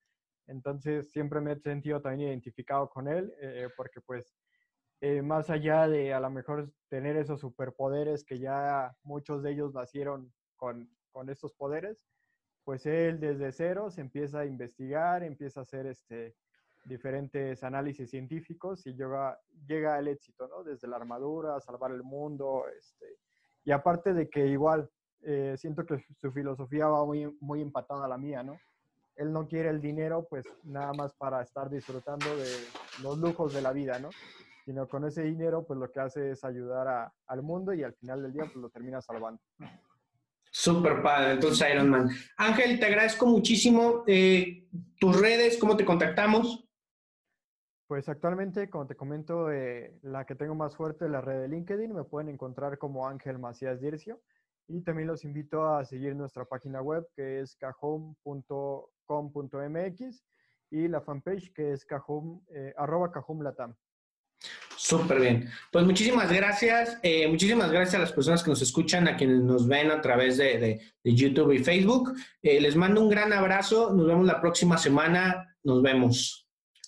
Entonces 0.47 1.11
siempre 1.11 1.41
me 1.41 1.53
he 1.53 1.59
sentido 1.59 2.01
también 2.01 2.28
identificado 2.30 2.89
con 2.89 3.09
él 3.09 3.35
eh, 3.41 3.68
porque 3.76 4.01
pues 4.01 4.33
eh, 5.03 5.20
más 5.20 5.50
allá 5.50 5.88
de 5.88 6.14
a 6.14 6.20
lo 6.20 6.30
mejor 6.30 6.72
tener 6.88 7.16
esos 7.16 7.40
superpoderes 7.40 8.22
que 8.22 8.38
ya 8.38 8.96
muchos 9.03 9.42
de 9.42 9.50
ellos 9.50 9.74
nacieron 9.74 10.32
con, 10.57 10.88
con 11.11 11.28
estos 11.28 11.53
poderes, 11.55 11.98
pues 12.62 12.86
él 12.86 13.18
desde 13.18 13.50
cero 13.50 13.90
se 13.90 14.00
empieza 14.00 14.38
a 14.38 14.46
investigar, 14.46 15.24
empieza 15.24 15.59
a 15.59 15.62
hacer 15.64 15.86
este, 15.86 16.36
diferentes 16.84 17.64
análisis 17.64 18.11
científicos 18.11 18.86
y 18.86 18.94
llega, 18.94 19.40
llega 19.66 19.96
al 19.96 20.07
éxito, 20.07 20.46
¿no? 20.46 20.62
Desde 20.62 20.86
la 20.86 20.98
armadura, 20.98 21.61
salvar 21.61 21.90
el 21.90 22.05
mundo, 22.05 22.66
este, 22.78 23.18
y 23.64 23.72
aparte 23.72 24.14
de 24.14 24.30
que 24.30 24.46
igual 24.46 24.88
eh, 25.22 25.57
siento 25.59 25.84
que 25.84 25.98
su 26.20 26.30
filosofía 26.30 26.86
va 26.86 27.05
muy, 27.05 27.36
muy 27.40 27.61
empatada 27.61 28.05
a 28.05 28.09
la 28.09 28.18
mía, 28.18 28.44
¿no? 28.44 28.57
Él 29.16 29.32
no 29.32 29.48
quiere 29.48 29.68
el 29.68 29.80
dinero 29.80 30.28
pues 30.30 30.46
nada 30.62 30.92
más 30.92 31.12
para 31.14 31.42
estar 31.42 31.68
disfrutando 31.68 32.36
de 32.36 32.46
los 33.03 33.18
lujos 33.18 33.53
de 33.53 33.62
la 33.62 33.72
vida, 33.72 33.98
¿no? 33.98 34.11
Sino 34.65 34.89
con 34.89 35.05
ese 35.05 35.23
dinero 35.23 35.65
pues 35.67 35.79
lo 35.79 35.91
que 35.91 36.01
hace 36.01 36.33
es 36.33 36.45
ayudar 36.45 37.13
al 37.27 37.43
mundo 37.43 37.75
y 37.75 37.83
al 37.83 37.95
final 37.95 38.23
del 38.23 38.33
día 38.33 38.45
pues 38.45 38.57
lo 38.57 38.71
termina 38.71 39.01
salvando. 39.01 39.41
Súper 40.51 41.03
padre, 41.03 41.33
entonces 41.33 41.67
Iron 41.73 41.89
Man. 41.89 42.11
Ángel, 42.37 42.79
te 42.79 42.87
agradezco 42.87 43.27
muchísimo. 43.27 44.05
Eh, 44.07 44.69
tus 45.01 45.19
redes, 45.19 45.57
¿cómo 45.59 45.77
te 45.77 45.85
contactamos? 45.85 46.69
Pues 47.87 48.09
actualmente, 48.09 48.71
como 48.71 48.87
te 48.87 48.95
comento, 48.95 49.51
eh, 49.51 49.99
la 50.03 50.25
que 50.27 50.35
tengo 50.35 50.55
más 50.55 50.77
fuerte 50.77 51.07
es 51.07 51.11
la 51.11 51.21
red 51.21 51.41
de 51.41 51.49
LinkedIn. 51.49 51.95
Me 51.95 52.05
pueden 52.05 52.29
encontrar 52.29 52.79
como 52.79 53.09
Ángel 53.09 53.39
Macías 53.39 53.81
Dircio. 53.81 54.21
Y 54.69 54.83
también 54.83 55.09
los 55.09 55.25
invito 55.25 55.67
a 55.67 55.85
seguir 55.85 56.15
nuestra 56.15 56.45
página 56.45 56.81
web 56.81 57.07
que 57.15 57.41
es 57.41 57.57
cajum.com.mx 57.57 60.25
y 60.71 60.89
la 60.89 61.01
fanpage 61.01 61.53
que 61.53 61.73
es 61.73 61.85
cajum, 61.85 62.41
eh, 62.55 62.73
arroba 62.77 63.11
cajumlatam. 63.11 63.75
Súper 64.85 65.20
bien. 65.20 65.49
Pues 65.70 65.85
muchísimas 65.85 66.33
gracias. 66.33 66.99
Eh, 67.05 67.28
muchísimas 67.28 67.70
gracias 67.70 67.95
a 67.95 67.99
las 68.01 68.12
personas 68.12 68.43
que 68.43 68.51
nos 68.51 68.62
escuchan, 68.62 69.07
a 69.07 69.16
quienes 69.16 69.41
nos 69.41 69.68
ven 69.68 69.93
a 69.93 70.01
través 70.01 70.37
de, 70.37 70.80
de 71.05 71.14
YouTube 71.14 71.53
y 71.53 71.59
Facebook. 71.59 72.14
les 72.43 72.74
mando 72.74 73.01
un 73.01 73.09
gran 73.09 73.33
abrazo. 73.33 73.93
Nos 73.95 74.09
vemos 74.09 74.26
la 74.26 74.41
próxima 74.41 74.76
semana. 74.76 75.57
Nos 75.62 75.83
vemos. 75.83 76.41